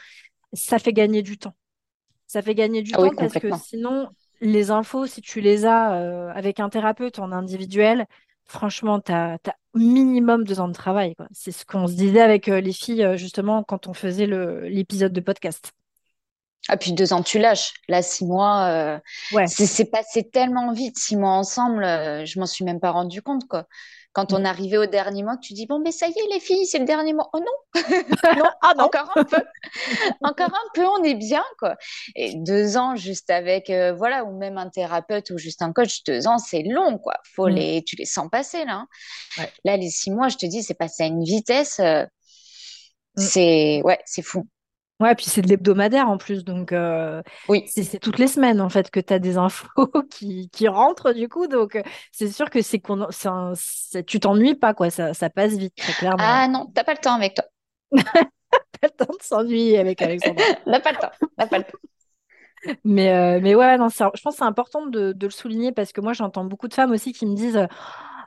ça 0.52 0.78
fait 0.78 0.92
gagner 0.92 1.22
du 1.22 1.36
temps. 1.36 1.54
Ça 2.28 2.42
fait 2.42 2.54
gagner 2.54 2.82
du 2.82 2.92
ah 2.94 2.98
temps 2.98 3.10
parce 3.16 3.34
que 3.34 3.48
sinon, 3.56 4.08
les 4.40 4.70
infos, 4.70 5.06
si 5.06 5.20
tu 5.20 5.40
les 5.40 5.64
as 5.66 5.94
euh, 5.94 6.30
avec 6.34 6.60
un 6.60 6.68
thérapeute 6.68 7.18
en 7.18 7.32
individuel, 7.32 8.06
franchement, 8.44 9.00
tu 9.00 9.12
as, 9.12 9.38
minimum 9.74 10.44
deux 10.44 10.60
ans 10.60 10.68
de 10.68 10.72
travail. 10.72 11.14
C'est 11.32 11.52
ce 11.52 11.64
qu'on 11.64 11.86
se 11.86 11.94
disait 11.94 12.20
avec 12.22 12.48
euh, 12.48 12.60
les 12.60 12.72
filles, 12.72 13.04
euh, 13.04 13.16
justement, 13.16 13.62
quand 13.62 13.86
on 13.88 13.94
faisait 13.94 14.26
l'épisode 14.26 15.12
de 15.12 15.20
podcast. 15.20 15.72
Ah, 16.68 16.76
puis 16.76 16.92
deux 16.92 17.12
ans, 17.12 17.22
tu 17.22 17.38
lâches. 17.38 17.74
Là, 17.88 18.02
six 18.02 18.24
mois, 18.24 18.64
euh, 18.66 18.98
Ouais. 19.32 19.46
c'est 19.46 19.90
passé 19.90 20.28
tellement 20.28 20.72
vite. 20.72 20.98
Six 20.98 21.16
mois 21.16 21.30
ensemble, 21.30 21.84
je 21.84 22.40
m'en 22.40 22.46
suis 22.46 22.64
même 22.64 22.80
pas 22.80 22.90
rendu 22.90 23.22
compte, 23.22 23.46
quoi. 23.46 23.66
Quand 24.16 24.32
on 24.32 24.46
arrivait 24.46 24.78
au 24.78 24.86
dernier 24.86 25.22
mois, 25.22 25.36
tu 25.36 25.52
dis, 25.52 25.66
bon, 25.66 25.78
mais 25.78 25.92
ça 25.92 26.06
y 26.08 26.10
est, 26.10 26.32
les 26.32 26.40
filles, 26.40 26.64
c'est 26.64 26.78
le 26.78 26.86
dernier 26.86 27.12
mois. 27.12 27.28
Oh 27.34 27.38
non, 27.38 27.82
non, 28.38 28.50
ah 28.62 28.72
non, 28.74 28.84
encore 28.84 29.12
un 29.14 29.24
peu. 29.24 29.36
encore 30.22 30.48
un 30.54 30.70
peu, 30.72 30.86
on 30.86 31.02
est 31.02 31.16
bien, 31.16 31.44
quoi. 31.58 31.76
Et 32.14 32.32
deux 32.34 32.78
ans 32.78 32.96
juste 32.96 33.28
avec, 33.28 33.68
euh, 33.68 33.92
voilà, 33.92 34.24
ou 34.24 34.34
même 34.38 34.56
un 34.56 34.70
thérapeute 34.70 35.28
ou 35.28 35.36
juste 35.36 35.60
un 35.60 35.70
coach, 35.74 36.02
deux 36.04 36.26
ans, 36.28 36.38
c'est 36.38 36.62
long, 36.62 36.96
quoi. 36.96 37.18
Faut 37.34 37.48
mm. 37.48 37.54
les, 37.56 37.84
tu 37.84 37.94
les 37.96 38.06
sens 38.06 38.30
passer, 38.32 38.64
là. 38.64 38.86
Hein. 39.36 39.46
Là, 39.66 39.76
les 39.76 39.90
six 39.90 40.10
mois, 40.10 40.28
je 40.28 40.38
te 40.38 40.46
dis, 40.46 40.62
c'est 40.62 40.72
passé 40.72 41.02
à 41.02 41.06
une 41.08 41.22
vitesse. 41.22 41.78
Mm. 41.78 42.08
C'est, 43.18 43.82
ouais, 43.84 43.98
c'est 44.06 44.22
fou. 44.22 44.48
Ouais, 44.98 45.14
puis 45.14 45.26
c'est 45.26 45.42
de 45.42 45.48
l'hebdomadaire 45.48 46.08
en 46.08 46.16
plus, 46.16 46.42
donc 46.42 46.72
euh, 46.72 47.22
oui. 47.48 47.64
c'est 47.66 47.98
toutes 47.98 48.18
les 48.18 48.28
semaines 48.28 48.62
en 48.62 48.70
fait 48.70 48.90
que 48.90 48.98
tu 48.98 49.12
as 49.12 49.18
des 49.18 49.36
infos 49.36 49.68
qui, 50.10 50.48
qui, 50.48 50.68
rentrent 50.68 51.12
du 51.12 51.28
coup, 51.28 51.48
donc 51.48 51.76
euh, 51.76 51.82
c'est 52.12 52.28
sûr 52.28 52.48
que 52.48 52.62
c'est 52.62 52.78
qu'on 52.78 53.06
tu 54.06 54.20
t'ennuies 54.20 54.54
pas 54.54 54.72
quoi, 54.72 54.88
ça, 54.88 55.12
ça, 55.12 55.28
passe 55.28 55.52
vite 55.52 55.74
très 55.76 55.92
clairement. 55.92 56.24
Ah 56.26 56.48
non, 56.48 56.70
t'as 56.74 56.82
pas 56.82 56.94
le 56.94 56.98
temps 56.98 57.14
avec 57.14 57.34
toi. 57.34 57.44
pas 57.92 58.30
le 58.84 58.88
temps 58.88 59.12
de 59.12 59.22
s'ennuyer 59.22 59.78
avec 59.78 60.00
Alexandre. 60.00 60.42
n'a 60.66 60.80
pas 60.80 60.92
le 60.92 60.98
temps, 60.98 61.12
n'a 61.36 61.46
pas 61.46 61.58
le 61.58 61.64
temps. 61.64 61.78
Mais, 62.84 63.12
euh, 63.12 63.38
mais 63.42 63.54
ouais, 63.54 63.76
non, 63.76 63.88
je 63.90 64.02
pense 64.02 64.34
que 64.34 64.38
c'est 64.38 64.44
important 64.44 64.86
de, 64.86 65.12
de, 65.12 65.26
le 65.26 65.30
souligner 65.30 65.72
parce 65.72 65.92
que 65.92 66.00
moi 66.00 66.14
j'entends 66.14 66.44
beaucoup 66.44 66.68
de 66.68 66.74
femmes 66.74 66.90
aussi 66.90 67.12
qui 67.12 67.26
me 67.26 67.36
disent 67.36 67.68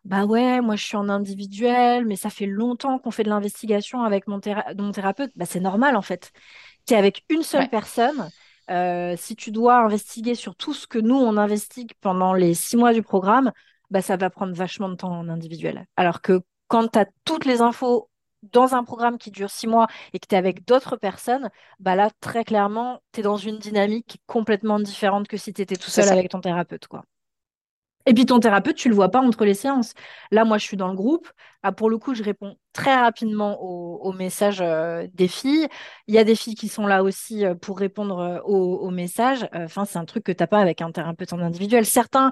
bah 0.05 0.25
ouais, 0.25 0.61
moi 0.61 0.75
je 0.75 0.85
suis 0.85 0.97
en 0.97 1.09
individuel, 1.09 2.05
mais 2.05 2.15
ça 2.15 2.29
fait 2.29 2.45
longtemps 2.45 2.99
qu'on 2.99 3.11
fait 3.11 3.23
de 3.23 3.29
l'investigation 3.29 4.03
avec 4.03 4.27
mon, 4.27 4.39
mon 4.77 4.91
thérapeute. 4.91 5.31
Bah, 5.35 5.45
c'est 5.45 5.59
normal 5.59 5.95
en 5.95 6.01
fait. 6.01 6.31
Tu 6.85 6.93
es 6.93 6.97
avec 6.97 7.23
une 7.29 7.43
seule 7.43 7.69
personne. 7.69 8.29
Euh, 8.69 9.15
si 9.17 9.35
tu 9.35 9.51
dois 9.51 9.77
investiguer 9.79 10.35
sur 10.35 10.55
tout 10.55 10.73
ce 10.73 10.85
que 10.87 10.99
nous 10.99 11.15
on 11.15 11.37
investigue 11.37 11.91
pendant 12.01 12.33
les 12.33 12.53
six 12.53 12.77
mois 12.77 12.93
du 12.93 13.01
programme, 13.01 13.51
bah, 13.89 14.01
ça 14.01 14.15
va 14.17 14.29
prendre 14.29 14.53
vachement 14.53 14.89
de 14.89 14.95
temps 14.95 15.11
en 15.11 15.27
individuel. 15.29 15.85
Alors 15.97 16.21
que 16.21 16.41
quand 16.67 16.87
tu 16.89 16.99
as 16.99 17.07
toutes 17.25 17.45
les 17.45 17.61
infos 17.61 18.09
dans 18.43 18.75
un 18.75 18.83
programme 18.83 19.17
qui 19.17 19.31
dure 19.31 19.49
six 19.49 19.67
mois 19.67 19.87
et 20.13 20.19
que 20.19 20.27
tu 20.27 20.35
es 20.35 20.37
avec 20.37 20.65
d'autres 20.65 20.95
personnes, 20.95 21.49
bah 21.79 21.95
là, 21.95 22.09
très 22.21 22.45
clairement, 22.45 23.01
tu 23.11 23.19
es 23.19 23.23
dans 23.23 23.37
une 23.37 23.57
dynamique 23.57 24.21
complètement 24.27 24.79
différente 24.79 25.27
que 25.27 25.35
si 25.35 25.51
tu 25.51 25.61
étais 25.61 25.75
tout 25.75 25.89
seul 25.89 26.07
avec 26.07 26.29
ton 26.29 26.39
thérapeute. 26.39 26.87
quoi. 26.87 27.03
Et 28.05 28.13
puis 28.13 28.25
ton 28.25 28.39
thérapeute, 28.39 28.75
tu 28.75 28.89
le 28.89 28.95
vois 28.95 29.09
pas 29.09 29.19
entre 29.19 29.45
les 29.45 29.53
séances. 29.53 29.93
Là, 30.31 30.45
moi, 30.45 30.57
je 30.57 30.63
suis 30.65 30.77
dans 30.77 30.87
le 30.87 30.95
groupe. 30.95 31.29
Ah, 31.61 31.73
pour 31.73 31.89
le 31.89 31.97
coup, 31.97 32.15
je 32.15 32.23
réponds 32.23 32.55
très 32.71 32.95
rapidement 32.95 33.61
aux, 33.61 34.13
messages 34.13 34.61
euh, 34.61 35.07
des 35.13 35.27
filles. 35.27 35.67
Il 36.07 36.15
y 36.15 36.17
a 36.17 36.23
des 36.23 36.35
filles 36.35 36.55
qui 36.55 36.69
sont 36.69 36.87
là 36.87 37.03
aussi 37.03 37.45
euh, 37.45 37.53
pour 37.53 37.77
répondre 37.77 38.19
euh, 38.19 38.39
aux, 38.43 38.89
messages. 38.91 39.47
Enfin, 39.53 39.83
c'est 39.85 39.99
un 39.99 40.05
truc 40.05 40.23
que 40.23 40.31
tu 40.31 40.41
n'as 40.41 40.47
pas 40.47 40.59
avec 40.59 40.81
un 40.81 40.91
thérapeute 40.91 41.33
en 41.33 41.39
individuel. 41.39 41.85
Certains 41.85 42.31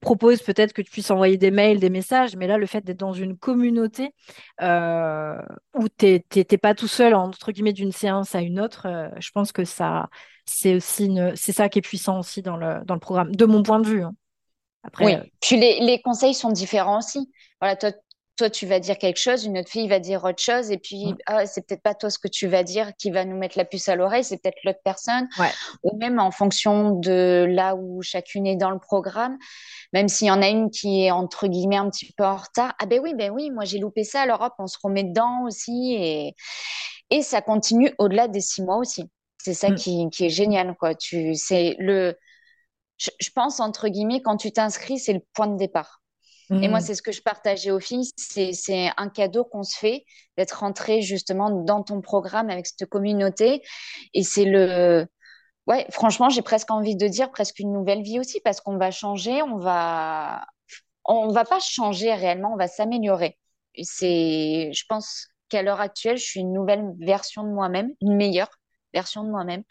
proposent 0.00 0.42
peut-être 0.42 0.74
que 0.74 0.82
tu 0.82 0.90
puisses 0.90 1.10
envoyer 1.10 1.38
des 1.38 1.50
mails, 1.50 1.80
des 1.80 1.90
messages, 1.90 2.36
mais 2.36 2.46
là, 2.46 2.58
le 2.58 2.66
fait 2.66 2.82
d'être 2.84 3.00
dans 3.00 3.12
une 3.14 3.38
communauté 3.38 4.14
où 4.60 5.88
tu 5.98 6.20
n'es 6.36 6.58
pas 6.60 6.74
tout 6.74 6.88
seul, 6.88 7.14
entre 7.14 7.52
guillemets, 7.52 7.72
d'une 7.72 7.92
séance 7.92 8.34
à 8.34 8.42
une 8.42 8.60
autre, 8.60 8.86
je 9.18 9.30
pense 9.30 9.52
que 9.52 9.64
ça, 9.64 10.10
c'est 10.46 10.74
aussi 10.76 11.16
c'est 11.36 11.52
ça 11.52 11.68
qui 11.68 11.78
est 11.78 11.82
puissant 11.82 12.18
aussi 12.18 12.42
dans 12.42 12.56
le, 12.56 12.84
dans 12.84 12.94
le 12.94 13.00
programme, 13.00 13.34
de 13.34 13.44
mon 13.46 13.62
point 13.62 13.80
de 13.80 13.86
vue. 13.88 14.02
Hein 14.02 14.14
oui, 15.00 15.14
euh, 15.14 15.22
puis 15.40 15.56
les, 15.56 15.80
les, 15.80 16.00
conseils 16.00 16.34
sont 16.34 16.50
différents 16.50 16.98
aussi. 16.98 17.30
Voilà, 17.60 17.76
toi, 17.76 17.92
toi, 18.36 18.50
tu 18.50 18.66
vas 18.66 18.80
dire 18.80 18.98
quelque 18.98 19.18
chose, 19.18 19.44
une 19.44 19.58
autre 19.58 19.68
fille 19.68 19.88
va 19.88 20.00
dire 20.00 20.24
autre 20.24 20.42
chose, 20.42 20.70
et 20.70 20.78
puis 20.78 21.06
mm. 21.06 21.16
ah, 21.26 21.46
c'est 21.46 21.66
peut-être 21.66 21.82
pas 21.82 21.94
toi 21.94 22.10
ce 22.10 22.18
que 22.18 22.28
tu 22.28 22.48
vas 22.48 22.62
dire 22.62 22.92
qui 22.98 23.10
va 23.10 23.24
nous 23.24 23.36
mettre 23.36 23.58
la 23.58 23.64
puce 23.64 23.88
à 23.88 23.96
l'oreille, 23.96 24.24
c'est 24.24 24.38
peut-être 24.38 24.58
l'autre 24.64 24.80
personne. 24.84 25.28
Ou 25.82 25.96
même 25.98 26.18
en 26.18 26.30
fonction 26.30 26.96
de 26.96 27.46
là 27.48 27.76
où 27.76 28.02
chacune 28.02 28.46
est 28.46 28.56
dans 28.56 28.70
le 28.70 28.78
programme, 28.78 29.38
même 29.92 30.08
s'il 30.08 30.28
y 30.28 30.30
en 30.30 30.42
a 30.42 30.48
une 30.48 30.70
qui 30.70 31.04
est 31.04 31.10
entre 31.10 31.46
guillemets 31.46 31.76
un 31.76 31.90
petit 31.90 32.12
peu 32.16 32.24
en 32.24 32.36
retard. 32.36 32.74
Ah 32.80 32.86
ben 32.86 33.00
oui, 33.02 33.14
ben 33.14 33.30
oui, 33.30 33.50
moi 33.50 33.64
j'ai 33.64 33.78
loupé 33.78 34.04
ça, 34.04 34.22
alors 34.22 34.40
hop, 34.40 34.54
on 34.58 34.66
se 34.66 34.78
remet 34.82 35.04
dedans 35.04 35.44
aussi, 35.44 35.94
et, 35.94 36.34
et 37.10 37.22
ça 37.22 37.42
continue 37.42 37.92
au-delà 37.98 38.28
des 38.28 38.40
six 38.40 38.62
mois 38.62 38.78
aussi. 38.78 39.04
C'est 39.38 39.54
ça 39.54 39.70
mm. 39.70 39.74
qui, 39.74 40.10
qui 40.10 40.26
est 40.26 40.30
génial, 40.30 40.74
quoi. 40.78 40.94
Tu, 40.94 41.34
c'est 41.34 41.76
le 41.78 42.16
je, 43.18 43.30
pense, 43.34 43.60
entre 43.60 43.88
guillemets, 43.88 44.22
quand 44.22 44.36
tu 44.36 44.52
t'inscris, 44.52 44.98
c'est 44.98 45.12
le 45.12 45.22
point 45.34 45.46
de 45.46 45.56
départ. 45.56 46.00
Et 46.60 46.68
moi, 46.68 46.80
mmh. 46.80 46.82
c'est 46.82 46.94
ce 46.96 47.00
que 47.00 47.12
je 47.12 47.22
partageais 47.22 47.70
aux 47.70 47.80
filles. 47.80 48.10
C'est 48.16 48.90
un 48.98 49.08
cadeau 49.08 49.42
qu'on 49.42 49.62
se 49.62 49.74
fait 49.74 50.04
d'être 50.36 50.60
rentré 50.60 51.00
justement 51.00 51.50
dans 51.50 51.82
ton 51.82 52.02
programme 52.02 52.50
avec 52.50 52.66
cette 52.66 52.86
communauté. 52.90 53.62
Et 54.12 54.22
c'est 54.22 54.44
le. 54.44 55.06
Ouais, 55.66 55.86
franchement, 55.90 56.28
j'ai 56.28 56.42
presque 56.42 56.70
envie 56.70 56.94
de 56.94 57.08
dire 57.08 57.30
presque 57.30 57.58
une 57.58 57.72
nouvelle 57.72 58.02
vie 58.02 58.18
aussi 58.18 58.40
parce 58.40 58.60
qu'on 58.60 58.76
va 58.76 58.90
changer, 58.90 59.40
on 59.40 59.56
va. 59.56 60.44
On 61.06 61.28
va 61.28 61.44
pas 61.46 61.58
changer 61.58 62.12
réellement, 62.12 62.52
on 62.52 62.58
va 62.58 62.68
s'améliorer. 62.68 63.38
C'est. 63.82 64.70
Je 64.74 64.84
pense 64.90 65.28
qu'à 65.48 65.62
l'heure 65.62 65.80
actuelle, 65.80 66.18
je 66.18 66.24
suis 66.24 66.40
une 66.40 66.52
nouvelle 66.52 66.84
version 66.98 67.44
de 67.44 67.50
moi-même, 67.50 67.92
une 68.02 68.16
meilleure 68.16 68.50
version 68.92 69.24
de 69.24 69.30
moi-même 69.30 69.62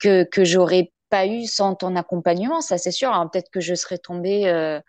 que, 0.00 0.24
que 0.24 0.44
j'aurais 0.44 0.92
pas 1.10 1.26
eu 1.26 1.46
sans 1.46 1.74
ton 1.74 1.96
accompagnement, 1.96 2.60
ça 2.60 2.78
c'est 2.78 2.90
sûr. 2.92 3.10
Peut-être 3.32 3.50
que 3.50 3.60
je 3.60 3.74
serais 3.74 3.98
tombée 3.98 4.48
euh, 4.48 4.80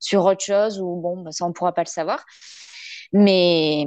sur 0.00 0.24
autre 0.24 0.44
chose 0.44 0.80
ou 0.80 0.96
bon, 1.00 1.22
bah, 1.22 1.32
ça 1.32 1.44
on 1.46 1.52
pourra 1.52 1.72
pas 1.74 1.82
le 1.82 1.88
savoir. 1.88 2.24
Mais 3.12 3.86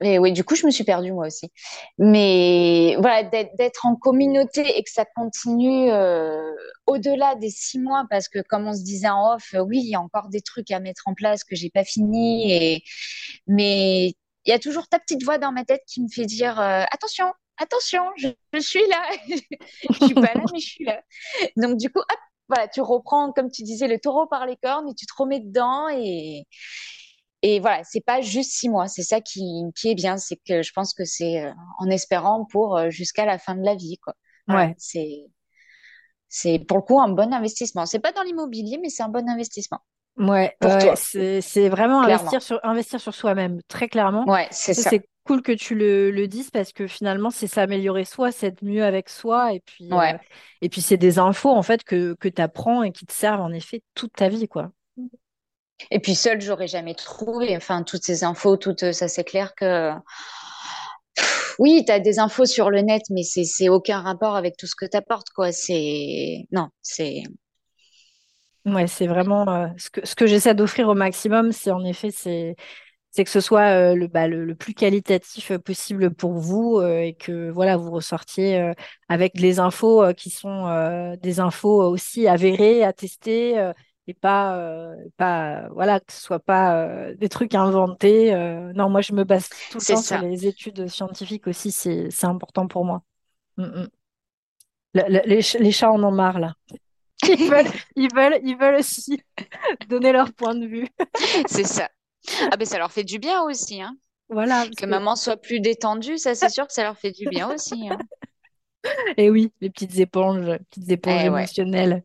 et 0.00 0.18
oui, 0.20 0.32
du 0.32 0.44
coup, 0.44 0.54
je 0.54 0.64
me 0.64 0.70
suis 0.70 0.84
perdue 0.84 1.12
moi 1.12 1.26
aussi. 1.26 1.50
Mais 1.98 2.96
voilà, 3.00 3.24
d'être 3.24 3.84
en 3.84 3.96
communauté 3.96 4.78
et 4.78 4.84
que 4.84 4.90
ça 4.90 5.04
continue 5.04 5.90
euh, 5.90 6.52
au-delà 6.86 7.34
des 7.34 7.50
six 7.50 7.80
mois, 7.80 8.04
parce 8.08 8.28
que 8.28 8.38
comme 8.40 8.68
on 8.68 8.74
se 8.74 8.84
disait 8.84 9.08
en 9.08 9.34
off, 9.34 9.54
oui, 9.66 9.80
il 9.82 9.90
y 9.90 9.96
a 9.96 10.00
encore 10.00 10.28
des 10.28 10.40
trucs 10.40 10.70
à 10.70 10.78
mettre 10.78 11.02
en 11.08 11.14
place 11.14 11.42
que 11.42 11.56
j'ai 11.56 11.70
pas 11.70 11.84
fini. 11.84 12.52
Et 12.52 12.82
mais 13.48 14.08
il 14.44 14.50
y 14.50 14.52
a 14.52 14.58
toujours 14.60 14.88
ta 14.88 14.98
petite 15.00 15.24
voix 15.24 15.38
dans 15.38 15.52
ma 15.52 15.64
tête 15.64 15.82
qui 15.86 16.02
me 16.02 16.08
fait 16.08 16.26
dire 16.26 16.60
euh, 16.60 16.84
attention, 16.92 17.26
attention, 17.58 18.02
je, 18.16 18.28
suis 18.60 18.86
là. 18.88 19.02
je 19.90 20.04
suis 20.06 20.14
pas 20.14 20.34
là, 20.34 20.42
mais 20.52 20.58
je 20.58 20.66
suis 20.66 20.84
là. 20.84 21.02
Donc, 21.56 21.78
du 21.78 21.90
coup, 21.90 22.00
hop, 22.00 22.18
voilà, 22.48 22.68
tu 22.68 22.80
reprends, 22.80 23.32
comme 23.32 23.50
tu 23.50 23.62
disais, 23.62 23.88
le 23.88 23.98
taureau 23.98 24.26
par 24.26 24.46
les 24.46 24.56
cornes 24.56 24.88
et 24.88 24.94
tu 24.94 25.06
te 25.06 25.12
remets 25.16 25.40
dedans 25.40 25.88
et, 25.90 26.46
et 27.42 27.60
voilà, 27.60 27.82
c'est 27.84 28.04
pas 28.04 28.20
juste 28.20 28.52
six 28.52 28.68
mois. 28.68 28.88
C'est 28.88 29.02
ça 29.02 29.20
qui, 29.20 29.62
qui 29.76 29.90
est 29.90 29.94
bien. 29.94 30.16
C'est 30.16 30.36
que 30.36 30.62
je 30.62 30.72
pense 30.72 30.94
que 30.94 31.04
c'est 31.04 31.44
euh, 31.44 31.52
en 31.78 31.88
espérant 31.90 32.46
pour 32.46 32.76
euh, 32.76 32.90
jusqu'à 32.90 33.26
la 33.26 33.38
fin 33.38 33.54
de 33.54 33.64
la 33.64 33.74
vie, 33.74 33.98
quoi. 33.98 34.14
ouais. 34.48 34.74
C'est, 34.78 35.26
c'est 36.28 36.58
pour 36.58 36.78
le 36.78 36.82
coup 36.82 37.00
un 37.00 37.08
bon 37.08 37.32
investissement. 37.32 37.86
C'est 37.86 38.00
pas 38.00 38.12
dans 38.12 38.22
l'immobilier, 38.22 38.78
mais 38.80 38.90
c'est 38.90 39.02
un 39.02 39.08
bon 39.08 39.28
investissement. 39.28 39.80
Ouais, 40.18 40.54
ouais 40.62 40.94
c'est 40.96 41.68
vraiment 41.68 42.02
investir 42.02 42.42
sur, 42.42 42.58
investir 42.64 43.00
sur 43.00 43.14
soi-même, 43.14 43.60
très 43.68 43.88
clairement. 43.88 44.24
Ouais, 44.26 44.48
c'est 44.50 44.74
ça 44.74 44.90
cool 45.28 45.42
que 45.42 45.52
tu 45.52 45.74
le, 45.74 46.10
le 46.10 46.26
dises 46.26 46.50
parce 46.50 46.72
que 46.72 46.86
finalement, 46.86 47.28
c'est 47.30 47.46
s'améliorer 47.46 48.06
soi, 48.06 48.32
c'est 48.32 48.46
être 48.46 48.64
mieux 48.64 48.82
avec 48.82 49.10
soi. 49.10 49.52
Et 49.52 49.60
puis, 49.60 49.88
euh, 49.92 50.14
et 50.62 50.70
puis 50.70 50.80
c'est 50.80 50.96
des 50.96 51.18
infos 51.18 51.50
en 51.50 51.62
fait 51.62 51.84
que, 51.84 52.14
que 52.18 52.28
tu 52.28 52.40
apprends 52.40 52.82
et 52.82 52.92
qui 52.92 53.04
te 53.04 53.12
servent 53.12 53.42
en 53.42 53.52
effet 53.52 53.82
toute 53.94 54.14
ta 54.14 54.28
vie. 54.28 54.48
quoi. 54.48 54.70
Et 55.90 56.00
puis 56.00 56.14
seul, 56.14 56.40
j'aurais 56.40 56.66
jamais 56.66 56.94
trouvé. 56.94 57.54
Enfin, 57.54 57.82
toutes 57.82 58.04
ces 58.04 58.24
infos, 58.24 58.56
toutes, 58.56 58.92
ça 58.92 59.06
c'est 59.06 59.24
clair 59.24 59.54
que. 59.54 59.92
Oui, 61.58 61.84
tu 61.84 61.92
as 61.92 62.00
des 62.00 62.20
infos 62.20 62.46
sur 62.46 62.70
le 62.70 62.80
net, 62.80 63.02
mais 63.10 63.22
c'est 63.22 63.68
aucun 63.68 64.00
rapport 64.00 64.34
avec 64.36 64.56
tout 64.56 64.66
ce 64.66 64.76
que 64.76 64.86
tu 64.86 64.96
apportes. 64.96 65.28
Quoi. 65.30 65.52
C'est. 65.52 66.46
Non, 66.52 66.68
c'est. 66.80 67.22
Ouais, 68.64 68.86
c'est 68.86 69.06
vraiment 69.06 69.48
euh, 69.48 69.66
ce 69.76 69.90
que, 69.90 70.06
ce 70.06 70.14
que 70.14 70.26
j'essaie 70.26 70.54
d'offrir 70.54 70.88
au 70.88 70.94
maximum, 70.94 71.52
c'est 71.52 71.70
en 71.70 71.84
effet, 71.84 72.10
c'est 72.10 72.54
c'est 73.18 73.24
que 73.24 73.30
ce 73.30 73.40
soit 73.40 73.72
euh, 73.94 74.06
bah, 74.06 74.28
le, 74.28 74.44
le, 74.44 74.54
plus 74.54 74.74
qualitatif 74.74 75.50
euh, 75.50 75.58
possible 75.58 76.14
pour 76.14 76.34
vous 76.34 76.78
euh, 76.78 77.00
et 77.00 77.14
que 77.14 77.50
voilà 77.50 77.76
vous 77.76 77.90
ressortiez 77.90 78.72
avec 79.08 79.34
des 79.34 79.58
infos 79.58 80.14
qui 80.14 80.30
sont 80.30 81.16
des 81.20 81.40
infos 81.40 81.82
aussi 81.82 82.28
avérées, 82.28 82.84
attestées 82.84 83.72
et 84.06 84.14
pas 84.14 84.94
pas 85.16 85.68
voilà 85.70 85.98
que 85.98 86.12
ce 86.12 86.20
soit 86.20 86.38
pas 86.38 87.12
des 87.14 87.28
trucs 87.28 87.56
inventés. 87.56 88.32
non, 88.76 88.88
moi 88.88 89.00
je 89.00 89.12
me 89.14 89.24
base 89.24 89.48
tout 89.72 89.78
le 89.78 89.94
temps 89.94 90.00
sur 90.00 90.20
les 90.20 90.46
études 90.46 90.86
scientifiques 90.86 91.48
aussi, 91.48 91.72
c'est 91.72 92.24
important 92.24 92.68
pour 92.68 92.84
moi. 92.84 93.02
Mm, 93.56 93.64
mm. 93.64 93.88
les, 94.94 95.40
les, 95.58 95.72
chats 95.72 95.90
en 95.90 96.04
ont 96.04 96.12
marre 96.12 96.38
là. 96.38 96.54
Ils 97.28 97.50
veulent, 97.50 97.66
ils 97.96 98.14
veulent, 98.14 98.40
ils 98.44 98.56
veulent 98.56 98.76
aussi 98.76 99.20
donner 99.88 100.12
leur 100.12 100.32
point 100.32 100.54
de 100.54 100.66
vue. 100.66 100.86
C'est 101.48 101.64
ça. 101.64 101.88
Ah 102.50 102.56
ben 102.56 102.64
ça 102.64 102.78
leur 102.78 102.92
fait 102.92 103.04
du 103.04 103.18
bien 103.18 103.42
aussi, 103.42 103.80
hein. 103.80 103.96
Voilà. 104.28 104.66
Que, 104.76 104.84
maman 104.84 105.16
soit 105.16 105.38
plus 105.38 105.60
détendue, 105.60 106.18
ça 106.18 106.34
c'est 106.34 106.50
sûr 106.50 106.66
que 106.66 106.72
ça 106.72 106.82
leur 106.82 106.98
fait 106.98 107.12
du 107.12 107.28
bien 107.28 107.52
aussi. 107.52 107.88
Hein. 107.88 107.98
Et 109.16 109.30
oui, 109.30 109.52
les 109.60 109.70
petites 109.70 109.98
éponges, 109.98 110.58
petites 110.70 110.90
éponges 110.90 111.20
eh 111.22 111.26
émotionnelles. 111.26 112.04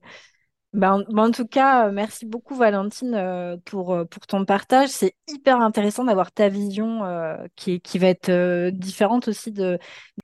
Ben, 0.73 1.03
ben, 1.09 1.27
en 1.27 1.31
tout 1.31 1.45
cas, 1.45 1.91
merci 1.91 2.25
beaucoup 2.25 2.55
Valentine 2.55 3.13
euh, 3.13 3.57
pour, 3.63 3.93
euh, 3.93 4.05
pour 4.05 4.25
ton 4.25 4.43
partage. 4.43 4.89
C'est 4.89 5.15
hyper 5.27 5.59
intéressant 5.59 6.03
d'avoir 6.03 6.31
ta 6.31 6.49
vision 6.49 7.03
euh, 7.03 7.37
qui, 7.55 7.79
qui 7.79 7.99
va 7.99 8.07
être 8.07 8.69
différente 8.71 9.27
aussi 9.27 9.51
de, 9.51 9.77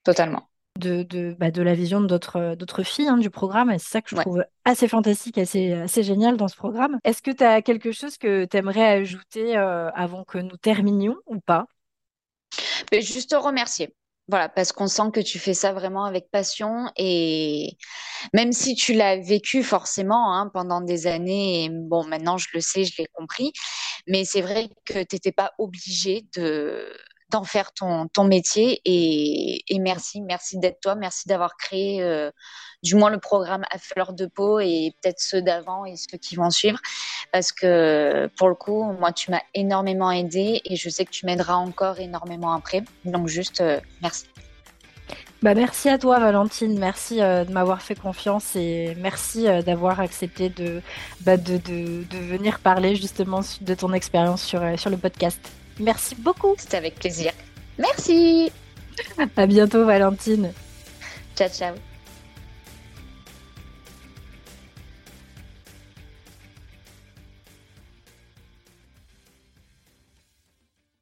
Totalement 0.03 0.48
de, 0.79 1.03
de, 1.03 1.35
bah, 1.37 1.51
de 1.51 1.61
la 1.61 1.75
vision 1.75 2.01
d'autres 2.01 2.55
d'autres 2.55 2.83
filles 2.83 3.07
hein, 3.07 3.17
du 3.17 3.29
programme. 3.29 3.69
Et 3.71 3.79
c'est 3.79 3.89
ça 3.89 4.01
que 4.01 4.09
je 4.09 4.15
trouve 4.15 4.43
assez 4.65 4.87
fantastique, 4.87 5.37
assez, 5.37 5.73
assez 5.73 6.03
génial 6.03 6.37
dans 6.37 6.47
ce 6.47 6.55
programme. 6.55 6.99
Est-ce 7.03 7.21
que 7.21 7.31
tu 7.31 7.43
as 7.43 7.61
quelque 7.61 7.91
chose 7.91 8.17
que 8.17 8.45
tu 8.45 8.57
aimerais 8.57 8.87
ajouter 8.87 9.55
avant 9.55 10.23
que 10.23 10.37
nous 10.37 10.57
terminions 10.57 11.15
ou 11.27 11.39
pas? 11.39 11.65
Mais 12.91 13.01
Juste 13.01 13.35
remercier. 13.37 13.93
Voilà, 14.27 14.47
parce 14.47 14.71
qu'on 14.71 14.87
sent 14.87 15.09
que 15.11 15.21
tu 15.21 15.39
fais 15.39 15.55
ça 15.55 15.73
vraiment 15.73 16.05
avec 16.05 16.29
passion 16.29 16.91
et 16.97 17.77
même 18.33 18.51
si 18.51 18.75
tu 18.75 18.93
l'as 18.93 19.17
vécu 19.17 19.63
forcément 19.63 20.35
hein, 20.35 20.51
pendant 20.53 20.81
des 20.81 21.07
années, 21.07 21.65
et 21.65 21.69
bon, 21.71 22.03
maintenant 22.05 22.37
je 22.37 22.45
le 22.53 22.61
sais, 22.61 22.83
je 22.85 22.93
l'ai 22.99 23.07
compris, 23.13 23.51
mais 24.07 24.25
c'est 24.25 24.41
vrai 24.41 24.69
que 24.85 24.99
tu 25.03 25.15
n'étais 25.15 25.31
pas 25.31 25.51
obligé 25.57 26.27
de 26.35 26.93
d'en 27.29 27.43
faire 27.43 27.71
ton, 27.73 28.07
ton 28.07 28.23
métier 28.23 28.81
et, 28.85 29.63
et 29.67 29.79
merci, 29.79 30.21
merci 30.21 30.57
d'être 30.57 30.79
toi, 30.79 30.95
merci 30.95 31.27
d'avoir 31.27 31.57
créé 31.57 32.01
euh, 32.01 32.31
du 32.83 32.95
moins 32.95 33.09
le 33.09 33.19
programme 33.19 33.63
à 33.71 33.77
fleur 33.77 34.13
de 34.13 34.25
peau 34.25 34.59
et 34.59 34.93
peut-être 35.01 35.19
ceux 35.19 35.41
d'avant 35.41 35.85
et 35.85 35.95
ceux 35.95 36.17
qui 36.17 36.35
vont 36.35 36.49
suivre 36.49 36.79
parce 37.31 37.51
que 37.51 38.27
pour 38.37 38.49
le 38.49 38.55
coup, 38.55 38.83
moi 38.93 39.11
tu 39.11 39.31
m'as 39.31 39.41
énormément 39.53 40.11
aidé 40.11 40.61
et 40.65 40.75
je 40.75 40.89
sais 40.89 41.05
que 41.05 41.11
tu 41.11 41.25
m'aideras 41.25 41.55
encore 41.55 41.99
énormément 41.99 42.53
après. 42.53 42.83
Donc 43.05 43.27
juste 43.27 43.61
euh, 43.61 43.79
merci. 44.01 44.25
Bah 45.41 45.53
merci 45.53 45.87
à 45.87 45.97
toi 45.97 46.19
Valentine, 46.19 46.77
merci 46.77 47.21
euh, 47.21 47.45
de 47.45 47.53
m'avoir 47.53 47.81
fait 47.81 47.95
confiance 47.95 48.55
et 48.55 48.95
merci 48.99 49.45
d'avoir 49.65 49.99
accepté 50.01 50.49
de, 50.49 50.81
bah, 51.21 51.37
de, 51.37 51.57
de, 51.57 52.17
venir 52.17 52.59
parler 52.59 52.95
justement 52.95 53.39
de 53.61 53.73
ton 53.73 53.93
expérience 53.93 54.43
sur, 54.43 54.61
sur 54.77 54.89
le 54.89 54.97
podcast. 54.97 55.39
Merci 55.79 56.15
beaucoup. 56.15 56.55
C'était 56.57 56.77
avec 56.77 56.95
plaisir. 56.95 57.31
Merci. 57.77 58.51
À 59.35 59.45
bientôt 59.47 59.85
Valentine. 59.85 60.51
Ciao 61.35 61.49
ciao. 61.49 61.75